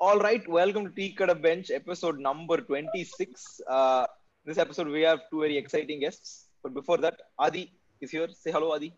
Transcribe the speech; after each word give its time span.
All 0.00 0.20
right, 0.20 0.46
welcome 0.46 0.84
to 0.84 0.90
Tea 0.92 1.12
Cut 1.12 1.28
a 1.28 1.34
Bench, 1.34 1.72
episode 1.72 2.20
number 2.20 2.58
26. 2.58 3.60
Uh, 3.68 4.06
this 4.44 4.56
episode, 4.56 4.86
we 4.86 5.02
have 5.02 5.22
two 5.28 5.40
very 5.40 5.56
exciting 5.56 5.98
guests. 5.98 6.50
But 6.62 6.72
before 6.72 6.98
that, 6.98 7.16
Adi 7.36 7.72
is 8.00 8.12
here. 8.12 8.28
Say 8.30 8.52
hello, 8.52 8.70
Adi. 8.70 8.94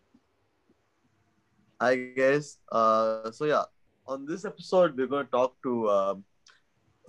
Hi 1.81 1.95
guys. 1.95 2.59
Uh, 2.71 3.31
so 3.31 3.45
yeah, 3.45 3.63
on 4.05 4.27
this 4.27 4.45
episode 4.45 4.95
we're 4.95 5.07
going 5.07 5.25
to 5.25 5.31
talk 5.31 5.55
to 5.63 5.89
um, 5.89 6.23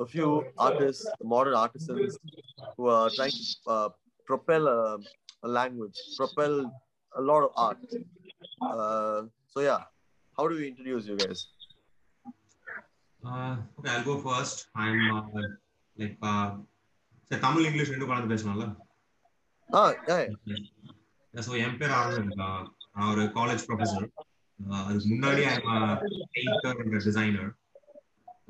a 0.00 0.06
few 0.06 0.46
artists, 0.56 1.06
modern 1.22 1.52
artisans 1.52 2.18
who 2.78 2.86
are 2.86 3.10
trying 3.10 3.30
to 3.30 3.70
uh, 3.70 3.88
propel 4.24 4.68
a, 4.68 4.98
a 5.42 5.48
language, 5.48 5.98
propel 6.16 6.72
a 7.14 7.20
lot 7.20 7.42
of 7.44 7.50
art. 7.56 7.76
Uh, 8.62 9.24
so 9.48 9.60
yeah, 9.60 9.80
how 10.38 10.48
do 10.48 10.54
we 10.54 10.68
introduce 10.68 11.06
you 11.06 11.18
guys? 11.18 11.46
Uh, 13.22 13.56
okay, 13.78 13.90
I'll 13.90 14.04
go 14.04 14.18
first. 14.18 14.66
I'm 14.74 15.00
uh, 15.12 15.22
like 15.96 16.16
uh, 16.22 16.48
சரி 17.30 17.40
Tamil 17.44 17.66
English 17.68 17.92
ரெண்டும் 17.92 18.10
கலந்து 18.10 18.32
Ah, 19.70 19.90
yeah, 20.08 20.24
so 21.34 21.52
என் 21.64 21.76
பேர் 21.80 21.94
Anand 21.98 22.40
uh, 22.46 22.62
நான் 22.94 23.10
ஒரு 23.12 23.22
college 23.36 23.62
professor 23.68 24.06
அதுக்கு 24.88 25.06
முன்னாடி 25.12 25.42
I'm 25.52 25.68
painter 26.34 26.80
and 26.80 26.96
designer 27.06 27.50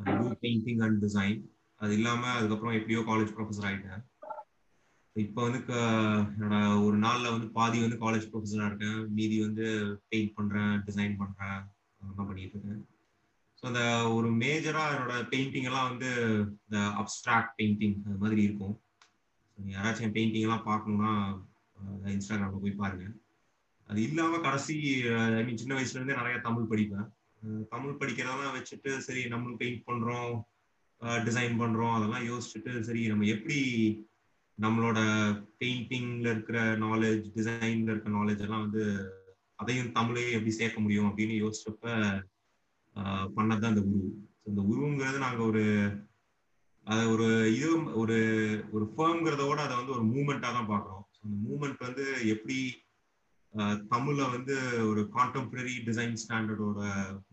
do 0.09 0.25
painting 0.45 0.81
and 0.87 0.99
design 1.05 1.39
அது 1.81 1.93
இல்லாம 1.99 2.33
அதுக்கப்புறம் 2.39 2.79
எப்படியோ 2.79 3.03
காலேஜ் 3.11 3.35
ப்ரொஃபஸர் 3.37 3.69
ஆயிட்டேன். 3.69 4.03
இப்போ 5.17 5.41
வந்து 5.47 5.61
என்னோட 6.35 6.57
ஒரு 6.87 6.97
நாள்ல 7.07 7.33
வந்து 7.35 7.49
பாதி 7.59 7.79
வந்து 7.85 7.99
காலேஜ் 8.05 8.29
ப்ரொஃபஸரா 8.33 8.67
இருக்கேன். 8.71 8.99
மீதி 9.19 9.39
வந்து 9.47 9.67
பெயிண்ட் 10.11 10.35
பண்றேன் 10.39 10.75
டிசைன் 10.89 11.21
பண்றேன். 11.23 11.61
அதெல்லாம் 12.01 12.29
பண்ணிட்டு 12.31 12.57
இருக்கேன். 12.57 12.83
ஸோ 13.63 13.67
அந்த 13.71 13.83
ஒரு 14.15 14.29
மேஜரா 14.41 14.85
என்னோட 14.93 15.17
பெயிண்டிங் 15.33 15.67
எல்லாம் 15.69 15.89
வந்து 15.91 16.09
இந்த 16.63 16.79
அப்ட்ராக்ட் 17.01 17.53
பெயிண்டிங் 17.59 17.99
அது 18.07 18.17
மாதிரி 18.23 18.41
இருக்கும். 18.43 18.73
யாராச்சும் 19.59 20.07
என் 20.07 20.17
பெயிண்டிங் 20.17 20.47
எல்லாம் 20.47 20.65
பார்க்கணும்னா 20.71 21.13
இன்ஸ்டாகிராம்ல 22.15 22.63
போய் 22.65 22.81
பாருங்க. 22.81 23.05
அது 23.89 23.99
இல்லாம 24.03 24.39
கடைசி 24.39 24.77
ஐ 25.37 25.43
மீன் 25.45 25.61
சின்ன 25.63 25.77
வயசுல 25.77 25.99
இருந்தே 25.99 26.19
நிறைய 26.21 26.39
தமிழ் 26.39 26.71
படிப்பேன். 26.73 27.07
தமிழ் 27.75 28.01
படிக்கிறதெல்லாம் 28.01 28.57
வச்சுட்டு 28.57 28.91
சரி 28.99 29.23
நம்மளும் 29.27 29.61
பெயிண்ட் 29.63 29.87
பண்றோம் 29.91 30.35
டிசைன் 31.27 31.55
பண்றோம் 31.63 31.95
அதெல்லாம் 31.95 32.27
யோசிச்சுட்டு 32.31 32.73
சரி 32.81 33.05
நம்ம 33.07 33.25
எப்படி 33.27 33.61
நம்மளோட 34.59 34.99
பெயிண்டிங்ல 35.61 36.29
இருக்கிற 36.35 36.59
நாலேஜ் 36.85 37.25
டிசைன்ல 37.39 37.91
இருக்கிற 37.93 38.13
நாலேஜ் 38.19 38.45
எல்லாம் 38.49 38.67
வந்து 38.67 38.85
அதையும் 39.55 39.95
தமிழையும் 39.95 40.37
எப்படி 40.37 40.51
சேர்க்க 40.51 40.81
முடியும் 40.81 41.09
அப்படின்னு 41.11 41.37
யோசிச்சப்ப 41.45 41.87
பண்ணது 42.97 43.35
பண்ணதுதான் 43.37 43.75
இந்த 43.75 43.85
உருவு 43.91 44.09
இந்த 44.51 44.61
உருவுங்கிறது 44.71 45.19
நாங்க 45.27 45.43
ஒரு 45.51 45.65
அதை 46.87 47.03
ஒரு 47.15 47.27
இது 47.57 47.69
ஒரு 48.03 48.17
ஒரு 48.75 48.85
ஃபேம்ங்கிறத 48.93 49.43
விட 49.49 49.61
அதை 49.65 49.75
வந்து 49.81 49.95
ஒரு 49.97 50.05
மூமெண்ட்டாக 50.13 50.53
தான் 50.57 50.71
பார்க்குறோம். 50.73 51.05
ஸோ 51.15 51.21
அந்த 51.27 51.37
மூமெண்ட் 51.47 51.87
வந்து 51.89 52.05
எப்படி 52.35 52.59
தமிழில் 53.93 54.33
வந்து 54.35 54.55
ஒரு 54.91 55.01
கான்டெம்பரரி 55.17 55.75
டிசைன் 55.89 56.21
ஸ்டாண்டர்டோட 56.23 56.81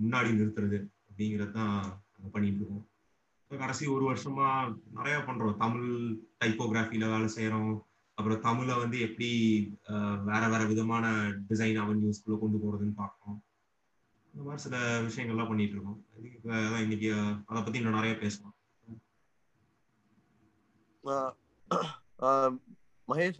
முன்னாடி 0.01 0.29
நிறுத்துறது 0.39 0.79
அப்படிங்கிறது 1.09 1.53
தான் 1.57 1.75
நாங்கள் 2.13 2.33
பண்ணிட்டு 2.33 2.61
இருக்கோம். 2.61 2.85
கடைசி 3.51 3.85
ஒரு 3.95 4.03
வருஷமா 4.09 4.47
நிறைய 4.97 5.17
பண்றோம். 5.27 5.59
தமிழ் 5.63 5.91
டைப்போகிராஃபில 6.41 7.07
வேலை 7.13 7.29
செய்யறோம் 7.37 7.71
அப்புறம் 8.17 8.43
தமிழை 8.47 8.75
வந்து 8.83 8.97
எப்படி 9.07 9.29
வேற 10.29 10.41
வேற 10.53 10.61
விதமான 10.71 11.05
டிசைன் 11.49 11.79
அவென்யூஸ்குள்ள 11.83 12.37
கொண்டு 12.39 12.57
போறதுன்னு 12.63 12.95
பார்க்குறோம். 13.01 13.39
இந்த 14.33 14.43
மாதிரி 14.45 14.63
சில 14.65 14.77
விஷயங்கள்லாம் 15.07 15.51
பண்ணிட்டு 15.51 15.75
இருக்கோம் 15.75 15.99
அதான் 16.45 16.85
இன்னைக்கு 16.85 17.09
அதை 17.49 17.59
பத்தி 17.61 17.79
இன்னும் 17.81 17.97
நிறைய 17.99 18.15
பேசலாம் 18.23 18.55
மகேஷ் 23.11 23.39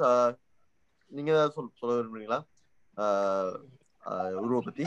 நீங்க 1.16 1.30
ஏதாவது 1.32 1.54
சொல் 1.56 1.78
சொல்ல 1.80 1.96
விரும்புறீங்களா? 1.98 2.40
உருவ 4.44 4.60
பத்தி. 4.66 4.84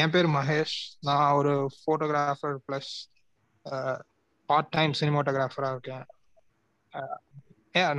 என் 0.00 0.12
பேர் 0.14 0.28
மகேஷ். 0.36 0.76
நான் 1.08 1.32
ஒரு 1.38 1.52
ஃபோட்டோகிராஃபர் 1.78 2.56
ப்ளஸ் 2.66 2.92
பார்ட் 4.48 4.72
டைம் 4.76 4.98
சினிமோட்டோகிராஃபராக 5.00 5.74
இருக்கேன். 5.76 6.06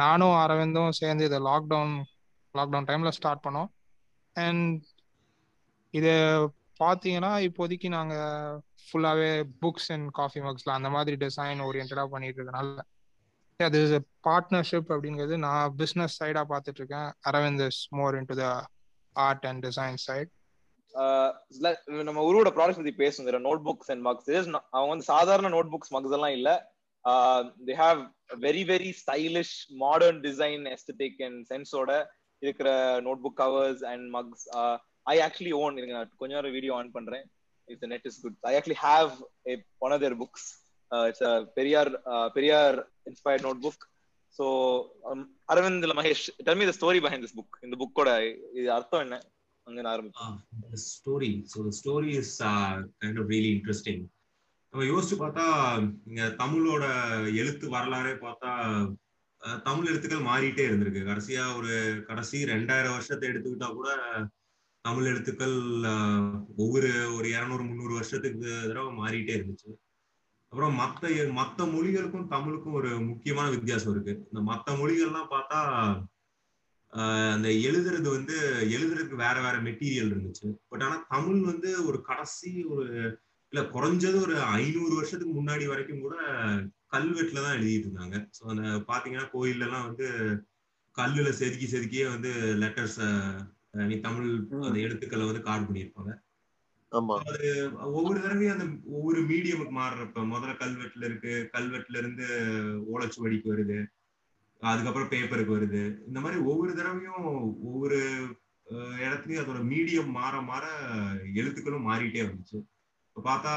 நானும் 0.04 0.38
அரவிந்தும் 0.44 0.98
சேர்ந்து 1.00 1.28
இதை 1.30 1.40
லாக்டவுன் 1.50 1.96
லாக்டவுன் 2.54 2.88
டைமில் 2.90 3.18
ஸ்டார்ட் 3.18 3.46
பண்ணோம். 3.48 3.70
அண்ட் 4.46 4.80
இது 5.94 6.12
பார்த்தீங்கன்னா 6.80 7.32
இப்போதைக்கு 7.46 7.88
நாங்கள் 7.90 8.58
ஃபுல்லாகவே 8.84 9.32
புக்ஸ் 9.62 9.90
அண்ட் 9.92 10.08
காஃபி 10.12 10.40
மக்ஸில் 10.40 10.76
அந்த 10.76 10.90
மாதிரி 10.90 11.16
டிசைன் 11.26 11.62
ஓரியன்டாக 11.66 12.08
பண்ணிட்டு 12.10 12.40
இருக்கனால 12.40 12.84
அது 13.60 13.80
இஸ் 13.86 13.96
பார்ட்னர்ஷிப் 14.28 14.92
அப்படிங்கிறது 14.94 15.38
நான் 15.38 15.74
பிஸ்னஸ் 15.78 16.18
சைடாக 16.20 16.46
பார்த்துட்டு 16.52 16.82
இருக்கேன் 16.82 17.10
Aravind 17.26 17.64
is 17.68 17.82
more 17.92 18.16
into 18.26 18.36
the 18.36 18.46
art 19.16 19.46
and 19.46 19.62
design 19.66 19.98
side 20.06 20.32
நம்ம 22.04 22.22
உருவோட 22.28 22.50
ப்ராடக்ட் 22.50 22.82
பத்தி 22.82 22.96
பேசுங்கிற 23.02 23.40
நோட் 23.44 23.64
புக்ஸ் 23.66 23.92
அண்ட் 23.92 24.02
மக்ஸ் 24.02 24.30
அவங்க 24.70 24.90
வந்து 24.90 25.06
சாதாரண 25.06 25.50
நோட் 25.50 25.72
புக்ஸ் 25.74 25.92
மக்ஸ் 25.92 26.16
எல்லாம் 26.18 26.36
இல்ல. 26.38 26.50
They 27.68 27.76
have 27.78 28.00
very 28.42 28.64
very 28.68 28.90
stylish 29.02 29.54
modern 29.78 30.22
design 30.24 30.64
aesthetic 30.74 31.22
and 31.22 31.40
சென்ஸோட 31.52 31.92
இருக்கிற 32.42 32.70
notebook 33.24 33.40
covers 33.40 33.84
and 33.86 34.06
mugs 34.10 34.46
I 35.10 35.18
actually 35.26 35.54
own 35.60 35.78
இருங்க 35.80 35.96
நான் 35.96 36.16
கொஞ்ச 36.18 36.32
நேரம் 36.36 36.56
வீடியோ 36.58 36.74
ஆன் 36.76 36.96
பண்றேன். 36.98 37.26
If 37.68 37.82
the 37.82 37.90
net 37.92 38.08
is 38.10 38.20
good 38.24 38.38
I 38.50 38.54
actually 38.58 38.80
have 38.84 39.12
a 39.48 39.56
one 39.86 39.94
of 39.96 40.04
their 40.06 40.18
books 40.22 40.48
it's 40.92 41.24
Periyar 41.58 41.92
Periyar 42.36 42.78
inspired 43.10 43.46
notebook 43.66 43.84
so 44.40 44.46
Aravind 45.50 45.94
Mahesh 46.00 46.24
tell 46.48 46.60
me 46.60 46.68
the 46.68 46.76
story 46.78 47.02
behind 47.06 47.24
this 47.26 47.38
book 47.38 47.58
இந்த 47.66 47.76
புக்கோட 47.82 48.10
இது 48.58 48.68
அர்த்தம் 48.78 49.04
என்ன? 49.06 49.18
அங்க 49.68 49.82
ஆரம்பிச்சு 49.92 50.86
story 50.92 51.32
so 51.52 51.58
the 51.66 51.74
story 51.80 52.12
is 52.20 52.34
kind 53.00 53.20
of 53.22 53.30
really 53.34 53.52
interesting 53.56 54.02
நம்ம 54.74 54.88
யோசிச்சு 54.88 55.16
பார்த்தா 55.22 55.46
இங்க 56.10 56.24
தமிழோட 56.42 56.84
எழுத்து 57.42 57.68
வரலாறே 57.76 58.16
பார்த்தா 58.24 58.52
தமிழ் 59.64 59.90
எழுத்துக்கள் 59.92 60.28
மாறிட்டே 60.28 60.64
இருந்திருக்கு. 60.68 61.02
கடைசியா 61.10 61.44
ஒரு 61.58 61.72
கடைசி 62.10 62.38
ரெண்டாயிரம் 62.52 62.96
வருஷத்தை 62.96 63.28
எடுத்துக்கிட்டா 63.30 63.70
கூட 63.72 63.90
தமிழ் 64.86 65.08
எழுத்துக்கள் 65.12 65.56
ஒவ்வொரு 66.56 66.90
ஒரு 67.16 67.28
இரநூறு 67.30 67.64
முந்நூறு 67.64 67.94
வருஷத்துக்கு 67.94 68.50
தடவை 68.68 68.92
மாறிட்டே 69.00 69.34
இருந்துச்சு. 69.38 69.72
அப்புறம் 70.54 70.76
மற்ற 70.76 71.10
மற்ற 71.40 71.66
மொழிகளுக்கும் 71.66 72.30
தமிழுக்கும் 72.30 72.78
ஒரு 72.80 72.92
முக்கியமான 73.02 73.48
வித்தியாசம் 73.50 73.92
இருக்கு. 73.92 74.14
இந்த 74.30 74.42
மற்ற 74.42 74.74
மொழிகள்லாம் 74.74 75.34
பார்த்தா 75.34 75.60
அந்த 77.34 77.48
எழுதுறது 77.68 78.08
வந்து 78.10 78.36
எழுதுறதுக்கு 78.76 79.16
வேற 79.16 79.36
வேற 79.42 79.56
மெட்டீரியல் 79.62 80.12
இருந்துச்சு. 80.14 80.48
பட் 80.70 80.84
ஆனா 80.84 80.96
தமிழ் 81.10 81.42
வந்து 81.52 81.72
ஒரு 81.86 82.00
கடைசி 82.02 82.52
ஒரு 82.76 82.88
இல்ல 83.54 83.62
குறைஞ்சது 83.76 84.18
ஒரு 84.22 84.36
ஐநூறு 84.58 84.94
வருஷத்துக்கு 84.96 85.34
முன்னாடி 85.36 85.66
வரைக்கும் 85.68 86.02
கூட 86.02 86.16
கல்வெட்டுல 86.92 87.44
தான் 87.46 87.58
எழுதிட்டு 87.58 87.88
இருந்தாங்க. 87.90 88.18
ஸோ 88.38 88.44
அந்த 88.54 88.64
பாத்தீங்கன்னா 88.92 89.28
கோயில்ல 89.36 89.68
எல்லாம் 89.68 89.88
வந்து 89.90 90.08
கல்லுல 90.96 91.30
செதுக்கி 91.40 91.68
செதுக்கியே 91.68 92.06
வந்து 92.10 92.32
லெட்டர்ஸ் 92.64 93.00
நீ 93.74 93.96
தமிழ் 94.00 94.30
அந்த 94.50 94.80
எழுத்துக்களை 94.80 95.26
வந்து 95.26 95.42
கார்டு 95.42 95.66
பண்ணியிருப்பாங்க. 95.66 96.12
ஆமா. 96.92 97.16
ஒவ்வொரு 97.92 98.22
தடவையும் 98.22 98.54
அந்த 98.54 98.66
ஒவ்வொரு 98.86 99.20
மீடியமுக்கு 99.22 99.74
மாறுறப்ப 99.76 100.24
முதல்ல 100.26 100.54
கல்வெட்டுல 100.60 101.06
இருக்கு 101.06 101.50
கல்வெட்டுல 101.54 101.98
இருந்து 101.98 102.28
ஓலைச்சுவடிக்கு 102.94 103.54
வருது 103.54 103.80
அதுக்கப்புறம் 104.62 105.10
பேப்பருக்கு 105.10 105.58
வருது. 105.58 106.08
இந்த 106.08 106.20
மாதிரி 106.20 106.42
ஒவ்வொரு 106.42 106.76
தடவையும் 106.76 107.26
ஒவ்வொரு 107.64 108.00
இடத்துலயும் 108.98 109.44
அதோட 109.44 109.60
மீடியம் 109.64 110.10
மாற 110.10 110.42
மாற 110.42 110.66
எழுத்துக்களும் 111.34 111.88
மாறிட்டே 111.90 112.24
வந்துச்சு. 112.26 112.58
இப்ப 113.08 113.22
பார்த்தா 113.26 113.54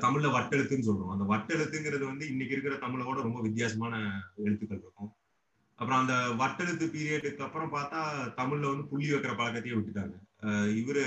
தமிழ்ல 0.00 0.28
வட்டெழுத்துன்னு 0.30 0.88
சொல்றோம். 0.88 1.10
அந்த 1.10 1.24
வட்டெழுத்துங்கிறது 1.24 2.04
வந்து 2.04 2.28
இன்னைக்கு 2.28 2.54
இருக்கிற 2.54 2.76
தமிழோட 2.76 3.16
ரொம்ப 3.22 3.40
வித்தியாசமான 3.40 3.94
எழுத்துக்கள் 4.36 4.78
இருக்கும். 4.78 5.10
அப்புறம் 5.78 6.00
அந்த 6.02 6.14
வட்டெழுத்து 6.40 6.86
பீரியடுக்கு 6.92 7.46
அப்புறம் 7.46 7.72
பார்த்தா 7.76 8.00
தமிழ்ல 8.38 8.70
வந்து 8.72 8.90
புள்ளி 8.90 9.08
வைக்கிற 9.12 9.32
பழக்கத்தையே 9.40 9.76
விட்டுட்டாங்க. 9.78 10.14
இவரு 10.80 11.02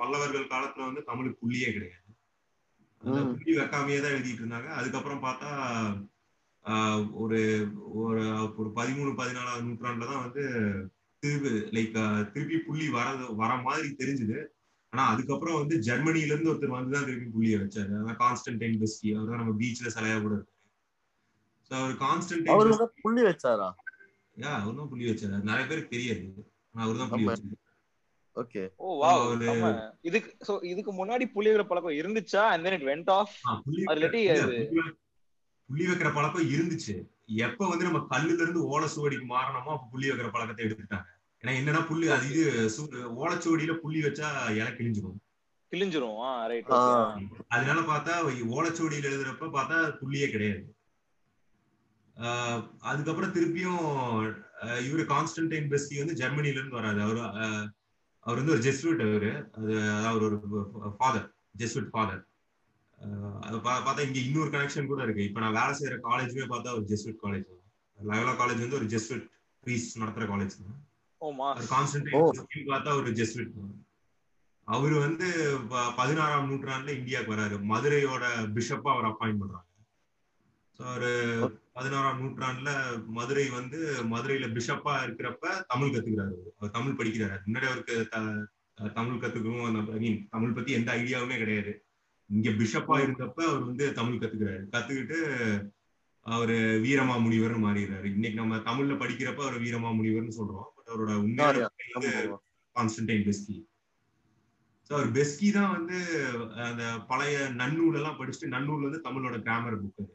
பல்லவர்கள் 0.00 0.52
காலத்துல 0.52 0.86
வந்து 0.88 1.02
தமிழுக்கு 1.10 1.42
புள்ளியே 1.42 1.70
கிடையாது. 1.76 2.04
புள்ளி 3.32 3.52
வைக்காமையே 3.58 3.98
தான் 4.04 4.14
எழுதிட்டு 4.16 4.42
இருந்தாங்க. 4.42 4.68
அதுக்கப்புறம் 4.78 5.24
பார்த்தா 5.26 5.50
ஒரு 7.22 7.40
ஒரு 8.02 8.22
ஒரு 8.60 8.70
பதிமூணு 8.78 9.10
பதினாலாவது 9.20 9.66
நூற்றாண்டுல 9.66 10.08
தான் 10.12 10.24
வந்து 10.26 10.44
திருப்பி 11.22 11.50
லைக் 11.76 11.96
திருப்பி 12.34 12.56
புள்ளி 12.66 12.86
வரது 12.96 13.24
வர 13.42 13.50
மாதிரி 13.66 13.88
தெரிஞ்சுது. 14.00 14.38
ஆனா 14.92 15.02
அதுக்கப்புறம் 15.12 15.58
வந்து 15.60 15.76
ஜெர்மனில 15.86 16.32
இருந்து 16.32 16.50
ஒருத்தர் 16.52 16.76
வந்து 16.76 16.94
தான் 16.96 17.08
திருப்பி 17.08 17.28
புள்ளியை 17.34 17.58
வச்சாரு. 17.62 17.92
அதான் 18.00 18.20
கான்ஸ்டன்டைன் 18.24 18.78
பெஸ்கி. 18.82 19.08
அவர் 19.16 19.30
தான் 19.32 19.42
நம்ம 19.42 19.54
பீச்ல 19.62 19.92
சிலையா 19.96 20.18
கூட 20.24 20.34
இருக்காரு. 20.36 20.54
ஸோ 21.70 21.74
அவர் 21.80 21.94
கான்ஸ்டன்டைன் 22.04 23.02
புள்ளி 23.06 23.24
வச்சாரா? 23.28 23.68
யா 24.38 24.50
அவர் 24.58 24.78
தான் 24.78 24.90
புள்ளி 24.90 25.06
வச்சாரு 25.08 25.38
நிறைய 25.48 25.64
பேருக்கு 25.70 25.94
தெரியாது. 25.96 26.24
ஆனா 26.74 26.84
அவர் 26.86 27.00
தான் 27.02 27.10
புள்ளி. 27.12 27.26
வச்சாரு 27.28 27.56
ஓகே. 28.36 28.62
Oh 28.78 28.88
wow. 29.02 29.22
இதுக்கு 30.08 30.30
சோ 30.48 30.52
இதுக்கு 30.72 30.92
முன்னாடி 30.98 31.24
புள்ளி 31.34 31.48
வைக்கிற 31.50 31.66
பழக்கம் 31.70 31.98
இருந்துச்சா? 32.00 32.42
And 32.54 32.64
then 32.66 32.76
it 32.78 32.84
went 32.90 33.08
off? 33.18 33.32
ஆ, 33.48 33.54
புள்ளி 33.64 33.84
அது 34.34 34.58
புள்ளி 35.70 35.86
வைக்கிற 35.88 36.10
பழக்கம் 36.14 36.50
இருந்துச்சு. 36.54 36.94
எப்ப 37.46 37.62
வந்து 37.68 37.86
நம்ம 37.86 38.00
கல்லுல 38.12 38.42
இருந்து 38.44 38.60
ஓலைச்சுவடிக்கு 38.72 39.26
மாறணுமோ 39.32 39.72
அப்ப 39.74 39.88
புள்ளி 39.92 40.06
வைக்கிற 40.10 40.28
பழக்கத்தை 40.34 40.62
எடுத்துட்டாங்க 40.66 41.08
ஏன்னா 41.44 41.52
என்னன்னா 41.60 41.82
புள்ளி 41.88 42.06
அது 42.14 42.28
இது 42.30 42.44
ஓலைச்சுவடியில 43.22 43.74
புள்ளி 43.82 44.00
வச்சா 44.06 44.28
இலை 44.60 44.70
கிழிஞ்சிடும் 44.78 45.18
கிழிஞ்சிரும். 45.72 46.18
அதனால 47.54 47.78
பார்த்தா 47.90 48.12
ஓலைச்சுவடியில 48.54 49.10
எழுதுறப்ப 49.10 49.50
பார்த்தா 49.56 49.78
புள்ளியே 50.00 50.28
கிடையாது. 50.34 50.62
அதுக்கப்புறம் 52.80 53.32
திருப்பியும் 53.32 53.82
இவரு 54.60 55.04
கான்ஸ்டன்டைன் 55.06 55.68
பெஸ்கி 55.68 55.98
வந்து 55.98 56.14
ஜெர்மனில 56.14 56.50
இருந்து 56.50 56.70
வராது 56.70 57.00
அவரு 57.00 57.20
அவர் 58.20 58.44
வந்து 58.44 58.52
ஒரு 58.52 58.60
ஜெஸ்விட் 58.60 59.10
அவரு. 59.10 59.50
அது 59.52 59.74
அவர் 60.06 60.22
ஒரு 60.22 60.38
ஃபாதர் 60.98 61.34
ஜெஸ்விட் 61.58 61.90
ஃபாதர் 61.90 62.26
அது 63.40 63.56
பா- 63.56 63.84
பார்த்தா 63.84 64.06
இங்க 64.06 64.18
இன்னொரு 64.18 64.50
கனெக்ஷன் 64.50 64.86
கூட 64.86 65.02
இருக்கு. 65.02 65.24
இப்ப 65.24 65.40
நான் 65.40 65.52
வேலை 65.52 65.70
செய்யற 65.78 65.98
காலேஜுமே 66.02 66.48
பார்த்தா 66.48 66.72
ஒரு 66.72 66.84
ஜெஸ்விட் 66.88 67.26
காலேஜ் 67.26 67.44
லயோலா 67.98 68.32
காலேஜ் 68.32 68.58
வந்து 68.58 68.76
ஒரு 68.76 68.84
ஜெஸ்விட் 68.84 69.26
ப்ரீஸ் 69.64 69.86
நடத்துற 69.98 70.26
காலேஜ் 70.26 70.50
கான்ஸ்டன்டைன் 71.70 72.34
பார்த்தா 72.54 72.94
ஒரு 72.94 73.10
ஜெஸ்விட் 73.10 73.50
அவர் 74.64 74.92
வந்து 74.92 75.58
ப- 75.68 75.92
பதினாறாம் 75.96 76.50
நூற்றாண்டுல 76.50 76.88
இந்தியாவுக்கு 76.88 77.34
வராரு. 77.34 77.62
மதுரையோட 77.62 78.24
பிஷப்பா 78.54 78.92
அவர் 78.92 79.04
அப்பாயிண்ட் 79.04 79.38
பண்றாங்க. 79.38 79.66
ஸோ 80.78 81.50
அவரு 81.78 81.90
பதினாறாம் 81.90 82.20
நூற்றாண்டுல 82.20 82.70
மதுரை 83.06 83.50
வந்து 83.50 83.78
மதுரையில 84.12 84.46
பிஷப்பா 84.54 84.92
இருக்கிறப்ப 85.06 85.64
தமிழ் 85.66 85.92
கத்துக்கிறாரு 85.94 86.32
அவரு. 86.36 86.70
தமிழ் 86.72 86.96
படிக்கிறாரு. 87.00 87.36
முன்னாடி 87.46 87.66
அவருக்கு 87.70 87.96
தமிழ் 88.94 89.20
கத்துக்கணும் 89.22 89.92
ஐ 89.92 89.98
மீன் 89.98 90.26
தமிழ் 90.30 90.52
பத்தி 90.52 90.72
எந்த 90.72 90.90
ஐடியாவுமே 90.92 91.36
கிடையாது. 91.38 91.72
இங்க 92.30 92.50
பிஷப்பா 92.50 92.96
இருந்தப்ப 93.04 93.38
அவர் 93.50 93.62
வந்து 93.64 93.92
தமிழ் 93.92 94.20
கத்துக்கிறாரு. 94.22 94.64
கத்துக்கிட்டு 94.72 95.18
அவரு 96.26 96.56
வீரமா 96.84 97.14
முனிவர்னு 97.26 97.64
மாறிடுறாரு. 97.66 98.08
இன்னைக்கு 98.16 98.40
நம்ம 98.40 98.56
தமிழ்ல 98.56 98.96
படிக்கிறப்ப 99.04 99.40
அவர் 99.48 99.62
வீரமா 99.62 99.92
முனிவர்னு 100.00 100.38
சொல்றோம். 100.40 100.68
பட் 100.76 100.90
அவரோட 100.92 101.14
உண்மையான 101.14 102.40
கான்ஸ்டன்டைன் 102.76 103.26
பெஸ்கி. 103.28 103.56
ஸோ 104.88 104.92
அவர் 104.92 105.10
பெஸ்கி 105.12 105.48
தான் 105.52 105.72
வந்து 105.76 105.98
அந்த 106.68 106.84
பழைய 107.08 107.38
நன்னூல் 107.56 107.94
எல்லாம் 107.94 108.18
படிச்சுட்டு 108.20 108.54
நன்னூல் 108.56 108.86
வந்து 108.86 109.00
தமிழோட 109.08 109.38
கிராமர் 109.40 109.82
புக் 109.82 110.00
அது. 110.02 110.14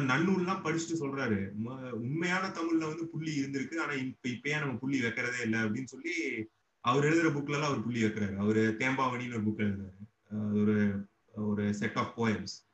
நல்லூர்லாம் 0.00 0.64
படிச்சுட்டு 0.64 1.00
சொல்றாரு. 1.00 1.50
ம- 1.64 1.90
உண்மையான 1.90 2.46
தமிழ்ல 2.48 2.86
வந்து 2.86 3.06
புள்ளி 3.06 3.40
இருந்திருக்கு. 3.40 3.78
ஆனா 3.78 3.92
இப்ப 3.92 4.28
இப்பயே 4.28 4.58
நம்ம 4.58 4.74
புள்ளி 4.74 5.00
வைக்கிறதே 5.00 5.40
இல்லை 5.42 5.58
அப்படின்னு 5.60 5.84
சொல்லி 5.84 6.12
அவர் 6.80 7.04
எழுதுற 7.04 7.36
புக்ல 7.36 7.50
எல்லாம் 7.50 7.70
அவர் 7.70 7.82
புள்ளி 7.82 8.02
வைக்கிறாரு. 8.02 8.36
அவரு 8.36 8.76
தேம்பாவணின்னு 8.78 9.42
ஒரு 9.42 9.42
புக் 9.42 9.68
எழுதுறாரு. 9.68 9.94
ஒரு 10.52 11.06
ஒரு 11.32 11.74
செட் 11.74 11.96
ஆஃப் 11.96 12.22
போயம்ஸ் 12.22 12.64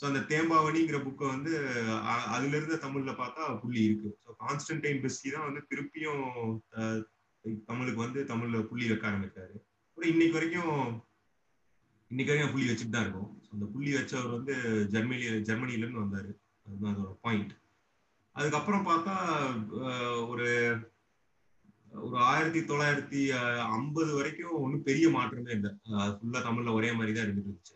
ஸோ 0.00 0.04
அந்த 0.04 0.18
தேம்பாவணிங்கிற 0.18 1.02
புக்கை 1.02 1.26
வந்து 1.28 1.66
அ- 1.88 2.22
அதுல 2.22 2.56
இருந்த 2.56 2.74
தமிழ்ல 2.74 3.14
பார்த்தா 3.14 3.60
புள்ளி 3.60 3.84
இருக்கு. 3.84 4.18
ஸோ 4.26 4.42
கான்ஸ்டன்டைன் 4.42 5.00
பெஸ்கி 5.00 5.32
தான் 5.32 5.52
வந்து 5.52 5.66
திருப்பியும் 5.68 6.58
தமிழுக்கு 7.64 8.00
வந்து 8.00 8.24
தமிழ்ல 8.24 8.62
புள்ளி 8.62 8.88
வைக்க 8.88 9.08
ஆரம்பிச்சாரு. 9.08 9.56
அப்புறம் 9.88 10.10
இன்னைக்கு 10.10 10.32
வரைக்கும் 10.32 11.07
இன்னைக்கு 12.10 12.32
வரைக்கும் 12.32 12.52
புள்ளி 12.52 12.68
வச்சுட்டு 12.68 12.94
தான் 12.94 13.06
இருக்கும். 13.06 13.24
அந்த 13.52 13.64
புள்ளி 13.72 13.90
வச்சவர் 13.94 14.34
வந்து 14.34 14.54
ஜெர்மனி 14.92 15.18
ஜெர்மனிலேருந்து 15.48 16.04
வந்தார். 16.04 16.30
அதுதான் 16.66 16.94
அதோட 16.94 17.12
பாயிண்ட் 17.22 17.54
அதுக்கப்புறம் 18.36 18.86
பார்த்தா 18.86 19.14
அஹ், 19.82 20.22
ஒரு 20.28 20.46
ஒரு 22.02 22.16
ஆயிரத்தி 22.26 22.60
தொள்ளாயிரத்தி 22.64 23.20
ஐம்பது 23.74 24.10
வரைக்கும் 24.14 24.58
ஒன்றும் 24.58 24.84
பெரிய 24.84 25.06
மாற்றமே 25.10 25.52
இல்லை. 25.54 25.70
ஃபுல்லா 26.14 26.40
தமிழ்ல 26.42 26.74
ஒரே 26.74 26.90
மாதிரி 26.92 27.12
தான் 27.12 27.26
இருந்துட்டு 27.26 27.48
இருந்துச்சு. 27.48 27.74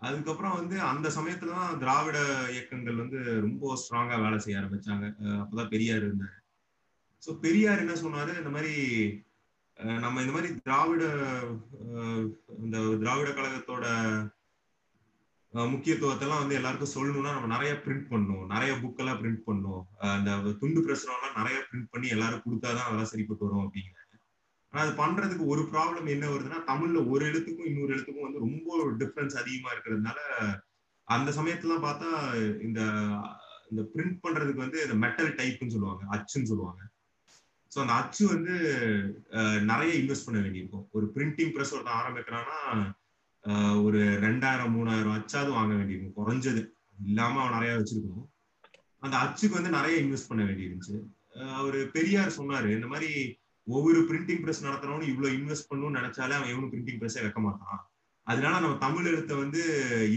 அதுக்கப்புறம் 0.00 0.56
வந்து 0.58 0.76
அந்த 0.90 1.08
சமயத்துல 1.10 1.56
தான் 1.58 1.78
திராவிட 1.78 2.18
இயக்கங்கள் 2.54 3.00
வந்து 3.02 3.18
ரொம்ப 3.40 3.76
ஸ்ட்ராங்கா 3.82 4.16
வேலை 4.22 4.38
செய்ய 4.38 4.60
ஆரம்பிச்சாங்க. 4.60 5.06
அப்பதான் 5.42 5.72
பெரியார் 5.74 6.02
இருந்தாரு. 6.02 6.36
ஸோ 7.22 7.32
பெரியார் 7.42 7.82
என்ன 7.84 7.96
சொன்னாரு? 8.00 8.32
இந்த 8.38 8.50
மாதிரி 8.50 8.72
நம்ம 9.82 10.20
இந்த 10.20 10.32
மாதிரி 10.32 10.60
திராவிட 10.64 11.04
இந்த 12.58 12.96
திராவிட 12.96 13.30
கழகத்தோட 13.30 13.84
முக்கியத்துவத்தெல்லாம் 15.54 16.42
வந்து 16.42 16.54
எல்லாருக்கும் 16.54 16.94
சொல்லணும்னா 16.94 17.32
நம்ம 17.32 17.46
நிறைய 17.46 17.72
பிரிண்ட் 17.84 18.06
பண்ணணும் 18.10 18.46
நிறைய 18.46 18.74
புக் 18.74 18.96
எல்லாம் 18.96 19.18
பிரிண்ட் 19.22 19.42
பண்ணணும் 19.46 19.82
அந்த 19.98 20.52
துண்டு 20.60 20.80
பிரசுரம்லாம் 20.80 21.36
நிறைய 21.36 21.66
பிரிண்ட் 21.68 21.90
பண்ணி 21.90 22.08
எல்லாரும் 22.08 22.44
கொடுத்தாதான் 22.44 22.86
அதெல்லாம் 22.86 23.04
சரிப்பட்டு 23.04 23.46
வரும் 23.46 23.64
அப்படிங்கிறாங்க. 23.64 23.98
ஆனா 24.68 24.82
அது 24.84 24.92
பண்றதுக்கு 25.02 25.46
ஒரு 25.46 25.62
ப்ராப்ளம் 25.72 26.06
என்ன 26.06 26.26
வருதுன்னா 26.26 26.60
தமிழ்ல 26.66 27.08
ஒரு 27.08 27.26
எழுத்துக்கும் 27.30 27.66
இன்னொரு 27.66 27.94
எழுத்துக்கும் 27.96 28.26
வந்து 28.28 28.38
ரொம்ப 28.38 28.94
டிஃபரன்ஸ் 29.00 29.36
அதிகமா 29.36 29.72
இருக்கிறதுனால 29.72 30.18
அந்த 31.04 31.30
சமயத்துலாம் 31.30 31.86
பார்த்தா 31.88 32.10
இந்த 32.60 32.80
இந்த 33.70 33.82
பிரிண்ட் 33.94 34.16
பண்றதுக்கு 34.22 34.64
வந்து 34.66 34.82
இந்த 34.82 34.94
மெட்டல் 34.94 35.34
டைப்னு 35.34 35.66
சொல்லுவாங்க 35.66 36.04
அச்சுன்னு 36.16 36.50
சொல்லுவாங்க. 36.52 36.82
ஸோ 37.72 37.78
அந்த 37.82 37.92
அச்சு 38.00 38.22
வந்து 38.34 38.54
நிறைய 39.70 39.92
இன்வெஸ்ட் 40.00 40.26
பண்ண 40.26 40.38
வேண்டியிருக்கும். 40.44 40.84
ஒரு 40.96 41.06
பிரிண்டிங் 41.14 41.52
ப்ரெஸ் 41.54 41.72
ஒருத்தன் 41.74 42.00
ஆரம்பிக்கிறான்னா 42.00 42.58
ஒரு 43.86 44.00
ரெண்டாயிரம் 44.26 44.74
மூணாயிரம் 44.76 45.16
அச்சாவது 45.18 45.50
வாங்க 45.58 45.72
வேண்டியிருக்கும். 45.78 46.18
குறைஞ்சது. 46.18 46.62
இல்லாம 47.10 47.40
அவன் 47.42 47.56
நிறைய 47.58 47.72
வச்சிருக்கணும். 47.78 48.26
அந்த 49.04 49.14
அச்சுக்கு 49.24 49.58
வந்து 49.58 49.76
நிறைய 49.78 49.94
இன்வெஸ்ட் 50.02 50.30
பண்ண 50.30 50.42
வேண்டியிருந்துச்சு. 50.48 50.96
அவர் 51.58 51.72
அவரு 51.72 51.78
பெரியார் 51.94 52.36
சொன்னாரு 52.38 52.68
இந்த 52.76 52.88
மாதிரி 52.92 53.10
ஒவ்வொரு 53.66 54.00
பிரிண்டிங் 54.08 54.42
ப்ரெஸ் 54.44 54.64
நடத்துறவனும் 54.66 55.10
இவ்வளவு 55.10 55.36
இன்வெஸ்ட் 55.38 55.68
பண்ணணும்னு 55.70 55.98
நினைச்சாலே 56.00 56.36
அவன் 56.38 56.52
எவனும் 56.52 56.72
பிரிண்டிங் 56.72 56.98
ப்ரெஸ்ஸே 57.00 57.22
வைக்க 57.24 57.40
மாட்டான். 57.46 57.80
அதனால 58.26 58.54
நம்ம 58.64 58.76
தமிழ் 58.86 59.08
எழுத்தை 59.10 59.34
வந்து 59.42 59.62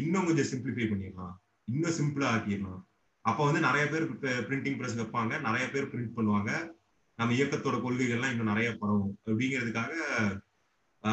இன்னும் 0.02 0.28
கொஞ்சம் 0.30 0.50
சிம்பிளிஃபை 0.52 0.88
பண்ணிடலாம். 0.92 1.36
இன்னும் 1.68 1.98
சிம்பிளா 2.00 2.28
ஆக்கிடலாம். 2.34 2.82
அப்ப 3.26 3.40
வந்து 3.48 3.62
நிறைய 3.68 3.86
பேர் 3.92 4.06
பிரிண்டிங் 4.50 4.78
ப்ரெஸ் 4.80 5.00
வைப்பாங்க. 5.02 5.34
நிறைய 5.48 5.66
பேர் 5.74 5.92
பிரிண்ட் 5.94 6.16
பண்ணுவாங்க. 6.18 6.52
நம்ம 7.18 7.34
இயக்கத்தோட 7.34 7.78
கொள்கைகள்லாம் 7.78 8.32
இன்னும் 8.32 8.52
நிறைய 8.52 8.70
பரவும். 8.80 9.18
அப்படிங்கிறதுக்காக 9.26 9.94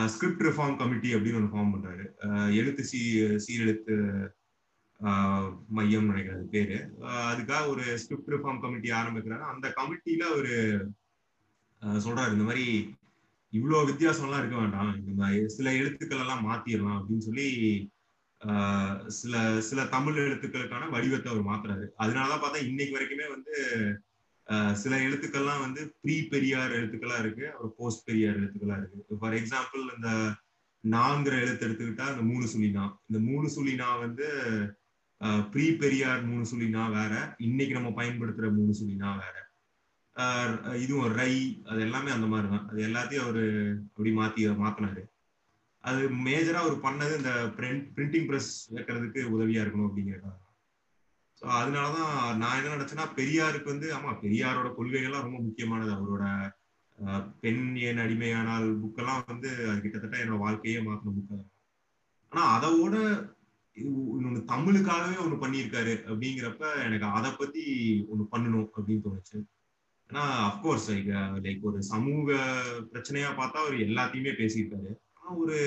ஸ்கிரிப்ட் 0.06 0.43
ரிஃபார்ம் 0.43 0.76
கமிட்டி 0.76 1.14
அப்படின்னு 1.14 1.38
ஒன்று 1.40 1.54
ஃபார்ம் 1.54 1.72
பண்றாரு. 1.75 2.04
எழுத்து 2.54 2.84
சீ 2.84 3.00
சீரெழுத்து 3.44 3.96
ஆஹ் 5.00 5.49
மையம் 5.69 6.08
நினைக்கிறது 6.10 6.44
பேரு. 6.54 6.76
அதுக்காக 7.31 7.62
ஒரு 7.69 7.84
ஸ்கிரிப்ட் 7.99 8.32
ரிஃபார்ம் 8.32 8.60
கமிட்டி 8.60 8.90
ஆரம்பிக்கிறாரு. 8.90 9.44
அந்த 9.52 9.66
கமிட்டியில 9.76 10.25
ஒரு 10.37 10.54
சொல்றாரு 11.82 12.32
இந்த 12.32 12.44
மாதிரி 12.48 12.66
இவ்வளோ 13.52 13.78
வித்தியாசம்லாம் 13.88 14.40
இருக்க 14.40 14.56
வேண்டாம். 14.56 14.93
இந்த 14.98 15.12
மாதிரி 15.22 15.48
சில 15.48 15.75
எழுத்துக்கள் 15.75 16.22
எல்லாம் 16.25 16.46
மாத்திரலாம். 16.46 16.98
அப்படின்னு 16.98 17.26
சொல்லி 17.28 17.48
சில 19.19 19.60
சில 19.60 19.81
தமிழ் 19.87 20.20
எழுத்துக்களுக்கான 20.22 20.91
வடிவத்தை 20.91 21.29
அவர் 21.32 21.48
மாத்துறாரு. 21.50 21.86
அதனாலதான் 21.98 22.43
பார்த்தா 22.43 22.67
இன்னைக்கு 22.69 22.96
வரைக்குமே 22.96 23.26
வந்து 23.34 23.55
சில 24.75 24.96
எழுத்துக்கள்லாம் 24.96 25.61
வந்து 25.61 25.94
ப்ரீ 26.03 26.22
பெரியார் 26.22 26.70
எழுத்துக்களா 26.70 27.19
இருக்கு 27.19 27.51
அப்புறம் 27.51 27.75
போஸ்ட் 27.77 28.06
பெரியார் 28.06 28.41
எழுத்துக்களா 28.41 28.77
இருக்கு. 28.79 29.17
ஃபார் 29.20 29.32
எக்ஸாம்பிள் 29.32 29.82
இந்த 29.96 30.11
நாங்கிற 30.84 31.34
எழுத்து 31.41 31.69
எடுத்துக்கிட்டா 31.69 32.06
இந்த 32.11 32.22
மூணு 32.22 32.44
சுழினா 32.44 32.84
இந்த 33.06 33.19
மூணு 33.31 33.46
சுழினா 33.56 33.99
வந்து 33.99 34.27
ப்ரீ 35.51 35.72
பெரியார் 35.72 36.25
மூணு 36.25 36.44
சுழினா 36.53 36.91
வேற 36.93 37.34
இன்னைக்கு 37.39 37.75
நம்ம 37.75 38.03
பயன்படுத்துற 38.03 38.53
மூணு 38.53 38.72
சுழினா 38.81 39.11
வேற. 39.22 39.37
ஆஹ் 40.17 40.75
இதுவும் 40.75 41.13
ரை 41.13 41.63
அது 41.65 41.81
எல்லாமே 41.81 42.11
அந்த 42.11 42.27
மாதிரி 42.27 42.49
தான் 42.49 42.69
அது 42.69 42.81
எல்லாத்தையும் 42.87 43.25
அவரு 43.27 43.44
அப்படி 43.89 44.11
மாத்தி 44.17 44.43
மாத்தினாரு. 44.65 45.03
அது 45.84 46.08
மேஜரா 46.27 46.61
அவர் 46.65 46.77
பண்ணது 46.79 47.17
இந்த 47.17 47.31
பிரிண்ட் 47.56 47.87
பிரிண்டிங் 47.96 48.27
ப்ரெஸ் 48.31 48.51
வைக்கிறதுக்கு 48.75 49.20
உதவியா 49.37 49.63
இருக்கணும் 49.63 49.89
அப்படிங்கிறதா 49.89 50.32
ஸோ 51.43 51.49
அதனாலதான் 51.61 52.11
நான் 52.39 52.58
என்ன 52.58 52.75
நினைச்சேன்னா 52.75 53.06
பெரியாருக்கு 53.17 53.69
வந்து 53.70 53.87
ஆமா 53.94 54.11
பெரியாரோட 54.20 54.69
கொள்கைகள்லாம் 54.77 55.27
ரொம்ப 55.27 55.39
முக்கியமானது. 55.39 55.93
அவரோட 55.93 56.25
பெண் 57.41 57.63
ஏன் 57.87 58.03
அடிமையானால் 58.05 58.67
புக்கெல்லாம் 58.82 59.25
வந்து 59.27 59.49
அது 59.70 59.79
கிட்டத்தட்ட 59.81 60.17
என்னோட 60.17 60.39
வாழ்க்கையே 60.39 60.81
மாத்தின 60.81 61.15
புக்கு 61.17 61.39
ஆனா 62.32 62.43
அதோட 62.56 62.94
இன்னொன்னு 63.77 64.41
தமிழுக்காகவே 64.53 65.17
ஒண்ணு 65.25 65.37
பண்ணியிருக்காரு 65.43 65.94
அப்படிங்கிறப்ப 66.08 66.65
எனக்கு 66.84 67.06
அதை 67.19 67.31
பத்தி 67.32 67.63
ஒண்ணு 68.13 68.25
பண்ணணும் 68.32 68.69
அப்படின்னு 68.77 69.05
தோணுச்சு. 69.06 69.39
ஏன்னா 70.11 70.25
அப்கோர்ஸ் 70.49 70.87
லைக் 70.91 71.11
லைக் 71.46 71.63
ஒரு 71.63 71.79
சமூக 71.82 72.31
பிரச்சனையா 72.93 73.31
பார்த்தா 73.41 73.63
அவர் 73.65 73.77
எல்லாத்தையுமே 73.87 74.32
பேசியிருக்காரு. 74.41 74.91
ஆனா 75.15 75.31
ஒரு 75.37 75.58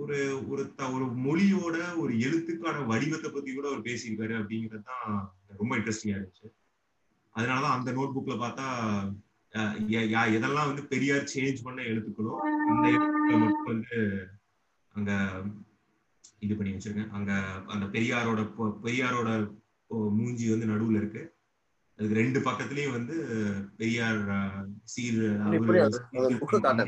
ஒரு 0.00 0.16
ஒரு 0.52 0.62
த 0.78 0.88
ஒரு 0.96 1.06
மொழியோட 1.26 1.76
ஒரு 2.02 2.12
எழுத்துக்கான 2.26 2.84
வடிவத்தை 2.90 3.28
பத்தி 3.30 3.50
கூட 3.52 3.66
அவர் 3.70 3.86
பேசியிருக்காரு 3.88 4.34
அப்படிங்கிறது 4.40 4.88
தான் 4.90 5.12
ரொம்ப 5.60 5.72
இன்ட்ரெஸ்டிங்கா 5.78 6.16
இருந்துச்சு. 6.16 6.48
அதனாலதான் 7.34 7.76
அந்த 7.76 7.90
நோட் 7.92 8.16
புக்ல 8.16 8.34
பார்த்தா 8.42 8.66
எதெல்லாம் 10.36 10.70
வந்து 10.70 10.84
பெரியார் 10.92 11.30
சேஞ்ச் 11.34 11.64
பண்ண 11.66 11.80
எழுத்துக்களோ 11.90 12.32
இந்த 12.72 12.86
எழுத்துக்களை 12.94 13.38
மட்டும் 13.44 13.70
வந்து 13.72 13.98
அங்க 14.94 15.12
இது 16.44 16.54
பண்ணி 16.56 16.72
வச்சிருக்கேன். 16.72 17.12
அங்க 17.18 17.32
அந்த 17.74 17.84
பெரியாரோட 17.94 18.40
பெரியாரோட 18.86 19.30
மூஞ்சி 20.18 20.46
வந்து 20.52 20.70
நடுவுல 20.72 21.00
இருக்கு. 21.02 21.22
அதுக்கு 21.98 22.20
ரெண்டு 22.20 22.38
பக்கத்துலயும் 22.40 22.96
வந்து 22.96 23.14
பெரியார் 23.80 24.20
சீர் 24.94 25.20
அந்த 25.42 26.84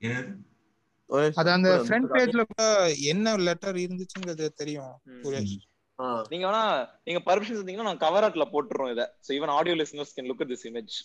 என்னது? 0.00 0.32
அது 1.36 1.48
அந்த 1.50 1.68
புரி, 1.70 1.84
ஃப்ரண்ட். 1.86 2.08
பேஜ்ல 2.14 2.42
கூட 2.50 2.62
என்ன 3.12 3.36
லெட்டர் 3.46 3.78
இருந்துச்சுங்கிறது 3.84 4.46
தெரியும் 4.54 4.94
நீங்க 6.30 6.44
வேணா 6.46 6.62
நீங்க 7.04 7.20
பர்மிஷன் 7.26 7.56
இருந்தீங்கன்னா 7.56 7.88
நான் 7.88 8.02
கவர் 8.02 8.24
ஆர்ட்ல 8.26 8.44
போட்டுறோம் 8.52 8.90
இத. 8.90 9.02
So 9.26 9.32
even 9.36 9.54
audio 9.54 9.76
listeners 9.76 10.14
can 10.16 10.28
look 10.30 10.42
at 10.44 10.52
this 10.54 10.66
image 10.70 10.96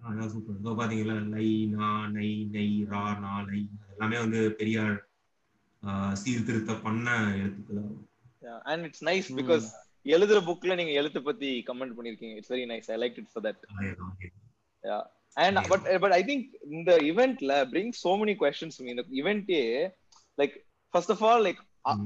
அதான் 0.00 0.30
சூப்பர் 0.32 0.58
இதோ 0.58 0.72
பாத்தீங்களா 0.78 1.16
லை 1.30 1.46
நா 1.74 1.86
நை 2.14 2.26
நை 2.54 2.68
ரா 2.90 3.04
நா 3.20 3.34
லை. 3.46 3.60
எல்லாமே 3.92 4.18
வந்து 4.18 4.40
பெரியார் 4.58 4.96
அஹ், 5.82 6.14
சீர்திருத்தம் 6.14 6.84
பண்ண 6.84 7.08
எழுத்துக்கள் 7.36 7.82
அண்ட் 8.70 8.84
இட்ஸ் 8.84 9.04
நைஸ். 9.04 9.28
பிகாஸ் 9.38 9.66
எழுதுற 10.06 10.38
புக்ல 10.48 10.74
நீங்க 10.74 10.92
எழுத்து 10.92 11.20
பத்தி 11.22 11.48
கமெண்ட் 11.68 11.96
பண்ணிருக்கீங்க. 11.96 12.36
It's 12.38 12.52
very 12.52 12.66
nice 12.72 12.90
I 12.90 12.98
like 12.98 13.18
it 13.18 13.30
for 13.32 13.46
that 13.46 13.62
and. 15.44 15.60
But 15.72 15.86
but 16.04 16.14
I 16.18 16.20
think 16.30 16.46
இந்த 16.76 16.92
இவெண்ட்ல 17.10 17.54
பிரிங் 17.72 17.92
சோ 18.02 18.12
மெனி 18.22 18.34
கொஸ்டின்ஸ் 18.42 18.78
இந்த 18.92 19.04
இவெண்ட்டே 19.20 19.62
like 20.40 20.54
first 20.92 21.12
of 21.14 21.24
all 21.30 21.44
like. 21.46 21.60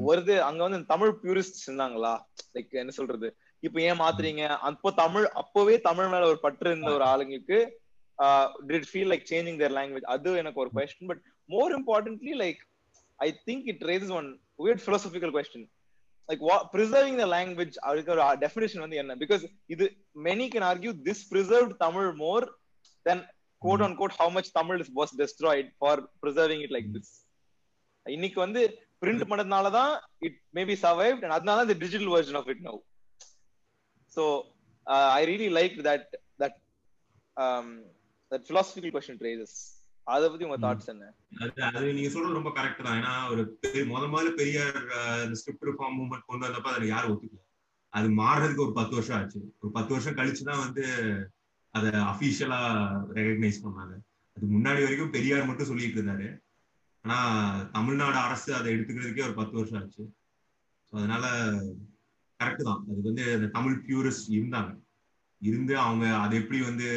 வருது 0.08 0.34
அங்க 0.48 0.60
வந்து 0.66 0.80
தமிழ் 0.94 1.12
பியூரிஸ்ட் 1.22 1.60
இருந்தாங்களா? 1.66 2.14
லைக் 2.56 2.80
என்ன 2.82 2.94
சொல்றது? 2.98 3.28
இப்போ 3.66 3.78
ஏன் 3.88 4.00
மாத்துறீங்க? 4.04 4.42
அப்போ 4.68 4.90
தமிழ் 5.04 5.26
அப்பவே 5.42 5.76
தமிழ் 5.88 6.10
மேல 6.14 6.28
ஒரு 6.32 6.40
பற்று 6.46 6.68
இருந்த 6.72 6.90
ஒரு 6.98 7.04
ஆளுங்களுக்கு 7.12 7.58
did 8.68 8.88
feel 8.90 9.10
like 9.12 9.26
changing 9.32 9.58
their 9.62 9.76
language 9.78 10.06
அது 10.14 10.30
எனக்கு 10.42 10.62
ஒரு 10.64 10.72
question 10.78 11.10
but 11.12 11.24
more 11.54 11.72
importantly 11.80 12.34
like 12.44 12.60
I 13.26 13.28
think 13.48 13.66
it 13.74 13.84
raises 13.92 14.14
one 14.20 14.30
weird 14.62 14.80
philosophical 14.86 15.30
question. 15.34 15.60
Like 16.28 16.42
what 16.48 16.62
preserving 16.72 17.14
the 17.20 17.28
language 17.34 17.74
அதுக்கு 17.88 18.12
ஒரு 18.14 18.24
definition 18.42 18.80
வந்து 18.84 18.98
என்ன? 19.02 19.14
Because 19.22 19.44
இது 19.74 19.84
many 20.26 20.46
can 20.54 20.64
argue 20.70 20.92
this 21.06 21.20
preserved 21.32 21.72
tamil 21.82 22.08
more 22.24 22.42
than 23.06 23.18
quote 23.62 23.82
unquote 23.82 24.14
how 24.14 24.28
much 24.30 24.48
tamil 24.52 24.78
is- 24.80 24.94
was 24.94 25.10
destroyed 25.14 25.66
for 25.78 25.94
preserving 26.22 26.62
it 26.62 26.72
like 26.72 26.88
this 26.94 27.08
இன்னைக்கு 28.06 28.38
வந்து 28.40 28.60
print 29.02 29.22
பண்ணதுனால 29.30 29.66
தான் 29.76 29.92
it 30.20 30.34
maybe 30.54 30.74
survived 30.78 31.20
and 31.22 31.32
அதனால 31.32 31.60
the 31.64 31.78
digital 31.82 32.08
version 32.10 32.36
of 32.36 32.46
it 32.48 32.60
now 32.60 32.76
so 34.12 34.22
uh, 34.86 35.08
i 35.12 35.24
really 35.24 35.50
liked 35.50 35.78
that 35.82 36.04
that 36.40 36.54
um 37.36 37.66
that 38.32 38.42
philosophical 38.48 38.92
question 38.96 39.16
it 39.18 39.24
raises 39.28 39.52
அத 40.06 40.28
பத்தி 40.30 40.44
உங்க. 40.46 40.56
Thoughts 40.62 40.88
என்ன 40.92 41.08
அது 41.42 41.60
அது 41.68 41.88
நீங்க 41.96 42.10
சொல்றது 42.12 42.38
ரொம்ப 42.38 42.52
கரெக்ட் 42.56 42.80
தான் 42.86 42.96
ஏன்னா 43.00 43.12
ஒரு 43.32 43.42
பெரிய- 43.62 43.84
முத 43.90 44.04
முதல்ல 44.14 44.30
பெரியார் 44.38 44.78
இந்த 45.24 45.36
ஸ்கிரிப்ட் 45.40 45.66
ரிஃபார்ம் 45.68 45.96
மூவ்மெண்ட் 45.98 46.26
கொண்டு 46.30 46.46
வந்தப்ப 46.46 46.70
அதுல 46.72 46.88
யாரும் 46.88 47.12
ஒத்துக்கல 47.14 47.42
அது 47.92 48.08
மாறுறதுக்கு 48.20 48.64
ஒரு 48.66 48.74
பத்து 48.78 48.94
வருஷம் 48.98 49.18
ஆச்சு 49.18 49.40
ஒரு 49.62 49.70
பத்து 49.76 49.92
வருஷம் 49.94 50.16
கழிச்சு 50.18 50.44
தான் 50.48 50.62
வந்து 50.64 50.84
அதை 51.74 51.90
அஃபிஷியலா 52.12 52.60
ரெகக்னைஸ் 53.18 53.64
பண்ணாங்க. 53.64 53.94
அது 54.36 54.44
முன்னாடி 54.54 54.80
வரைக்கும் 54.84 55.14
பெரியார் 55.16 55.48
மட்டும் 55.48 55.70
சொல்லிட்டு 55.70 55.98
இருந்தாரு. 55.98 56.28
ஆனா 57.04 57.18
தமிழ்நாடு 57.76 58.18
அரசு 58.26 58.50
அதை 58.58 58.68
எடுத்துக்கிறதுக்கே 58.74 59.26
ஒரு 59.28 59.36
பத்து 59.40 59.54
வருஷம் 59.58 59.78
ஆச்சு. 59.80 60.04
ஸோ 60.88 60.92
அதனால 61.00 61.24
கரெக்ட் 62.40 62.68
தான். 62.68 62.82
அது 62.90 63.00
வந்து 63.08 63.24
அந்த 63.36 63.48
தமிழ் 63.56 63.76
பியூரிஸ்ட் 63.86 64.28
இருந்தாங்க. 64.38 64.72
இருந்து 65.42 65.74
அவங்க 65.84 66.04
அதை 66.24 66.34
எப்படி 66.40 66.58
வந்து 66.70 66.88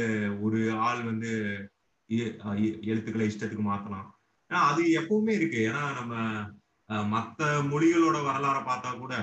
ஒரு 0.45 0.59
ஆள் 0.87 1.01
வந்து 1.11 1.31
எழுத்துக்களை 2.91 3.25
இஷ்டத்துக்கு 3.29 3.65
மாத்தலாம். 3.67 4.07
ஏன்னா 4.49 4.61
அது 4.71 4.81
எப்பவுமே 5.01 5.33
இருக்கு. 5.39 5.59
ஏன்னா 5.69 5.83
நம்ம 5.99 6.15
மற்ற 6.87 7.11
மத்த 7.13 7.45
மொழிகளோட 7.71 8.17
வரலாறை 8.27 8.61
பார்த்தா 8.65 8.89
கூட 9.03 9.13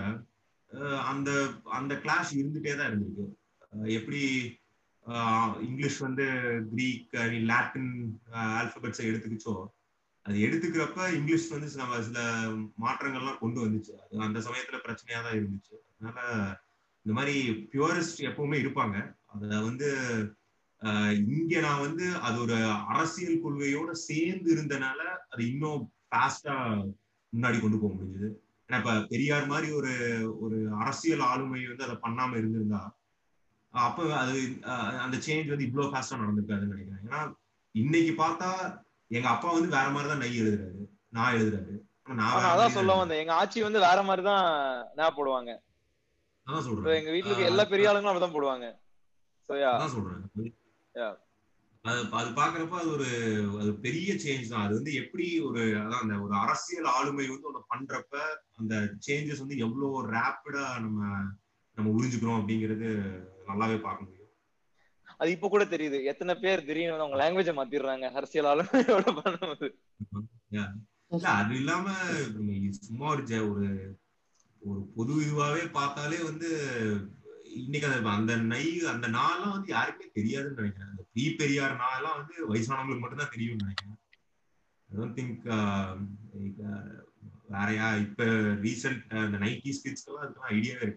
அந்த 1.11 1.31
அந்த 1.79 1.93
கிளாஷ் 2.05 2.33
இருந்துட்டே 2.41 2.73
தான் 2.77 2.89
இருந்திருக்கு. 2.91 3.27
எப்படி 3.99 4.23
இங்கிலீஷ் 5.61 5.99
வந்து 5.99 6.27
கிரீக் 6.73 7.15
லாட்டின் 7.43 8.21
ஆல்பபெட்ஸை 8.33 9.07
எடுத்துக்கிச்சோ 9.11 9.67
அது 10.23 10.39
எடுத்துக்கிறப்ப 10.39 11.15
இங்கிலீஷ் 11.15 11.49
வந்து 11.49 11.69
சில 11.69 12.03
சில 12.03 12.19
மாற்றங்கள்லாம் 12.81 13.39
கொண்டு 13.39 13.67
வந்துச்சு. 13.67 13.93
அது 14.05 14.21
அந்த 14.21 14.39
சமயத்துல 14.39 14.79
பிரச்சனையா 14.85 15.23
தான் 15.23 15.39
இருந்துச்சு. 15.39 15.75
அதனால 16.01 16.21
இந்த 17.03 17.21
மாதிரி 17.21 17.51
பியூரிஸ்ட் 17.51 18.21
எப்பவுமே 18.21 18.59
இருப்பாங்க. 18.61 19.17
அதை 19.27 19.63
வந்து 19.63 19.89
ஆஹ் 20.83 21.29
இங்க 21.29 21.61
நான் 21.61 21.81
வந்து 21.81 22.17
அது 22.17 22.41
ஒரு 22.41 22.55
அரசியல் 22.65 23.45
கொள்கையோட 23.45 23.91
சேர்ந்து 23.91 24.57
இருந்தனால 24.57 25.01
அது 25.29 25.51
இன்னும் 25.51 25.93
ஃபாஸ்டா 26.11 26.55
முன்னாடி 27.37 27.61
கொண்டு 27.61 27.79
போக 27.79 27.95
முடிஞ்சது. 27.95 28.35
ஏன்னா 28.69 28.79
இப்ப 28.79 29.07
பெரியார் 29.09 29.47
மாதிரி 29.47 29.73
ஒரு 29.73 29.93
ஒரு 30.41 30.71
அரசியல் 30.73 31.21
ஆளுமை 31.21 31.67
வந்து 31.67 31.85
அதை 31.85 31.97
பண்ணாம 31.97 32.37
இருந்திருந்தா 32.37 33.00
அப்ப 33.75 34.07
அது 34.23 34.37
அந்த 35.05 35.17
சேஞ்ச் 35.27 35.53
வந்து 35.53 35.67
இவ்வளவு 35.69 35.93
ஃபாஸ்டா 35.93 36.21
நடந்திருக்காதுன்னு 36.23 36.75
நினைக்கிறேன். 36.75 37.05
ஏன்னா 37.07 37.21
இன்னைக்கு 37.75 38.13
பார்த்தா 38.23 38.49
எங்க 39.11 39.29
அப்பா 39.35 39.49
வந்து 39.57 39.77
வேற 39.77 39.87
மாதிரி 39.95 40.11
தான் 40.13 40.23
நை 40.25 40.33
எழுதுறாரு. 40.43 40.83
நான் 41.17 41.35
எழுதுறாரு 41.37 41.75
நான் 42.21 42.51
அதான் 42.53 42.77
சொல்ல 42.77 42.93
வந்தேன். 43.01 43.21
எங்க 43.23 43.35
ஆட்சி 43.41 43.59
வந்து 43.67 43.87
வேற 43.89 43.99
மாதிரி 44.09 44.23
தான் 44.31 44.45
ஞாபகம் 44.99 45.19
போடுவாங்க. 45.19 45.51
அதான் 46.47 46.67
சொல்றேன். 46.67 46.97
எங்க 47.01 47.13
வீட்டுல 47.15 47.33
இருக்க 47.33 47.53
எல்லா 47.53 47.65
பெரிய 47.73 47.91
ஆளுங்களும் 47.91 48.13
அப்படிதான் 48.13 48.37
போடுவாங்க. 48.37 48.67
அதான் 49.75 49.95
சொல்றேன். 49.95 50.25
அது 51.85 52.01
அது 52.21 52.31
பாக்குறப்ப 52.39 52.79
அது 52.81 52.91
ஒரு 52.97 53.07
அது 53.61 53.71
பெரிய 53.85 54.11
சேஞ்ச் 54.25 54.51
தான். 54.53 54.65
அது 54.67 54.75
வந்து 54.79 54.93
எப்படி 55.03 55.27
ஒரு 55.49 55.61
அதான் 55.83 56.03
அந்த 56.05 56.17
ஒரு 56.25 56.35
அரசியல் 56.45 56.89
ஆளுமை 56.97 57.27
வந்து 57.33 57.49
ஒண்ணு 57.51 57.63
பண்றப்ப 57.73 58.15
அந்த 58.61 58.75
சேஞ்சஸ் 59.07 59.43
வந்து 59.45 59.63
எவ்வளவு 59.67 60.03
ரேப்பிடா 60.17 60.65
நம்ம 60.87 61.01
நம்ம 61.81 61.93
உறிஞ்சுக்கிறோம் 61.97 62.41
அப்படிங்கிறது 62.41 62.89
நல்லாவே 63.49 63.79
பார்க்க 63.81 64.05
முடியும். 64.05 64.17
அது 65.21 65.31
இப்ப 65.31 65.49
கூட 65.49 65.65
தெரியுது. 65.65 65.99
எத்தனை 66.05 66.35
பேர் 66.35 66.65
திடீர்னு 66.65 66.93
வந்து 66.93 67.07
அவங்க 67.07 67.19
லாங்குவேஜ 67.21 67.51
மாத்திடுறாங்க. 67.57 68.07
அரசியல் 68.13 68.51
ஆளுமையோட 68.51 69.09
பண்ணும்போது. 69.21 69.69
இல்ல 71.13 71.29
அது 71.33 71.55
இல்லாம 71.55 71.87
சும்மா 72.81 73.07
ஒரு 73.11 73.25
ஒரு 73.51 73.69
ஒரு 74.63 74.81
பொது 74.97 75.13
இதுவாவே 75.21 75.73
பார்த்தாலே 75.73 76.19
வந்து 76.23 76.49
இன்னைக்கு 77.61 77.87
அந்த 77.89 78.09
அந்த 78.11 78.37
நை 78.53 78.65
அந்த 78.87 79.07
நாள்லாம் 79.09 79.55
வந்து 79.55 79.69
யாருக்குமே 79.69 80.09
தெரியாதுன்னு 80.11 80.59
நினைக்கிறேன். 80.59 80.91
அந்த 80.91 81.05
ப்ரீ 81.13 81.25
பெரியார் 81.35 81.81
நாள்லாம் 81.81 82.19
வந்து 82.21 82.37
வயசானவங்களுக்கு 82.51 83.05
மட்டும்தான் 83.05 83.33
தெரியும்னு 83.33 83.65
நினைக்கிறேன். 83.65 83.97
ஐ 84.91 84.97
டோன்ட் 84.97 85.17
திங்க் 85.19 85.43
வேறயா 87.51 87.87
இப்ப 88.01 88.25
ரீசெண்ட் 88.65 89.03
அந்த 89.25 89.39
நைன்டி 89.39 89.73
ஸ்கிட்ஸ்க்கெல்லாம் 89.77 90.25
அதுக்கெல்லாம் 90.25 90.55
ஐடியாவே 90.57 90.89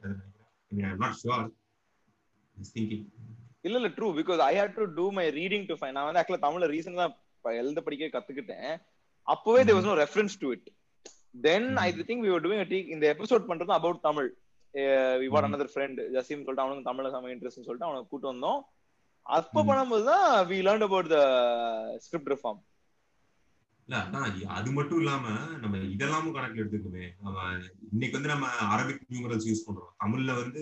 இல்ல 3.67 3.77
இல்ல 3.79 3.87
true 3.87 4.07
because 4.19 4.39
I 4.39 4.53
hate 4.59 4.73
to 4.73 4.85
do 4.99 5.11
my 5.11 5.25
reading 5.29 5.65
to 5.67 5.73
fine 5.73 5.91
நான் 5.91 6.07
வந்து 6.07 6.21
ஆக்சுவலா 6.21 6.45
தமிழ்ல 6.45 6.67
ரீசன் 6.75 7.01
தான் 7.01 7.13
எழுத 7.61 7.81
படிக்க 7.81 8.19
கத்துக்கிட்டேன். 8.19 8.81
அப்பவே 9.27 9.63
there 9.63 9.75
was 9.75 9.89
no 9.91 9.95
reference 9.95 10.35
to 10.39 10.51
it 10.51 10.67
then 11.41 11.77
I 11.77 11.87
think 11.99 12.23
we 12.25 12.31
were 12.33 12.41
doing 12.41 12.67
the 12.67 12.79
இந்த 12.95 13.05
எபிசோட் 13.13 13.47
பண்றது 13.49 13.73
about 13.79 14.01
Tamil. 14.01 14.29
We 15.21 15.27
what 15.33 15.47
another 15.49 15.67
friend 15.73 15.99
Jaseem 16.17 16.43
சொல்லிட்டு 16.45 16.63
அவனுக்கு 16.65 16.89
தமிழ்ல 16.89 17.09
செம 17.15 17.31
இன்ட்ரெஸ்ட் 17.35 17.67
சொல்லிட்டு 17.67 17.89
அவனை 17.89 18.05
கூட்டு 18.09 18.27
வந்தோம். 18.33 18.59
அப்ப. 19.25 19.55
பண்ணும்போது 19.69 20.03
தான் 20.03 20.47
we 20.47 20.57
learn 20.67 20.85
about 20.89 21.09
the 21.15 21.19
script 22.05 22.31
reform 22.33 22.61
இல்ல 23.87 23.95
அதான் 24.03 24.51
அது 24.57 24.71
மட்டும் 24.71 24.97
இல்லாம 24.97 25.29
நம்ம 25.61 25.77
இதெல்லாமும் 25.95 26.35
கணக்குல 26.35 26.63
எடுத்துக்கோமே. 26.63 27.05
நம்ம 27.23 27.39
இன்னைக்கு 27.91 28.17
வந்து 28.17 28.33
நம்ம 28.33 28.47
அரபிக் 28.75 29.09
நியூமரல்ஸ் 29.11 29.47
யூஸ் 29.49 29.65
பண்றோம். 29.67 29.91
தமிழ்ல 30.03 30.35
வந்து 30.41 30.61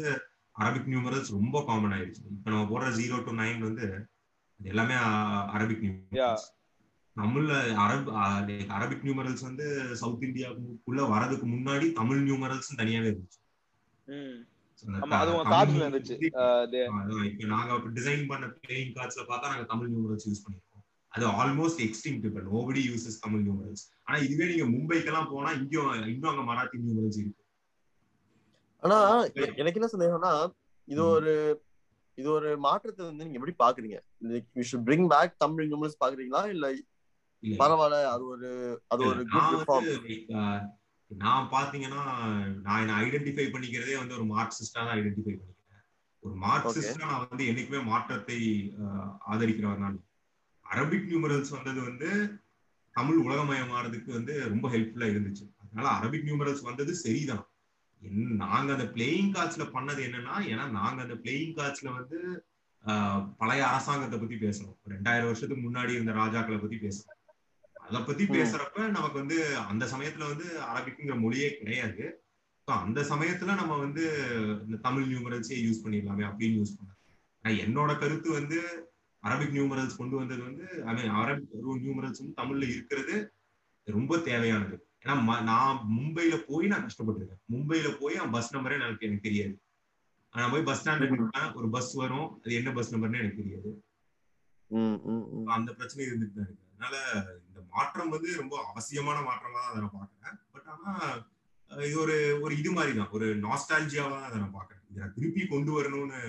அரபிக் 0.55 0.89
நியூமரல்ஸ் 0.91 1.35
ரொம்ப 1.37 1.63
காமன் 1.67 1.91
ஆயிடுச்சு. 1.91 2.23
இப்ப 2.35 2.49
நம்ம 2.53 2.65
போடுற 2.71 2.89
ஜீரோ 2.99 3.23
டு 3.23 3.33
நைன் 3.33 3.59
வந்து 3.59 4.07
எல்லாமே 4.59 4.95
அரபிக் 5.57 5.85
நியூமரல்ஸ் 5.85 6.47
தமிழ்ல 7.17 7.53
அரபு 7.83 8.11
அரபிக் 8.77 9.05
நியூமரல்ஸ் 9.05 9.41
வந்து 9.41 9.95
சவுத் 10.01 10.23
இந்தியாவுக்குள்ள 10.23 11.01
வரதுக்கு 11.13 11.47
முன்னாடி 11.55 11.91
தமிழ் 11.91 12.27
நியூமரல்ஸ் 12.27 12.77
தனியாவே 12.77 13.09
இருந்துச்சு. 13.11 13.39
இப்ப 14.85 15.07
நாங்க 17.53 17.73
டிசைன் 17.97 18.27
பண்ண 18.27 18.45
பிளேயிங் 18.61 18.93
கார்ட்ஸ்ல 18.97 19.23
பார்த்தா 19.31 19.51
நாங்க 19.53 19.63
தமிழ் 19.63 19.91
நியூமரல்ஸ் 19.91 20.27
யூஸ் 20.29 20.43
பண்ணிருக்கோம். 20.45 20.70
அது 21.13 21.25
ஆல்மோஸ்ட் 21.37 21.81
எக்ஸ்டிங்க்ட் 21.85 22.25
இப்ப 22.27 22.41
நோபடி 22.47 22.81
யூசஸ் 22.87 23.21
தமிழ் 23.23 23.43
நியூமரல்ஸ் 23.45 23.83
ஆனா 24.07 24.17
இதுவே 24.25 24.45
நீங்க 24.51 24.65
மும்பைக்கெல்லாம் 24.71 25.31
போனா 25.31 25.49
இங்கேயும் 25.57 25.89
இன்னும் 26.11 26.31
அங்க 26.31 26.43
மராத்தி 26.49 26.81
நியூமரல்ஸ் 26.81 27.19
இருக்கு. 27.21 27.37
ஆனா 28.83 28.97
எனக்கு 29.59 29.79
என்ன 29.79 29.89
சந்தேகம்னா 29.91 30.31
இது. 30.87 31.01
ஒரு 31.09 31.33
இது 32.17 32.29
ஒரு 32.31 32.49
மாற்றத்தை 32.63 33.01
வந்து 33.03 33.25
நீங்க 33.25 33.39
எப்படி 33.39 33.55
பாக்குறீங்க 33.59 33.97
you 34.55 34.63
should 34.69 34.87
bring 34.87 35.07
back 35.11 35.37
Tamil 35.41 35.67
numerals 35.67 36.01
பாக்குறீங்களா 36.01 36.41
இல்ல 36.53 36.65
பரவாயில்ல 37.43 37.99
அது 38.11 38.23
ஒரு 38.31 38.49
அது 38.91 39.01
ஒரு 39.05 39.21
குட் 39.27 39.85
நான் 41.11 41.47
பாத்தீங்கன்னா 41.53 42.01
நான் 42.65 42.81
என்ன 42.83 42.97
ஐடென்டிஃபை 43.01 43.45
பண்ணிக்கிறதே 43.49 43.95
வந்து 43.97 44.15
ஒரு 44.17 44.25
மார்க்சிஸ்டா 44.29 44.79
தான் 44.79 44.93
ஐடென்டிஃபை 44.93 45.33
பண்ணிக்கிறேன். 45.33 45.81
ஒரு 46.23 46.35
மார்க்சிஸ்டா 46.43 47.01
நான் 47.03 47.23
வந்து 47.23 47.43
என்னைக்குமே 47.49 47.81
மாற்றத்தை 47.87 48.37
ஆஹ், 48.81 49.11
ஆதரிக்கிறவர் 49.27 49.83
நான் 49.83 49.97
அரபிக் 50.71 51.07
நியூமரல்ஸ் 51.09 51.49
வந்தது 51.49 51.81
வந்து 51.81 52.39
தமிழ் 52.91 53.25
உலகமயமானதுக்கு 53.25 54.11
வந்து 54.11 54.49
ரொம்ப 54.49 54.69
ஹெல்ப்ஃபுல்லா 54.69 55.09
இருந்துச்சு. 55.09 55.53
அதனால 55.57 56.07
அரபிக் 56.07 56.21
நியூமரல்ஸ் 56.21 56.61
வந்தது 56.61 56.95
சரிதான். 56.95 57.49
என்- 58.03 58.35
நாங்க 58.35 58.71
அந்த 58.71 58.83
பிளேயிங் 58.83 59.31
கார்ட்ஸ்ல 59.31 59.69
பண்ணது 59.69 60.03
என்னன்னா 60.03 60.39
ஏன்னா 60.39 60.69
நாங்க 60.69 61.01
அந்த 61.01 61.13
பிளேயிங் 61.13 61.53
கார்ட்ஸ்ல 61.55 61.93
வந்து 61.93 62.45
பழைய 63.37 63.67
அரசாங்கத்தை 63.67 64.19
பத்தி 64.19 64.35
பேசுறோம். 64.35 64.77
ரெண்டாயிரம் 64.89 65.23
வருஷத்துக்கு 65.23 65.71
முன்னாடி 65.71 65.89
இருந்த 65.89 66.11
ராஜாக்களை 66.11 66.59
பத்தி 66.59 66.75
பேசுறோம். 66.75 67.19
அதை 67.79 68.01
பத்தி. 68.01 68.25
பேசுறப்ப 68.25 68.89
நமக்கு 68.89 69.17
வந்து 69.17 69.57
அந்த 69.57 69.85
சமயத்துல 69.85 70.27
வந்து 70.27 70.59
அரபிக்குங்கிற 70.59 71.19
மொழியே 71.19 71.57
கிடையாது. 71.57 72.23
அந்த 72.63 73.01
சமயத்துல 73.01 73.55
நம்ம 73.55 73.77
வந்து 73.77 74.27
இந்த 74.67 74.77
தமிழ் 74.77 75.15
நியூமரல்ஸே 75.15 75.51
யூஸ் 75.51 75.77
பண்ணிடலாமே 75.83 76.25
அப்படின்னு 76.25 76.61
யூஸ் 76.61 76.75
பண்ணேன். 76.81 77.19
ஆனா 77.41 77.55
என்னோட 77.55 77.99
கருத்து 77.99 78.31
வந்து 78.31 78.90
அரபிக் 79.27 79.55
நியூமரல்ஸ் 79.57 79.99
கொண்டு 79.99 80.15
வந்தது 80.19 80.41
வந்து 80.49 80.65
ஐ 80.89 80.93
மீன் 80.97 81.11
அரபிக் 81.21 81.81
நியூமரல்ஸ் 81.85 82.21
வந்து 82.21 82.39
தமிழ்ல 82.41 82.69
இருக்கிறது 82.73 83.15
ரொம்ப 83.87 84.17
தேவையானது. 84.29 84.75
ஏன்னா 85.03 85.35
நான் 85.49 85.77
மும்பைல 85.97 86.35
போய் 86.49 86.71
நான் 86.71 86.85
கஷ்டப்பட்டிருக்கேன். 86.87 87.41
மும்பைல 87.53 87.87
போய் 88.01 88.19
அவன் 88.21 88.35
பஸ் 88.35 88.53
நம்பரே 88.55 88.77
எனக்கு 88.79 89.07
எனக்கு 89.07 89.27
தெரியாது. 89.27 89.55
நான் 90.35 90.51
போய் 90.53 90.67
பஸ் 90.67 90.83
நிற்பேன் 91.03 91.55
ஒரு 91.59 91.67
பஸ் 91.75 91.93
வரும். 92.01 92.27
அது 92.41 92.53
என்ன 92.59 92.69
பஸ் 92.77 92.91
நம்பர்னு 92.93 93.21
எனக்கு 93.23 93.41
தெரியாது. 93.41 93.69
அந்த 95.55 95.69
பிரச்சனை 95.77 96.01
இருந்துட்டு 96.09 96.35
தான் 96.37 96.47
இருக்கு. 96.47 96.67
அதனால 96.73 96.95
இந்த 97.47 97.59
மாற்றம் 97.73 98.13
வந்து 98.15 98.29
ரொம்ப 98.41 98.55
அவசியமான 98.71 99.17
மாற்றமா 99.29 99.59
தான் 99.61 99.71
அதை 99.71 99.81
நான் 99.83 99.95
பாக்குறேன் 99.97 100.37
பட் 100.53 100.69
ஆனா 100.75 100.93
இது 101.87 101.97
ஒரு 102.03 102.15
ஒரு 102.43 102.53
இது 102.61 102.71
மாதிரி 102.77 102.93
தான். 102.99 103.11
ஒரு 103.17 103.27
நாஸ்டாலஜியாவா 103.45 104.15
தான் 104.15 104.29
அதை 104.29 104.37
நான் 104.43 104.55
பாக்குறேன் 104.59 104.85
இதை 104.93 105.09
திருப்பி 105.17 105.43
கொண்டு 105.53 105.71
வரணும்னு 105.77 106.21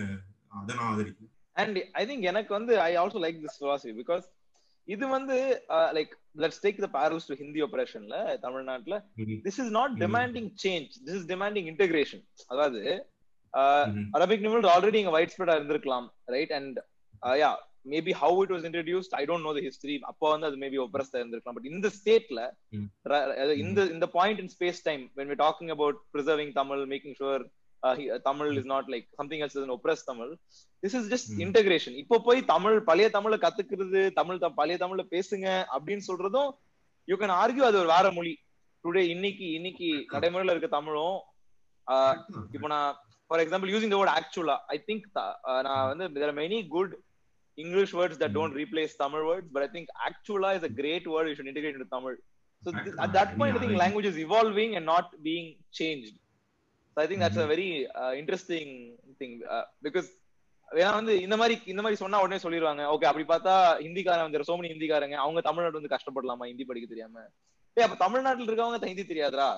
அதை 0.61 0.73
நான் 0.79 0.91
ஆதரிக்கிறேன். 0.91 1.32
அண்ட் 1.57 1.79
ஐ 2.01 2.05
திங்க் 2.11 2.29
எனக்கு 2.33 2.53
வந்து 2.59 2.75
I 2.89 2.93
also 3.03 3.21
like 3.25 3.41
this 3.45 3.59
philosophy 3.63 3.95
because 4.03 4.25
இது 4.89 5.05
வந்து 5.09 5.37
like 5.97 6.13
let's 6.43 6.63
take 6.65 6.79
the 6.85 6.89
parallels 6.97 7.27
to 7.31 7.35
Hindi 7.43 7.61
ஆபரேஷன்ல 7.67 8.17
தமிழ்நாட்டுல. 8.45 8.97
This 9.47 9.59
is 9.65 9.73
not. 9.79 9.93
Demanding 10.05 10.49
change 10.65 10.93
this 11.07 11.19
is 11.21 11.29
demanding 11.33 11.69
integration 11.73 12.23
அதாவது. 12.53 12.81
அரபிக் 14.19 14.43
நியூமரல் 14.45 14.71
ஆல்ரெடி 14.75 14.99
இங்க 15.03 15.13
வைட் 15.19 15.35
ஸ்ப்ரெடா 15.35 15.55
இருந்திருக்கலாம் 15.59 16.09
right 16.37 16.55
and 16.59 16.79
yeah 17.43 17.51
maybe 17.93 18.13
how 18.23 18.37
it 18.45 18.53
was 18.55 18.67
introduced 18.69 19.15
I 19.21 19.23
don't 19.31 19.47
know 19.47 19.53
the 19.57 19.63
history 19.69 19.97
அப்போ 20.11 20.27
வந்து 20.33 20.47
அது 20.49 20.59
maybe 20.65 20.79
ஒப்ரஸ்டா 20.85 21.19
இருந்திருக்கலாம். 21.21 21.57
But 21.59 21.71
இந்த 21.75 21.89
ஸ்டேட்ல 21.99 22.41
Mm. 22.75 22.85
இந்த 23.63 23.81
இந்த 23.95 24.07
point 24.19 24.41
in 24.43 24.53
space 24.55 24.81
time 24.89 25.03
when 25.17 25.27
we're 25.31 25.43
talking 25.47 25.71
about 25.75 25.97
preserving 26.15 26.51
tamil 26.59 26.83
making 26.93 27.15
sure 27.21 27.41
uh, 27.83 27.95
he- 27.95 28.11
uh, 28.11 28.19
tamil 28.21 28.51
is 28.53 28.67
not 28.67 28.85
like 28.89 29.07
something 29.13 29.41
else 29.41 29.55
is 29.55 29.65
an 29.65 29.71
oppressed 29.71 30.07
tamil. 30.07 30.31
This 30.83 30.95
is 30.95 31.05
just 31.09 31.27
Mm. 31.31 31.41
integration. 31.47 31.93
இப்போ 32.03 32.17
போய் 32.27 32.41
தமிழ் 32.53 32.77
பழைய 32.89 33.09
தமிழ 33.17 33.35
கத்துக்கிறது 33.45 34.01
தமிழ் 34.19 34.41
பழைய 34.59 34.77
தமிழ்ல 34.83 35.05
பேசுங்க 35.15 35.47
அப்படின்னு 35.75 36.05
சொல்றதும் 36.11 36.51
யூ 37.09 37.17
கேன் 37.23 37.37
ஆர்கியூ 37.41 37.65
அது 37.69 37.79
ஒரு 37.83 37.91
வேற 37.95 38.07
மொழி. 38.19 38.35
டுடே 38.85 39.03
இன்னைக்கு 39.15 39.47
இன்னைக்கு 39.57 39.89
நடைமுறையில 40.15 40.55
இருக்க 40.55 40.69
தமிழும் 40.77 41.19
uh, 41.87 42.13
இப்போ 42.55 42.69
நான் 42.73 42.91
for 43.31 43.43
example 43.43 43.73
using 43.73 43.93
the 43.93 43.99
word 44.01 44.15
actually 44.17 44.57
I 44.75 44.79
think 44.89 45.05
நான் 45.67 45.87
வந்து 45.91 46.07
there 46.17 46.35
many 46.41 46.59
good 46.75 46.95
English 47.59 47.95
words 47.99 48.21
that 48.23 48.35
don't 48.39 48.57
replace 48.61 48.95
Tamil 49.03 49.25
words 49.29 49.53
but 49.55 49.65
I 49.67 49.71
think 49.77 49.93
actually 50.09 50.51
is 50.59 50.67
a 50.69 50.73
great 50.81 51.07
word 51.15 51.31
you 51.31 51.37
should 51.39 51.51
integrate 51.53 51.79
in 51.81 51.93
Tamil 51.97 52.17
so 52.63 52.71
at 53.05 53.15
that 53.19 53.35
point 53.41 53.59
I 53.59 53.63
think 53.65 53.79
language 53.83 54.09
is 54.13 54.21
evolving 54.27 54.75
and 54.79 54.89
not 54.93 55.13
being 55.29 55.49
change 56.97 57.03
I 57.05 57.09
think 57.11 57.25
that's 57.25 57.43
a 57.45 57.49
very 57.55 57.69
interesting 58.21 58.73
thing 59.21 59.35
because 59.89 60.09
ஏன்னா 60.69 60.93
வந்து 60.93 61.23
இந்த 61.23 61.37
மாதிரி 61.37 61.61
இந்த 61.65 61.83
மாதிரி 61.83 62.01
சொன்னா 62.03 62.23
உடனே 62.25 62.39
சொல்லிடுவாங்க 62.45 62.83
okay 62.95 63.09
அப்படி 63.11 63.25
பார்த்தா 63.33 63.55
ஹிந்திக்காரன் 63.87 64.27
வந்து 64.27 64.49
சோமனி 64.51 64.71
ஹிந்திக்காரங்க 64.73 65.17
அவங்க 65.17 65.41
தமிழ்நாடு 65.41 65.79
வந்து 65.81 65.95
கஷ்டப்படலாமா 65.95 66.47
ஹிந்தி 66.47 66.65
படிக்க 66.65 66.89
தெரியாம? 66.89 67.25
ஏய் 67.77 67.85
அப்ப 67.85 67.97
தமிழ்நாட்டுல 67.97 68.49
இருக்கவங்க 68.49 68.91
ஹிந்தி 68.93 69.05
தெரியாதா 69.05 69.51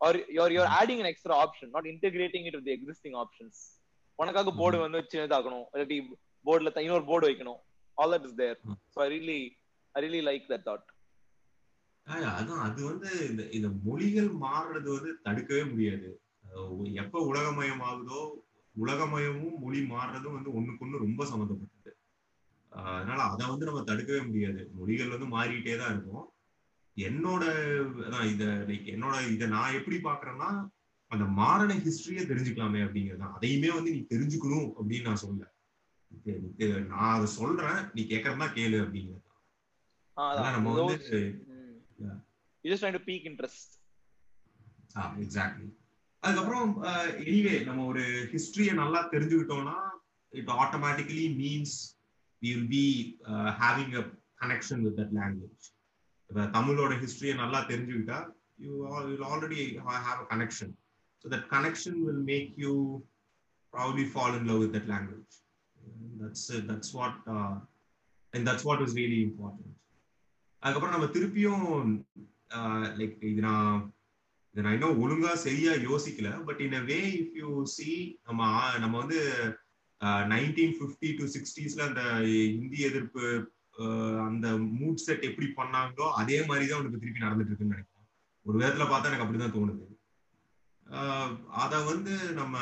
or 0.00 0.14
you're 0.14 0.50
you're 0.50 0.70
adding 0.80 1.00
an 1.00 1.06
extra 1.06 1.34
option 1.44 1.68
not 1.70 1.84
integrating 1.84 2.46
it 2.46 2.54
with 2.54 2.64
the 2.64 2.72
existing 2.72 3.14
options. 3.14 3.54
உனக்காக 4.18 4.50
போர்டு 4.50 4.78
வந்து 4.78 4.98
சின்னதாக்கணும் 5.12 5.66
இல்லாட்டி 5.72 5.98
போர்டுல 6.44 6.80
இன்னொரு 6.80 7.04
போர்டு 7.04 7.28
வைக்கணும். 7.28 7.58
All 7.98 8.10
that 8.10 8.24
is 8.24 8.34
there. 8.34 8.56
So 8.88 9.02
i 9.02 9.08
really 9.08 9.40
i 9.94 10.02
really 10.02 10.22
like 10.22 10.44
that 10.48 10.62
thought. 10.64 10.86
ஆஹ் 12.06 12.30
அதான் 12.38 12.60
அது 12.60 12.84
வந்து 12.84 13.10
இந்த 13.50 13.68
மொழிகள் 13.84 14.30
மாறுறது 14.44 14.88
வந்து 14.96 15.18
தடுக்கவே 15.22 15.64
முடியாது. 15.64 16.20
எப்ப 17.02 17.20
உலகமயம் 17.30 17.82
ஆகுதோ 17.88 18.20
உலகமயமும் 18.74 19.58
மொழி 19.58 19.80
மாறுறதும் 19.92 20.36
வந்து 20.36 20.50
ஒண்ணுக்கு 20.56 20.84
ஒண்ணு 20.84 21.04
ரொம்ப 21.04 21.20
சம்மந்தப்பட்டது. 21.24 21.92
அதனால 22.72 23.20
அதை 23.22 23.44
வந்து 23.46 23.68
நம்ம 23.68 23.82
தடுக்கவே 23.82 24.20
முடியாது. 24.26 24.62
மொழிகள் 24.78 25.12
வந்து 25.14 25.28
மாறிட்டே 25.36 25.74
தான் 25.78 25.92
இருக்கும். 25.94 26.26
என்னோட 26.96 27.44
அதான் 28.06 28.28
இத 28.32 28.44
லைக் 28.68 28.86
என்னோட 28.94 29.16
இத 29.34 29.46
நான் 29.46 29.76
எப்படி 29.78 29.98
பாக்குறேன்னா 30.08 30.50
அந்த 31.10 31.24
மாறின 31.40 31.76
ஹிஸ்டரியை 31.84 32.24
தெரிஞ்சுக்கலாமே 32.30 32.80
அப்படிங்கிறது 32.86 33.36
அதையுமே 33.36 33.70
வந்து 33.74 33.90
நீ 33.96 34.00
தெரிஞ்சுக்கணும் 34.14 34.68
அப்படின்னு 34.76 35.08
நான் 35.10 35.22
சொல்ல 35.24 35.52
நான் 36.92 37.14
அதை 37.16 37.26
சொல்றேன். 37.38 37.80
நீ 37.94 38.02
கேட்கறதா 38.02 38.46
கேளு 38.56 38.76
அப்படிங்கிறது. 38.84 39.24
நம்ம 40.56 40.72
வந்து 40.74 40.96
எக்ஸாக்ட்லி 45.24 45.68
அதுக்கப்புறம் 46.22 46.70
எனிவே 47.22 47.54
நம்ம 47.64 47.84
ஒரு 47.84 48.02
ஹிஸ்டரியை 48.32 48.72
நல்லா 48.74 49.00
தெரிஞ்சுக்கிட்டோம்னா 49.12 49.76
it 50.32 50.50
automatically 50.56 51.26
means 51.38 51.76
we 52.42 52.50
will 52.54 52.70
be 52.72 52.86
having 53.60 53.94
a 54.00 54.04
connection 54.42 54.82
with 54.86 54.98
that 55.00 55.14
language 55.18 55.66
இப்போ 56.30 56.42
தமிழோட 56.56 56.94
ஹிஸ்டரியை 57.02 57.34
நல்லா 57.34 57.60
தெரிஞ்சுக்கிட்டா 57.70 58.18
you 58.64 58.70
will 59.06 59.26
already 59.30 59.60
have 60.06 60.18
a 60.18 60.28
connection 60.32 60.72
so 61.24 61.28
that 61.34 61.46
connection 61.54 61.98
will 62.06 62.24
make 62.30 62.50
you 62.64 62.72
probably 63.74 64.06
fall 64.12 64.36
in 64.38 64.48
love 64.50 64.62
with 64.64 64.74
that 64.76 64.90
language 64.94 65.36
that's 66.20 66.48
that's 66.70 66.92
what 66.98 67.18
and 68.34 68.44
that's 68.48 68.66
what 68.68 68.82
is 68.86 68.96
really 69.00 69.20
important 69.28 69.74
அதுக்கப்புறம் 70.62 70.96
நம்ம 70.96 71.08
திருப்பியும் 71.16 71.66
like 72.98 73.16
இது 73.30 73.42
நான் 73.42 73.78
நான் 74.58 74.74
இன்னும் 74.74 75.00
ஒழுங்கா 75.02 75.32
சரியா 75.42 75.72
யோசிக்கல 75.84 76.28
but 76.46 76.60
in 76.64 76.76
a 76.76 76.84
way 76.86 76.98
if 77.18 77.34
you 77.40 77.48
see 77.72 77.90
நம்ம 78.26 78.40
நம்ம 78.78 78.94
வந்து 79.02 79.18
நைன்டீன் 80.30 80.74
ஃபிஃப்டி 80.76 81.08
டு 81.16 81.24
சிக்ஸ்டீஸ்ல 81.34 81.82
அந்த 81.86 82.02
இந்தி 82.54 82.80
எதிர்ப்பு 82.88 83.24
ஆஹ், 83.78 84.20
அந்த 84.26 84.46
மூட் 84.76 85.02
செட் 85.02 85.26
எப்படி 85.26 85.48
பண்ணாங்களோ 85.54 86.06
அதே 86.20 86.38
மாதிரி 86.46 86.64
தான் 86.66 86.80
உனக்கு 86.80 87.00
திருப்பி 87.00 87.24
நடந்துட்டு 87.24 87.50
இருக்குன்னு 87.50 87.74
நினைக்கிறேன். 87.74 88.06
ஒரு 88.46 88.56
விதத்துல 88.58 88.86
பார்த்தா 88.88 89.10
எனக்கு 89.10 89.24
அப்படிதான் 89.24 89.54
தோணுது. 89.54 89.84
ஆஹ், 90.86 91.32
அத 91.58 91.74
வந்து 91.86 92.12
நம்ம 92.34 92.56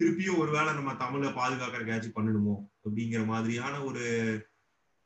திருப்பியும் 0.00 0.40
ஒருவேளை 0.40 0.70
நம்ம 0.74 0.94
தமிழை 0.96 1.30
பாதுகாக்கிறக்காச்சும் 1.34 2.16
பண்ணணுமோ 2.16 2.56
அப்படிங்கிற 2.82 3.22
மாதிரியான 3.26 3.74
ஒரு 3.84 4.04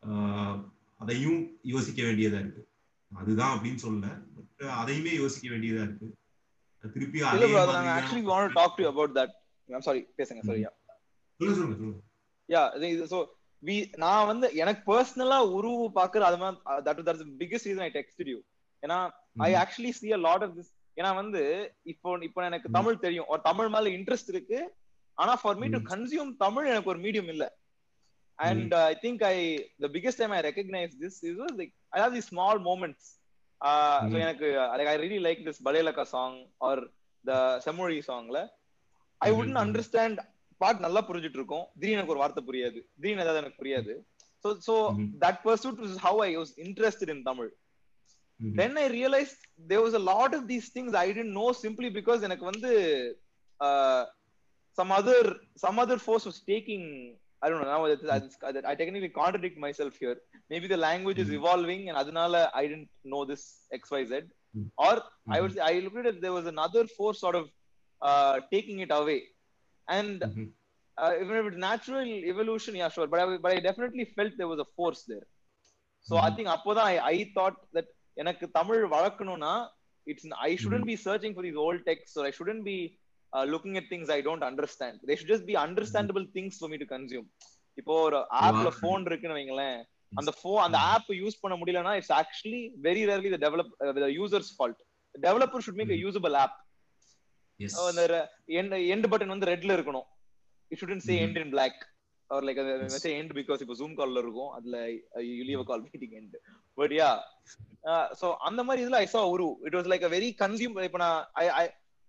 ஆஹ், 0.03 0.59
அதையும் 1.01 1.41
யோசிக்க 1.71 2.01
வேண்டியதா 2.03 2.39
இருக்கு. 2.41 2.63
அதுதான் 3.13 3.55
அப்படின்னு 3.55 3.85
சொல்லல. 3.85 4.09
அதையுமே 4.81 5.13
யோசிக்க 5.15 5.47
வேண்டியதா 5.55 5.83
இருக்கு. 5.87 6.09
திருப்பி 6.95 7.23
அதே 7.23 7.47
நாங்க 7.53 8.23
want 8.31 8.49
to 8.49 8.55
talk 8.61 8.73
to 8.77 8.83
you 8.85 8.91
about 8.95 9.15
that. 9.19 9.31
I'm 9.69 9.85
sorry 9.89 10.03
பேசுங்க 10.19 10.43
sorry 10.49 10.63
yeah. 10.65 10.75
சொல்லுங்க 11.41 11.59
சொல்லுங்க 11.61 11.77
சொல்லுங்க. 11.81 12.01
Yeah 12.49 12.91
இது 12.95 13.09
so 13.13 13.19
we 13.63 13.91
நான் 13.97 14.27
வந்து 14.27 14.55
எனக்கு 14.55 14.83
பர்சனலா 14.93 15.39
உருவு 15.39 15.85
பாக்குற 15.99 16.23
அது 16.31 16.39
மாதிரி 16.39 16.61
that 16.87 16.99
that's 17.07 17.23
the 17.25 17.31
biggest 17.43 17.67
reason 17.69 17.83
i 17.89 17.93
texted 17.99 18.29
you. 18.33 18.41
ஏன்னா 18.83 19.11
I. 19.39 19.55
Actually 19.55 19.93
see 20.01 20.13
a 20.19 20.23
lot 20.29 20.43
of 20.47 20.57
this. 20.57 20.69
ஏன்னா 20.97 21.15
வந்து 21.15 21.43
இப்போ 21.83 22.19
இப்போ 22.23 22.45
எனக்கு. 22.45 22.71
தமிழ் 22.71 22.99
தெரியும். 22.99 23.27
ஒரு 23.27 23.43
தமிழ் 23.43 23.69
மேல 23.69 23.89
இன்ட்ரெஸ்ட் 23.89 24.33
இருக்கு. 24.35 24.75
ஆனா 25.15 25.37
for 25.37 25.57
me. 25.57 25.69
To. 25.69 25.79
Consume 25.79 26.37
Tamil 26.37 26.67
எனக்கு 26.67 26.91
ஒரு 26.91 26.99
மீடியம் 26.99 27.29
இல்ல. 27.29 27.59
And 28.35 28.75
I 28.75 28.95
think 29.03 29.25
I 29.25 29.37
the 29.79 29.89
biggest 29.89 30.17
time 30.17 30.31
I 30.31 30.41
recognise 30.41 30.93
this 31.03 31.19
is 31.29 31.41
like 31.61 31.73
I 31.89 32.03
have 32.03 32.13
the 32.13 32.21
small 32.21 32.61
moments. 32.61 33.22
எனக்கு 34.19 34.59
I 34.87 34.97
really 34.97 35.21
like 35.27 35.43
this 35.49 35.63
Balleilakka 35.65 36.03
song 36.03 36.39
or 36.59 36.83
the 37.25 37.59
Semmozhi 37.59 37.99
சாங்ல 38.07 38.39
ஐ 39.19 39.31
ம். 39.33 39.57
Understand 39.57 40.21
பாட் 40.57 40.81
நல்லா 40.81 41.01
புரிஞ்சிட்டு 41.09 41.35
இருக்கும் 41.35 41.67
திடீர்னு 41.75 41.97
எனக்கு 41.97 42.11
ஒரு 42.11 42.19
வார்த்தை 42.19 42.45
புரியாது 42.47 42.87
திடீர்னு 42.97 43.23
ஏதாவது 43.23 43.43
எனக்கு 43.45 43.63
புரியாது 43.63 43.95
so 44.45 44.59
so 44.59 44.75
Mhm. 44.93 45.19
that 45.21 45.43
pursuit 45.45 45.77
was 45.79 45.97
how 45.97 46.21
i 46.21 46.37
was 46.37 46.59
interested 46.59 47.09
in 47.09 47.23
tamil 47.23 47.49
ம். 48.41 48.55
then 48.61 48.77
i 48.77 48.89
realized 48.89 49.39
there 49.71 49.83
was 49.83 49.95
a 49.95 50.05
lot 50.13 50.35
of 50.35 50.49
these 50.49 50.69
things 50.69 50.95
i 50.95 51.13
didn't 51.13 51.35
know 51.39 51.51
simply 51.65 51.91
because 51.91 52.23
எனக்கு 52.23 52.45
வந்து 52.45 52.73
uh, 53.61 54.03
some 54.79 54.91
other 54.91 55.21
some 55.55 55.79
other 55.79 55.99
force 55.99 56.25
was 56.25 56.41
taking 56.41 56.85
i 57.44 57.50
don't 57.50 57.62
know 57.62 57.72
now 57.74 57.82
that, 57.92 58.04
that's- 58.12 58.38
that 58.56 58.66
i 58.72 58.76
technically 58.82 59.10
contradict 59.22 59.58
myself 59.66 59.96
here 60.04 60.18
maybe 60.52 60.68
the 60.74 60.82
language 60.88 61.20
is 61.24 61.30
Mhm. 61.30 61.38
evolving 61.40 61.82
and 61.90 61.98
adunala 62.02 62.42
i 62.62 62.66
didn't 62.68 62.90
know 63.14 63.24
this 63.32 63.44
xyz 63.82 64.12
Mhm. 64.58 64.68
or 64.88 64.94
i 65.36 65.42
would 65.42 65.54
say 65.56 65.64
i 65.72 65.80
looked 65.86 66.02
at 66.04 66.10
it 66.14 66.22
there 66.26 66.38
was 66.40 66.48
another 66.56 66.84
force 66.98 67.20
sort 67.26 67.38
of 67.42 67.46
uh, 68.02 68.36
taking 68.54 68.80
it 68.86 68.92
away 69.00 69.20
and 69.88 70.20
Mhm. 70.22 70.48
uh, 70.98 71.14
even 71.22 71.36
if 71.38 71.46
it's 71.46 71.58
natural 71.58 72.08
evolution, 72.32 72.76
yeah, 72.76 72.90
sure. 72.90 73.06
But 73.08 73.20
I, 73.20 73.38
but 73.38 73.52
I 73.52 73.60
definitely 73.60 74.06
felt 74.16 74.32
there 74.38 74.48
was 74.48 74.60
a 74.60 74.66
force 74.76 75.02
there. 75.04 75.26
So 76.02 76.18
I 76.18 76.30
Mhm. 76.30 76.36
think 76.36 76.48
அப்போதான் 76.48 76.88
I, 76.94 77.00
I 77.14 77.32
thought 77.36 77.58
that 77.74 77.88
எனக்கு 78.14 78.46
Tamil 78.60 78.84
வளர்க்கணும்னா 78.96 79.52
it's 80.08 80.28
I 80.48 80.52
shouldn't 80.62 80.86
Mhm. 80.86 80.92
be 80.94 80.98
searching 81.08 81.34
for 81.36 81.44
these 81.46 81.60
old 81.66 81.82
texts 81.86 82.18
or 82.18 82.26
I 82.26 82.32
shouldn't 82.32 82.64
be 82.64 82.78
Uh, 83.33 83.45
looking 83.47 83.75
at 83.77 83.87
things 83.89 84.09
I 84.11 84.21
don't 84.21 84.43
understand. 84.43 84.97
They 85.03 85.17
should 85.17 85.29
just 85.29 85.47
be 85.47 85.57
understandable 85.59 86.27
things 86.35 86.59
for 86.59 86.69
me 86.69 86.79
to 86.79 86.89
consume. 86.89 87.27
இப்போ 87.79 87.95
ஒரு 88.07 88.19
ஆப்ல. 88.41 88.71
Phone 88.81 89.05
இருக்குன்னு 89.09 89.37
வைங்களேன் 89.37 89.79
அந்த 90.13 90.31
phone 90.39 90.59
அந்த 90.65 90.79
app 90.91 91.11
use 91.21 91.39
பண்ண 91.43 91.55
முடியலன்னா 91.61 91.93
it's 91.99 92.15
actually 92.19 92.59
very 92.87 93.03
rarely 93.11 93.31
the 93.35 93.41
develop 93.45 93.71
the 93.99 94.09
users 94.17 94.51
fault 94.57 94.81
developer 95.15 95.65
should 95.67 95.79
make 95.81 95.91
Mhm. 95.91 96.03
Usable 96.05 96.35
app 96.43 96.59
அந்த 97.89 98.05
எண்ட் 98.93 99.09
பட்டன் 99.13 99.33
வந்து 99.35 99.49
ரெட்ல 99.51 99.73
இருக்கணும் 99.77 100.07
it 100.71 100.81
shouldn't 100.83 101.03
say. 101.07 101.17
End 101.25 101.39
in 101.43 101.53
black 101.55 101.81
or 102.31 102.45
like. 102.49 102.61
Say 102.97 103.11
end 103.21 103.33
because 103.39 103.63
இப்போ 103.65 103.77
Zoom 103.81 103.95
கால்ல 103.99 104.23
இருக்கும் 104.25 104.53
அதுல 104.59 104.77
you 105.31 105.43
leave 105.51 105.63
call 105.71 105.85
meeting 105.87 106.15
end 106.21 106.37
but 106.79 106.95
yeah 107.01 107.11
so 108.21 108.29
அந்த 108.49 108.61
மாதிரி 108.69 108.83
இதுல 108.85 109.01
ஐ 109.05 109.09
சா 109.15 109.23
உரு 109.35 109.49
it 109.69 109.77
was 109.79 109.91
like 109.93 110.07
a 110.09 110.13
very 110.17 110.31
consume 110.43 110.77
இப்போ 110.89 111.01
நான் 111.05 111.19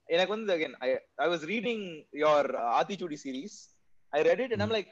எனக்கு 0.07 0.33
வந்து 0.35 0.53
again 0.57 0.75
I 0.85 0.89
I 1.25 1.27
was 1.33 1.45
reading 1.53 2.05
your 2.23 2.49
Aathichudi 2.79 3.19
series 3.25 3.57
I 4.13 4.21
read 4.21 4.43
it 4.45 4.53
and 4.57 4.65
I'm 4.67 4.75
like 4.77 4.91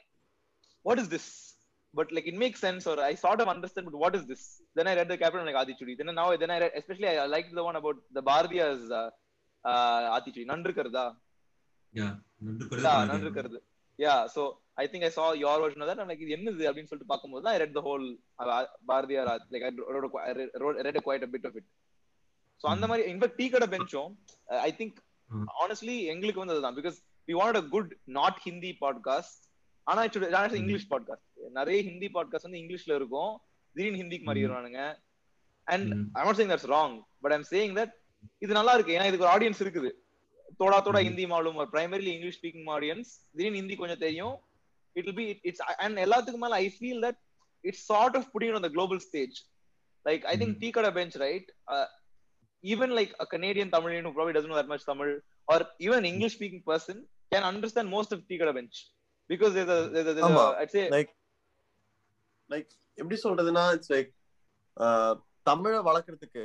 what 0.83 0.99
is 0.99 1.07
this? 1.07 1.55
But 1.93 2.11
like 2.11 2.27
it 2.27 2.35
makes 2.35 2.59
sense, 2.59 2.87
or 2.87 2.99
I 2.99 3.15
sort 3.15 3.41
of 3.41 3.47
understand. 3.47 3.85
But 3.85 3.95
what 3.95 4.15
is 4.15 4.25
this? 4.25 4.61
Then 4.75 4.87
I 4.87 4.95
read 4.95 5.09
the 5.09 5.17
captain 5.17 5.45
like 5.45 5.55
Adichudi. 5.55 5.97
Then 5.97 6.15
now, 6.15 6.35
then 6.35 6.49
I 6.49 6.59
read, 6.59 6.71
especially 6.75 7.07
I, 7.07 7.15
I 7.15 7.25
liked 7.25 7.53
the 7.53 7.63
one 7.63 7.75
about 7.75 7.97
the 8.13 8.21
Bhardiya's 8.21 8.89
uh, 8.89 9.09
uh, 9.65 10.19
Adichudi. 10.19 10.45
Nandrikarda. 10.45 11.03
Yeah 11.93 12.07
நன்றுக்கிறது 12.45 13.59
Bharathiyar. 13.99 14.29
So 14.35 14.59
I 14.77 14.87
think 14.87 15.03
I 15.03 15.09
saw 15.09 15.33
your 15.33 15.59
version 15.63 15.81
of 15.81 15.87
that. 15.89 15.99
I'm 15.99 16.07
like, 16.07 16.19
இது 16.19 16.35
என்னது 16.37 16.63
அப்படின்னு 16.69 16.91
சொல்லிட்டு 16.91 17.11
பார்க்கும்போது 17.13 17.43
தான் 17.45 17.55
I 17.55 17.61
read 17.63 17.73
the 17.73 17.81
whole 17.81 18.15
uh, 18.39 18.65
Bhardiya. 18.91 19.23
Like 19.53 19.63
I 19.63 19.71
wrote, 19.93 20.05
a, 20.05 20.11
qui- 20.13 20.25
I 20.29 20.31
read, 20.31 20.49
So 22.61 22.69
அந்த 22.71 22.87
மாதிரி 22.87 23.11
in fact 23.11 23.35
tea 23.35 23.45
கடை 23.49 23.67
பெஞ்சும் 23.67 24.09
I 24.65 24.71
think. 24.79 24.97
Honestly 25.61 25.93
எங்களுக்கு 26.13 26.41
வந்து 26.43 26.55
அதுதான் 26.55 26.75
because 26.79 26.97
we 27.27 27.33
want 27.39 27.57
a 27.59 27.63
good 27.75 27.93
not 28.17 28.39
Hindi 28.43 28.71
podcast 28.81 29.39
ஆனா 29.87 30.01
இங்கிலீஷ் 30.61 30.85
பாட்காஸ்ட் 30.91 31.47
நிறைய 31.53 31.79
ஹிந்தி 31.87 32.07
பாட்காஸ்ட் 32.17 32.47
வந்து 32.47 32.61
இங்கிலீஷ்ல 32.61 32.95
இருக்கும். 32.99 33.31
திடீர்னு 33.75 34.01
ஹிந்திக்கு 34.01 34.27
மாறிடுவானுங்க. 34.29 34.81
And. 35.67 35.91
I 36.13 36.23
not 36.25 36.39
saying 36.39 36.53
that's 36.53 36.69
wrong 36.75 36.95
but 37.21 37.35
I'm 37.37 37.47
saying 37.51 37.75
that 37.79 37.93
இது 38.45 38.53
நல்லா 38.59 38.73
இருக்கு. 38.77 38.95
ஏன்னா 38.97 39.07
இதுக்கு 39.09 39.27
ஒரு 39.27 39.33
ஆடியன்ஸ் 39.35 39.61
இருக்குது. 39.65 39.91
தோடா 40.59 40.79
தோடா. 40.85 41.01
ஹிந்தி 41.07 41.25
மாலும் 41.25 41.59
பிரைமரிலி 41.73 42.11
இங்கிலீஷ் 42.15 42.39
ஸ்பீக்கிங் 42.41 42.71
ஆடியன்ஸ் 42.77 43.11
திடீர்னு 43.35 43.59
ஹிந்தி 43.61 43.75
கொஞ்சம் 43.75 44.03
தெரியும். 44.05 44.35
It 44.95 45.05
will 45.09 45.19
be 45.21 45.39
it's 45.49 45.63
and 45.85 45.97
எல்லாத்துக்கும் 46.05 46.43
மேல 46.45 46.55
I 46.55 46.67
feel 46.77 47.03
that 47.07 47.19
it's 47.61 47.85
sort 47.91 48.17
of 48.17 48.29
putting 48.33 48.53
on 48.55 48.65
the 48.67 48.69
global 48.69 49.01
stage 49.07 49.37
like 50.05 50.23
I 50.33 50.37
think. 50.41 50.57
Tea 50.63 50.69
கடை 50.77 50.91
bench 50.91 51.17
right 51.25 51.49
even 52.63 52.89
like 52.91 53.13
a 53.19 53.25
Canadian 53.25 53.69
Tamilian 53.69 54.03
who 54.03 54.13
probably 54.13 54.33
doesn't 54.33 54.49
know 54.49 54.55
that 54.55 54.67
much 54.67 54.85
Tamil, 54.85 55.11
or 55.47 55.59
even 55.79 55.97
an 55.97 56.05
English 56.05 56.33
speaking 56.33 56.63
person 56.63 56.97
can 57.31 57.43
understand 57.43 57.87
most 57.89 58.11
of 58.11 58.27
Tea 58.27 58.37
Kada 58.37 58.53
Bench. 58.53 58.77
Because 59.29 59.53
there's 59.53 59.69
a, 59.69 59.89
there's 59.89 60.07
a, 60.07 60.13
there's 60.13 60.27
ஆமா. 60.29 60.45
a 60.47 60.61
I'd 60.61 60.71
say, 60.71 60.83
like 60.89 61.11
like 62.49 62.69
எப்படி 62.97 63.17
சொல்றதுன்னா 63.25 63.65
it's 63.75 63.91
like 63.93 64.09
தமிழை 65.45 65.79
வளர்க்கறதுக்கு 65.89 66.43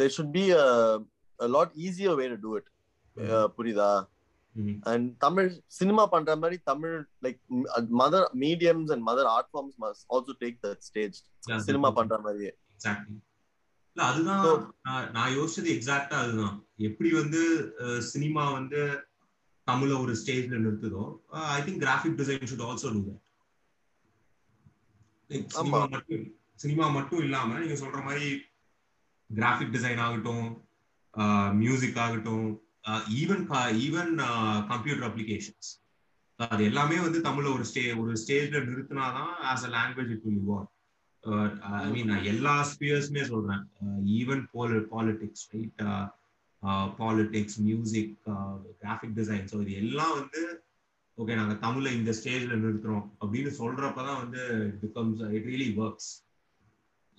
there 0.00 0.12
should 0.16 0.32
be 0.32 0.46
a 0.62 0.66
a 1.40 1.48
lot 1.56 1.70
easier 1.86 2.14
way 2.20 2.28
to 2.34 2.38
do 2.46 2.52
it 2.60 2.66
Uh, 3.16 3.46
புரியுதா. 3.56 3.90
And 4.90 5.06
Tamil 5.24 5.48
cinema 5.78 6.02
பண்ற 6.14 6.36
மாதிரி 6.42 6.56
Tamil 6.70 6.96
like 7.24 7.38
mother 8.00 8.26
mediums 8.42 8.90
and 8.94 9.04
mother 9.08 9.28
art 9.34 9.48
forms 9.52 9.76
must 9.84 10.04
also 10.14 10.34
take 10.42 10.58
that 10.66 10.82
stage 10.88 11.16
cinema. 11.68 11.88
பண்ற 11.98 12.16
மாதிரியே 12.26 12.52
Exactly. 12.76 13.16
இல்ல 13.96 14.06
அதுதான் 14.06 14.42
நான் 15.14 15.34
யோசிச்சது 15.36 15.68
எக்ஸாக்டா 15.74 16.16
அதுதான். 16.22 16.56
எப்படி 16.80 17.10
வந்து 17.12 17.40
சினிமா 18.08 18.42
வந்து 18.52 18.80
தமிழ 19.66 19.90
ஒரு 20.02 20.12
ஸ்டேஜ்ல 20.20 20.58
நிறுத்துதோ 20.64 21.04
I 21.52 21.60
think 21.62 21.80
graphic 21.84 22.18
design 22.18 22.50
should 22.50 22.66
also 22.66 22.90
do 22.96 23.00
that 25.30 25.48
cinema. 25.54 25.80
மட்டும் 25.86 26.26
சினிமா 26.56 26.86
மட்டும் 26.88 27.22
இல்லாம 27.22 27.58
நீங்க 27.58 27.78
சொல்ற 27.80 28.00
மாதிரி 28.04 28.28
கிராஃபிக் 29.30 29.74
டிசைன் 29.74 30.02
ஆகட்டும் 30.04 30.46
மியூசிக் 31.60 32.00
ஆகட்டும் 32.04 32.46
ஈவன் 33.16 33.44
ஈவன் 33.84 34.12
கம்ப்யூட்டர் 34.70 35.08
அப்ளிகேஷன்ஸ் 35.08 35.70
அது 36.38 36.62
எல்லாமே 36.64 36.96
வந்து 37.00 37.20
தமிழ்ல 37.26 37.54
ஒரு 37.54 37.64
ஸ்டே 37.70 37.84
ஒரு 38.02 38.14
ஸ்டேஜ்ல 38.22 38.60
நிறுத்தினாதான் 38.68 39.32
as 39.50 39.66
a 39.66 39.72
language 39.76 40.12
it 40.14 40.24
will 40.26 40.40
evolve 40.42 40.72
I 41.28 41.88
mean 41.94 42.06
uh, 42.06 42.10
நான் 42.10 42.26
எல்லா 42.32 42.52
ஸ்பியர்ஸ்மே 42.72 43.22
சொல்றேன். 43.30 43.62
ஈவன் 44.18 44.42
போல 44.52 44.78
politics 44.92 45.46
right 45.54 45.82
politics 47.00 47.58
music 47.68 48.12
graphic 48.82 49.16
design 49.18 49.46
so 49.52 49.58
இது 49.64 49.72
எல்லாம் 49.82 50.14
வந்து 50.18 50.42
ஓகே 51.18 51.36
நாங்கள் 51.40 51.60
தமிழ்ல 51.64 51.92
இந்த 51.98 52.12
ஸ்டேஜ்ல 52.18 52.56
நிறுத்துறோம். 52.64 53.06
அப்படின்னு 53.22 53.52
சொல்றப்ப 53.60 54.00
தான் 54.08 54.20
வந்து 54.22 54.42
it 54.68 54.78
becomes 54.84 55.22
it 55.36 55.48
really 55.52 55.68
works 55.82 56.10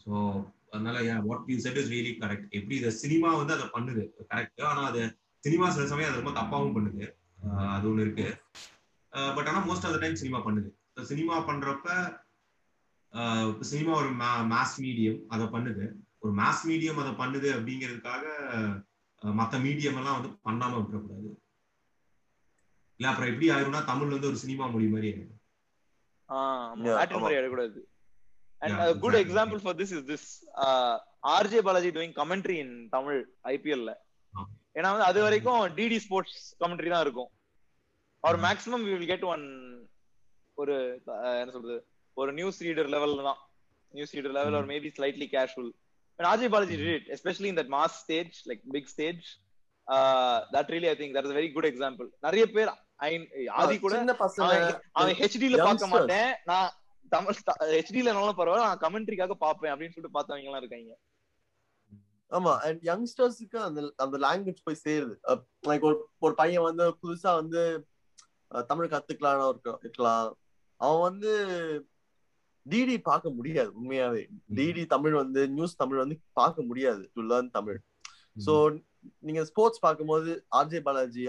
so 0.05 0.13
அதனால 0.73 0.97
what 1.29 1.49
you 1.53 1.57
said 1.65 1.79
is 1.81 1.91
really 1.95 2.13
correct 2.21 2.47
எப்படி 2.59 2.77
இந்த 2.81 2.91
சினிமா 3.03 3.31
வந்து 3.41 3.55
அதை 3.57 3.67
பண்ணுது? 3.75 4.03
கரெக்ட் 4.31 4.63
ஆனால் 4.71 4.89
அது 4.91 5.01
சினிமா 5.43 5.67
சில 5.75 5.87
சமயம் 5.93 6.11
அது 6.11 6.21
ரொம்ப 6.21 6.33
தப்பாகவும் 6.39 6.77
பண்ணுது. 6.77 7.05
Uh, 7.47 7.67
அது 7.75 7.85
ஒன்று 7.89 8.05
இருக்கு. 8.05 8.29
பட் 9.35 9.49
ஆனால் 9.49 9.67
most 9.69 9.85
of 9.87 9.95
the 9.95 9.99
time 10.03 10.21
cinema 10.23 10.41
பண்ணுது. 10.47 10.69
சினிமா 11.11 11.35
பண்றப்ப 11.49 11.89
சினிமா 13.67 13.93
ஒரு 14.01 14.09
மாஸ் 14.51 14.77
மீடியம் 14.83 15.19
அதை 15.27 15.45
பண்ணுது 15.53 15.85
ஒரு 16.23 16.33
மாஸ் 16.39 16.63
மீடியம் 16.69 17.01
அதை 17.03 17.11
பண்ணுது 17.21 17.47
அப்படிங்கிறதுக்காக 17.55 18.23
மத்த 19.21 19.55
மீடியம் 19.65 19.99
எல்லாம் 19.99 20.17
வந்து 20.17 20.31
பண்ணாம 20.47 20.77
விட்டுறக்கூடாது 20.77 21.29
இல்ல 22.99 23.09
அப்புறம் 23.09 23.31
எப்படி 23.31 23.47
ஆயிரும்னா 23.55 23.81
தமிழ்ல 23.89 24.15
வந்து 24.15 24.31
ஒரு 24.31 24.39
சினிமா 24.43 24.67
மொழி 24.75 24.89
மாதிரி 24.89 25.09
ஆயிடும் 25.11 25.33
Yeah, 26.79 26.95
Latin 26.95 27.15
ஆமா. 27.15 27.23
மாதிரி 27.23 27.37
எடுக்கக்கூடாது 27.37 27.79
And 28.61 28.71
Yeah, 28.71 28.79
a 28.83 28.93
good 28.93 29.13
exactly. 29.13 29.23
example 29.25 29.59
for 29.59 29.73
this 29.73 29.91
is 29.91 30.01
this 30.05 30.23
uh, 30.65 30.93
RJ 31.33 31.55
Balaji 31.67 31.89
doing 31.93 32.11
commentary 32.13 32.57
in 32.59 32.69
Tamil 32.93 33.19
IPL 33.53 33.81
ல 33.87 33.91
Ah. 34.33 34.45
ஏன்னா 34.75 34.89
வந்து 34.93 35.07
அது 35.09 35.19
வரைக்கும் 35.25 35.61
டிடி 35.77 35.97
ஸ்போர்ட்ஸ் 36.03 36.39
கமெண்ட்ரி 36.61 36.89
தான் 36.93 37.03
இருக்கும் 37.05 37.29
அவர். 38.23 38.39
Maximum 38.43 38.83
we 38.85 38.91
will 38.93 39.11
get 39.11 39.25
one 39.33 39.45
ஒரு 40.57 40.75
என்ன 41.41 41.51
சொல்றது 41.55 41.77
ஒரு 42.17 42.33
நியூஸ் 42.33 42.63
ரீடர் 42.63 42.89
லெவல்ல 42.93 43.23
தான் 43.23 43.39
நியூஸ் 43.93 44.13
ரீடர் 44.15 44.35
லெவல். 44.37 44.55
ஒரு 44.55 44.67
maybe 44.67 44.89
slightly 44.97 45.27
casual 45.33 45.69
it, 46.95 47.03
especially 47.09 47.49
in 47.49 47.55
that 47.55 47.69
mass 47.69 47.93
stage, 48.03 48.35
like 48.45 48.61
big 48.71 48.85
stage. 48.87 49.25
Uh, 49.87 50.37
that 50.53 50.67
really, 50.69 50.89
I 50.89 50.95
think, 50.95 51.11
that 51.13 51.25
is 51.25 51.31
a 51.31 51.37
very 51.39 51.49
good 51.53 51.65
example. 51.65 52.07
நிறைய 52.19 52.45
பேர் 52.51 52.71
ஆதி 53.55 53.75
கூட 53.79 53.93
அவன் 54.93 55.17
ஹெச்டில 55.19 55.57
பார்க்க. 55.59 55.87
மாட்டேன் 55.87 56.31
நான் 56.45 56.71
தமிழ் 57.11 57.37
ஹெச்டில 57.75 58.11
என்னாலும் 58.11 58.39
பரவாயில்ல 58.39 58.65
நான் 58.65 58.83
கமெண்ட்ரிக்காக 58.85 59.35
பார்ப்பேன் 59.37 59.71
அப்படின்னு 59.73 59.95
சொல்லிட்டு 59.95 60.17
பார்த்தவங்க 60.17 60.49
எல்லாம் 60.49 60.63
இருக்காங்க 60.63 60.95
ஆமா 62.31 62.53
அண்ட் 62.59 62.81
யங்ஸ்டர்ஸுக்கு 62.83 63.57
அந்த 63.59 63.81
அந்த 63.95 64.15
லாங்குவேஜ் 64.17 64.63
போய் 64.63 64.81
சேருது 64.83 65.15
லைக் 65.67 65.85
ஒரு 65.89 65.97
ஒரு 66.19 66.33
பையன் 66.35 66.63
வந்து 66.63 66.85
புதுசா 67.03 67.33
வந்து 67.33 67.61
தமிழ் 68.67 68.87
கத்துக்கலாம்னு 68.87 69.47
இருக்க- 69.49 69.79
இருக்கலாம் 69.81 70.27
அவன் 70.81 71.01
வந்து 71.01 71.31
டிடி 72.71 72.95
பார்க்க 73.09 73.35
முடியாது 73.37 73.69
உண்மையாவே. 73.79 74.23
டிடி 74.57 74.83
தமிழ் 74.93 75.15
வந்து 75.21 75.41
நியூஸ் 75.55 75.79
தமிழ் 75.81 76.01
வந்து 76.03 76.15
பார்க்க 76.39 76.67
முடியாது 76.69 77.03
டு 77.15 77.23
லேர்ன் 77.31 77.49
தமிழ். 77.57 77.79
சோ 78.45 78.53
நீங்க 79.27 79.41
ஸ்போர்ட்ஸ் 79.49 79.83
பார்க்கும்போது 79.85 80.31
RJ 80.59 80.81
Balaji 80.87 81.25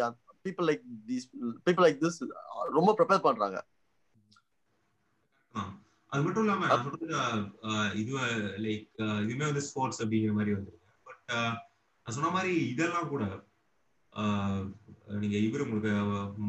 people 0.46 0.66
like 0.68 0.85
these 1.09 1.27
people 1.66 1.85
like 1.87 2.01
this 2.05 2.18
ரொம்ப 2.77 2.90
ப்ரிப்பேர் 2.98 3.27
பண்றாங்க. 3.27 3.59
அது 6.12 6.22
மட்டும் 6.24 6.44
இல்லாம 6.44 6.68
இது 8.01 8.12
லைக் 8.64 8.87
இதுவுமே 9.24 9.46
வந்து 9.51 9.64
ஸ்போர்ட்ஸ் 9.68 10.01
அப்படிங்கிற 10.03 10.35
மாதிரி 10.38 10.55
வந்துருக்கு. 10.57 10.87
பட் 11.09 11.22
நான் 11.33 12.16
சொன்ன 12.16 12.31
மாதிரி 12.37 12.53
இதெல்லாம் 12.72 13.11
கூட 13.12 13.24
நீங்க 15.22 15.37
இவரு 15.46 15.64
உங்களுக்கு 15.66 15.92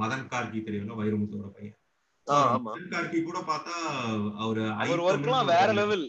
மதன் 0.01 0.29
கார்கி 0.31 0.59
தெரியும்ல 0.67 0.99
வைரமுத்தோட 0.99 1.49
பையன். 1.57 1.78
கார்கி 2.93 3.19
கூட 3.29 3.39
பார்த்தா 3.51 3.75
அவரு 4.43 4.63
அவர் 4.83 5.05
ஒர்க்லாம் 5.07 5.51
வேற 5.55 5.69
லெவல் 5.81 6.05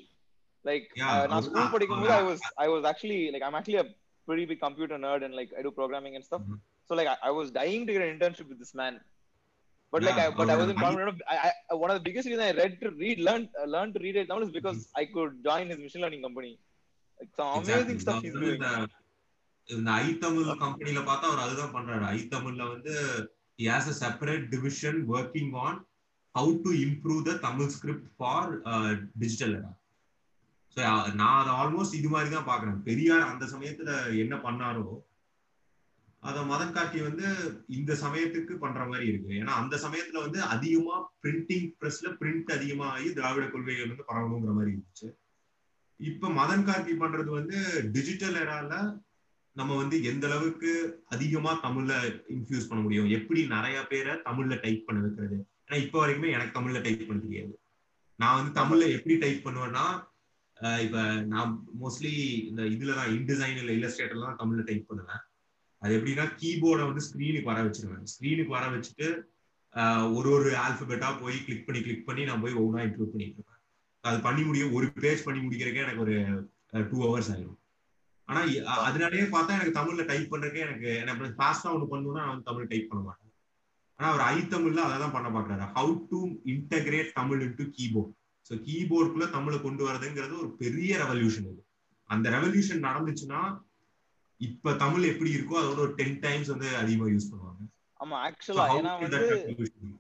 லைக் 0.65 0.89
நான் 1.31 1.45
ஸ்கூல் 1.47 1.61
தான். 1.61 1.73
படிக்கும் 1.75 2.03
போது 2.03 2.15
I 2.19 2.25
was 2.31 2.43
I 2.65 2.69
was 2.73 2.87
actually 2.91 3.21
like 3.35 3.47
I'm 3.49 3.57
actually 3.61 3.81
a 3.85 3.89
pretty 4.29 4.45
big 4.51 4.61
computer 4.65 4.97
nerd 5.05 5.23
and 5.27 5.35
like 5.39 5.53
I 5.59 5.63
do 5.67 5.71
programming 5.79 6.15
and 6.17 6.25
stuff. 6.29 6.43
Mhm. 6.45 6.59
So 6.91 6.95
like 6.99 7.09
I, 7.13 7.19
I 7.29 7.33
was 7.39 7.49
dying 7.61 7.83
to 7.87 7.93
get 7.95 8.03
an 8.05 8.11
internship 8.15 8.49
with 8.53 8.61
this 8.63 8.75
man. 8.81 8.95
But 9.93 10.03
like 10.07 10.19
Yeah, 10.19 10.29
I 10.29 10.37
but 10.39 10.49
I 10.49 10.55
அவர் 10.55 10.61
wasn't 10.63 10.81
confident 10.83 11.07
enough. 11.07 11.21
I, 11.35 11.37
I 11.71 11.77
one 11.83 11.91
of 11.93 11.97
the 11.99 12.05
biggest 12.09 12.27
reasons 12.29 12.45
I 12.49 12.55
read 12.61 12.75
to 12.83 12.91
read 13.03 13.19
learned 13.29 13.49
uh, 13.61 13.67
learned 13.75 13.95
to 13.97 14.03
read 14.05 14.17
it 14.21 14.29
Tamil 14.31 14.47
is 14.49 14.53
because 14.59 14.81
I 14.95 15.07
could 15.15 15.33
join 15.49 15.65
his 15.73 15.81
machine 15.85 16.03
learning 16.05 16.23
company. 16.27 16.53
Like 17.21 17.33
some 17.39 17.51
amazing 17.61 18.01
stuff 18.05 18.21
he's 18.27 18.39
doing. 18.45 18.63
இந்த 19.69 19.91
ஐ 20.03 20.07
தமிழ் 20.23 20.47
கம்பெனில 20.63 21.01
பார்த்தா 21.09 21.27
அவர் 21.31 21.43
அதுதான் 21.47 21.75
பண்றாரு 21.75 22.05
I 22.15 22.21
தமிழ்ல 22.35 22.63
வந்து 22.73 22.95
he 23.59 23.67
has 23.73 23.87
a 23.93 23.99
separate 24.05 24.45
division 24.55 24.95
working 25.15 25.49
on 25.65 25.75
how 26.35 26.47
to 26.65 26.71
improve 26.87 27.21
the 27.29 27.35
Tamil 27.45 27.71
script 27.75 28.09
for 28.17 28.51
digital 29.23 29.55
era 29.59 29.73
so 30.77 30.81
நான் 31.21 31.39
அதை 31.43 31.53
almost 31.61 31.97
இது 32.01 32.09
மாதிரி 32.09 32.31
தான் 32.35 32.51
பார்க்குறேன். 32.51 32.81
பெரியார் 32.89 33.31
அந்த 33.31 33.45
சமயத்துல 33.55 33.91
என்ன 34.25 34.35
பண்ணாரோ 34.45 34.85
அதை 36.23 36.41
மதம் 36.51 36.75
காட்டி 36.77 36.99
வந்து 37.01 37.27
இந்த 37.77 37.93
சமயத்துக்கு 38.03 38.55
பண்ற 38.63 38.81
மாதிரி 38.89 39.07
இருக்கு. 39.11 39.31
ஏன்னா 39.41 39.53
அந்த 39.61 39.75
சமயத்துல 39.85 40.23
வந்து 40.25 40.41
அதிகமா 40.55 40.97
பிரிண்டிங் 41.23 41.69
பிரஸ்ல 41.81 42.09
பிரிண்ட் 42.21 42.51
அதிகமாகி 42.57 43.09
திராவிட 43.19 43.45
கொள்கைகள் 43.47 43.91
வந்து 43.93 44.09
பரவணுங்கிற 44.11 44.55
மாதிரி 44.59 44.73
இருந்துச்சு. 44.75 45.09
இப்ப 46.01 46.29
மதன் 46.41 46.67
கார்கி 46.69 46.95
பண்றது 47.03 47.31
வந்து 47.39 47.59
டிஜிட்டல் 47.97 48.37
எரால 48.43 48.75
நம்ம 49.57 49.77
வந்து 49.77 49.97
எந்த 50.11 50.25
அளவுக்கு 50.31 50.73
அதிகமா 51.15 51.53
தமிழ்ல 51.65 51.95
இன்ஃபியூஸ் 52.37 52.69
பண்ண 52.69 52.81
முடியும்? 52.83 53.09
எப்படி 53.19 53.41
நிறைய 53.55 53.79
பேரை 53.93 54.13
தமிழ்ல 54.29 54.61
டைப் 54.67 54.87
பண்ண 54.87 55.01
வைக்கிறது? 55.07 55.39
ஏன்னா 55.71 55.79
இப்ப 55.83 55.97
வரைக்குமே 56.01 56.31
எனக்கு 56.37 56.55
தமிழ்ல 56.59 56.79
டைப் 56.85 57.03
பண்ண 57.09 57.21
தெரியாது. 57.25 57.53
நான் 58.19 58.39
வந்து 58.39 58.53
தமிழ்ல 58.61 58.85
எப்படி 58.95 59.15
டைப் 59.19 59.45
பண்ணுவேன்னா 59.45 59.85
இப்ப 60.85 61.03
நான் 61.33 61.51
மோஸ்ட்லி 61.83 62.13
இந்த 62.49 62.63
இதுலதான் 62.75 63.13
இன்டிசைன் 63.17 63.61
இல்ல 63.61 63.75
இல்லஸ்ட்ரேட்டர்ல 63.77 64.27
தான் 64.29 64.41
தமிழ்ல 64.43 64.63
டைப் 64.71 64.89
பண்ணுவேன். 64.89 65.23
அது 65.83 65.93
எப்படின்னா 65.99 66.25
கீபோர்டை 66.41 66.85
வந்து 66.89 67.05
ஸ்கிரீனுக்கு 67.07 67.51
வர 67.53 67.61
வச்சிருவேன். 67.67 68.03
ஸ்கிரீனுக்கு 68.13 68.53
வர 68.57 68.65
வச்சுட்டு 68.75 69.07
ஒரு 70.19 70.29
ஒரு 70.37 70.51
ஆல்பபெட்டா 70.65 71.09
போய் 71.23 71.37
கிளிக் 71.47 71.65
பண்ணி 71.67 71.81
கிளிக் 71.87 72.07
பண்ணி 72.09 72.23
நான் 72.31 72.43
போய் 72.45 72.59
ஒவ்வொன்றா 72.61 72.83
இன்க்ளூட் 72.87 73.15
பண்ணிட்டு 73.15 73.39
இருப்பேன். 73.39 73.61
அது 74.05 74.19
பண்ணி 74.27 74.43
முடியும் 74.49 74.75
ஒரு 74.79 74.87
பேஜ் 75.05 75.25
பண்ணி 75.25 75.41
முடிக்கிறதுக்கே 75.45 75.85
எனக்கு 75.87 76.05
ஒரு 76.07 76.17
டூ 76.91 76.99
ஹவர்ஸ் 77.07 77.33
ஆயிரும். 77.35 77.59
ஆனா 78.29 78.41
அதனாலயே 78.89 79.25
பார்த்தா 79.35 79.57
எனக்கு 79.59 79.79
தமிழ்ல 79.81 80.05
டைப் 80.11 80.31
பண்றதுக்கே 80.33 80.67
எனக்கு 80.69 80.91
எனக்கு 81.03 81.35
ஃபாஸ்டா 81.41 81.73
ஒன்று 81.75 81.91
பண்ணணும்னா 81.93 82.23
நான் 82.23 82.33
வந்து 82.35 82.49
தமிழ் 82.51 82.71
டைப் 82.73 82.91
பண்ண 82.91 83.03
மாட்டேன். 83.09 83.30
ஆனா 84.01 84.11
அவர் 84.11 84.23
ஐ 84.27 84.37
தமிழ்ல 84.53 84.81
அதை 84.87 84.97
தான் 85.03 85.15
பண்ண 85.15 85.29
பாக்குறாரு. 85.33 85.65
How 85.77 85.95
to 86.13 86.19
integrate 86.53 87.11
Tamil 87.19 87.43
into 87.47 87.65
keyboard 87.79 88.13
so 88.51 88.55
கீபோர்டுக்குள்ள 88.69 89.27
தமிழை 89.35 89.59
கொண்டு 89.65 89.83
வரதுங்கிறது 89.89 90.35
ஒரு 90.43 90.51
பெரிய 90.63 90.91
ரெவல்யூஷன் 91.03 91.49
இது. 91.51 91.61
அந்த 92.11 92.27
ரெவல்யூஷன் 92.37 92.87
நடந்துச்சுன்னா 92.89 93.41
இப்ப 94.41 94.73
தமிழ் 94.83 95.11
எப்படி 95.13 95.31
இருக்கோ 95.37 95.57
அதோட 95.63 95.81
ஒரு 95.87 95.95
டென் 95.99 96.17
டைம்ஸ் 96.27 96.53
வந்து 96.53 96.69
அதிகமா 96.83 97.09
யூஸ் 97.15 97.31
பண்ணுவாங்க. 97.33 97.61
ஆமா 98.01 98.17
ஆக்சுவலா 98.29 98.67
ஏன்னா 98.79 98.93
வந்து 99.01 99.19
that 99.19 99.33
revolution? 99.49 99.81
Be? 99.85 99.91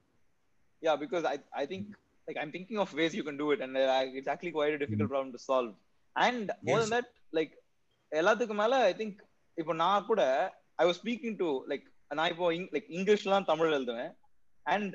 yeah 0.83 0.97
because 1.03 1.25
i 1.33 1.37
i 1.63 1.67
think 1.73 1.85
like 2.29 2.39
i'm 2.43 2.53
thinking 2.55 2.79
of 2.85 2.91
ways 2.99 3.13
you 3.19 3.25
can 3.29 3.39
do 3.43 3.49
it 3.55 3.61
and 3.67 3.75
uh, 3.77 4.01
it's 4.19 4.31
actually 4.35 4.55
quite 4.59 4.75
a 4.77 4.83
difficult 4.83 5.11
problem 5.13 5.33
to 5.37 5.43
solve. 5.51 5.71
And 6.17 6.47
more 6.69 6.79
Yes. 6.79 6.85
than 6.85 6.95
that 6.97 7.09
like 7.39 7.53
எல்லாத்துக்கும் 8.13 8.61
மேல 8.61 8.77
I 8.87 8.95
think 9.01 9.19
இப்போ 9.59 9.73
நான் 9.83 10.07
கூட 10.09 10.23
I 10.83 10.85
was 10.89 11.01
speaking 11.03 11.37
to 11.43 11.49
like 11.71 11.85
நான் 12.18 12.31
இப்போ 12.33 12.46
like 12.75 12.88
இங்கிலீஷ்லாம் 12.99 13.49
தமிழ் 13.51 13.75
எழுதுவேன். 13.79 14.12
And. 14.66 14.94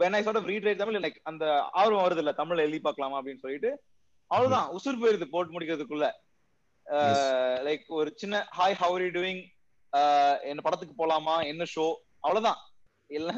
When 0.00 0.16
I 0.16 0.20
sort 0.24 0.38
of 0.40 0.48
read 0.50 0.66
write 0.68 0.80
Tamil 0.80 1.04
like 1.04 1.20
அந்த 1.30 1.44
ஆர்வம் 1.80 2.04
வருது 2.06 2.22
இல்ல 2.22 2.32
தமிழ்ல 2.40 2.64
எழுதி 2.66 2.80
பார்க்கலாமா 2.86 3.18
அப்படின்னு 3.20 3.44
சொல்லிட்டு 3.44 3.70
அவ்வளவுதான். 4.30 4.66
உசுர் 4.76 5.00
போயிருது 5.02 5.26
போட்டு 5.34 5.54
முடிக்கிறதுக்குள்ள. 5.54 6.08
லைக் 7.66 7.84
ஒரு 7.98 8.10
சின்ன 8.22 8.42
ஹாய் 8.58 8.76
ஹவ் 8.80 8.96
யூ 9.04 9.10
டூயிங் 9.18 9.42
என்ன 10.50 10.60
படத்துக்கு 10.66 10.94
போலாமா? 11.00 11.36
என்ன 11.52 11.62
ஷோ 11.74 11.86
அவ்வளவுதான். 12.26 12.60
இல்ல 13.10 13.30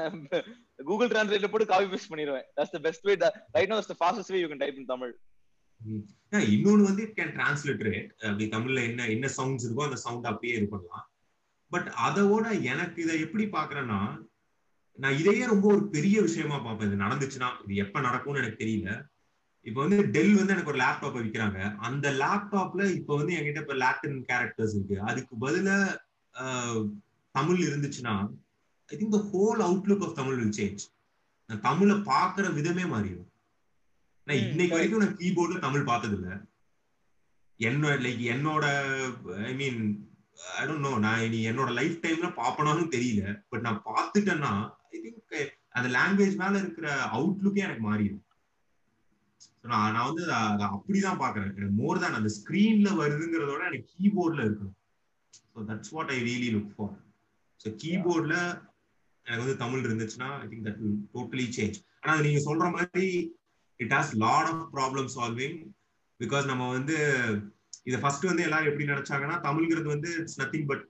கூகுள் 0.88 1.10
டிரான்ஸ்லேட்ல 1.12 1.50
போட்டு 1.50 1.70
காப்பி 1.70 1.86
பேஸ்ட் 1.92 2.12
பண்ணிடுவேன். 2.12 2.46
That's 2.56 2.74
the 2.76 2.80
best 2.86 3.06
way 3.08 3.14
right 3.56 3.70
no 3.70 3.76
that's 3.78 3.92
the 3.92 3.96
fastest 4.02 4.32
way 4.34 4.40
you 4.42 4.48
can 4.50 4.62
type 4.64 4.80
in 4.80 4.90
Tamil. 4.92 5.14
இன்னொன்னு 6.54 6.88
வந்து 6.90 7.04
கேன் 7.16 7.32
டிரான்ஸ்லிட்டரேட் 7.38 8.10
அப்படி 8.26 8.44
தமிழ்ல 8.56 8.82
என்ன 8.90 9.08
என்ன 9.14 9.30
சவுண்ட்ஸ் 9.36 9.66
இருக்கோ 9.68 9.86
அந்த 9.88 10.00
சவுண்ட் 10.06 10.28
அப்படியே 10.32 10.56
இது 10.58 10.68
பண்ணலாம். 10.74 11.06
பட் 11.72 11.88
அதோட 12.06 12.44
எனக்கு 12.72 12.98
இதை 13.04 13.16
எப்படி 13.26 13.44
பாக்குறேன்னா 13.56 14.00
நான் 14.98 15.18
இதையே 15.20 15.44
ரொம்ப 15.52 15.66
ஒரு 15.74 15.84
பெரிய 15.94 16.16
விஷயமா 16.26 16.56
பார்ப்பேன். 16.58 16.88
இது 16.88 17.04
நடந்துச்சுன்னா 17.04 17.48
இது 17.64 17.74
எப்ப 17.84 18.00
நடக்கும்னு 18.06 18.42
எனக்கு 18.42 18.62
தெரியல. 18.64 18.90
இப்போ 19.66 19.78
வந்து 19.84 19.98
டெல் 20.14 20.34
வந்து 20.38 20.54
எனக்கு 20.54 20.72
ஒரு 20.72 20.80
லேப்டாப் 20.82 21.16
விற்கிறாங்க 21.18 21.58
அந்த 21.88 22.06
லேப்டாப்ல 22.22 22.82
இப்போ 22.98 23.12
வந்து 23.20 23.36
என்கிட்ட 23.38 23.62
இப்ப 23.64 23.76
லாட்டின் 23.82 24.18
கேரக்டர்ஸ் 24.30 24.74
இருக்கு. 24.76 24.96
அதுக்கு 25.10 25.34
பதிலா 25.44 25.76
தமிழ் 27.34 27.60
இருந்துச்சுன்னா 27.68 28.14
I 28.90 28.96
think 29.00 29.16
the 29.16 29.22
whole 29.32 29.60
outlook 29.68 30.04
of 30.06 30.16
Tamil 30.20 30.38
will 30.40 30.56
change 30.60 30.84
நான் 31.50 31.64
தமிழை 31.68 31.96
பாக்குற 32.12 32.46
விதமே 32.58 32.84
மாறிடும். 32.94 33.28
நான் 34.26 34.42
இன்னைக்கு. 34.46 34.74
வரைக்கும் 34.76 35.04
நான் 35.04 35.18
கீபோர்ட்ல 35.20 35.58
தமிழ் 35.66 35.88
பார்த்தது 35.90 36.16
இல்ல 36.18 36.28
என்னோட 37.60 37.94
லைக் 38.04 38.22
என்னோட 38.34 38.64
ஐ 39.48 39.52
மீன் 39.60 39.80
ஐ 40.56 40.66
டோன்ட் 40.66 40.86
நோ 40.86 40.98
நான் 40.98 41.22
இனி 41.22 41.48
என்னோட 41.48 41.70
லைஃப் 41.72 41.96
டைம்ல 42.02 42.28
பாப்பனாலும் 42.36 42.92
தெரியல. 42.92 43.22
பட் 43.50 43.60
நான் 43.60 43.82
பார்த்துட்டேன்னா 43.86 44.52
ஐ 44.90 45.00
திங்க் 45.00 45.36
eh, 45.36 45.46
அந்த 45.70 45.88
லாங்குவேஜ் 45.90 46.36
மேல 46.36 46.54
இருக்கிற 46.58 46.86
அவுட்லுக்கே 47.12 47.64
எனக்கு 47.64 47.84
மாறிடும். 47.84 48.22
நான் 49.64 49.92
நான் 49.92 50.08
வந்து 50.08 50.24
அத- 50.38 50.70
அப்படிதான் 50.76 51.20
பாக்குறேன் 51.20 51.52
மோர் 51.74 52.00
தான் 52.00 52.18
அந்த 52.18 52.30
ஸ்கிரீன்ல 52.36 52.90
வருதுங்கிறதோட 53.00 53.62
எனக்கு 53.66 53.90
கீபோர்ட்ல 53.94 54.42
இருக்கணும். 54.42 54.76
So 55.46 55.64
that's 55.68 55.92
what 55.92 56.10
I 56.10 56.18
really 56.22 56.50
look 56.54 56.72
for 56.76 56.94
so 57.60 57.70
கீபோர்ட்ல 57.82 58.36
எனக்கு 59.26 59.44
வந்து 59.44 59.56
தமிழ் 59.56 59.86
இருந்துச்சுன்னா 59.86 60.28
I 60.38 60.48
think 60.48 60.66
that 60.68 60.80
will 60.80 60.98
totally 61.14 61.46
change 61.56 61.76
ஆனா 62.00 62.20
நீங்க 62.20 62.40
சொல்ற 62.40 62.66
மாதிரி 62.72 63.06
it 63.80 63.92
has 63.92 64.12
lot 64.18 64.50
of 64.52 64.64
problem 64.74 65.08
solving 65.16 65.58
because 66.20 66.46
நம்ம 66.46 66.64
வந்து 66.70 66.96
இதை 67.86 67.98
ஃபர்ஸ்ட் 68.02 68.28
வந்து 68.30 68.46
எல்லாரும் 68.48 68.70
எப்படி 68.70 68.90
நினைச்சாங்கன்னா 68.92 69.36
தமிழ்ங்கிறது 69.46 69.88
வந்து 69.94 70.10
it's 70.20 70.40
nothing 70.42 70.68
but 70.70 70.86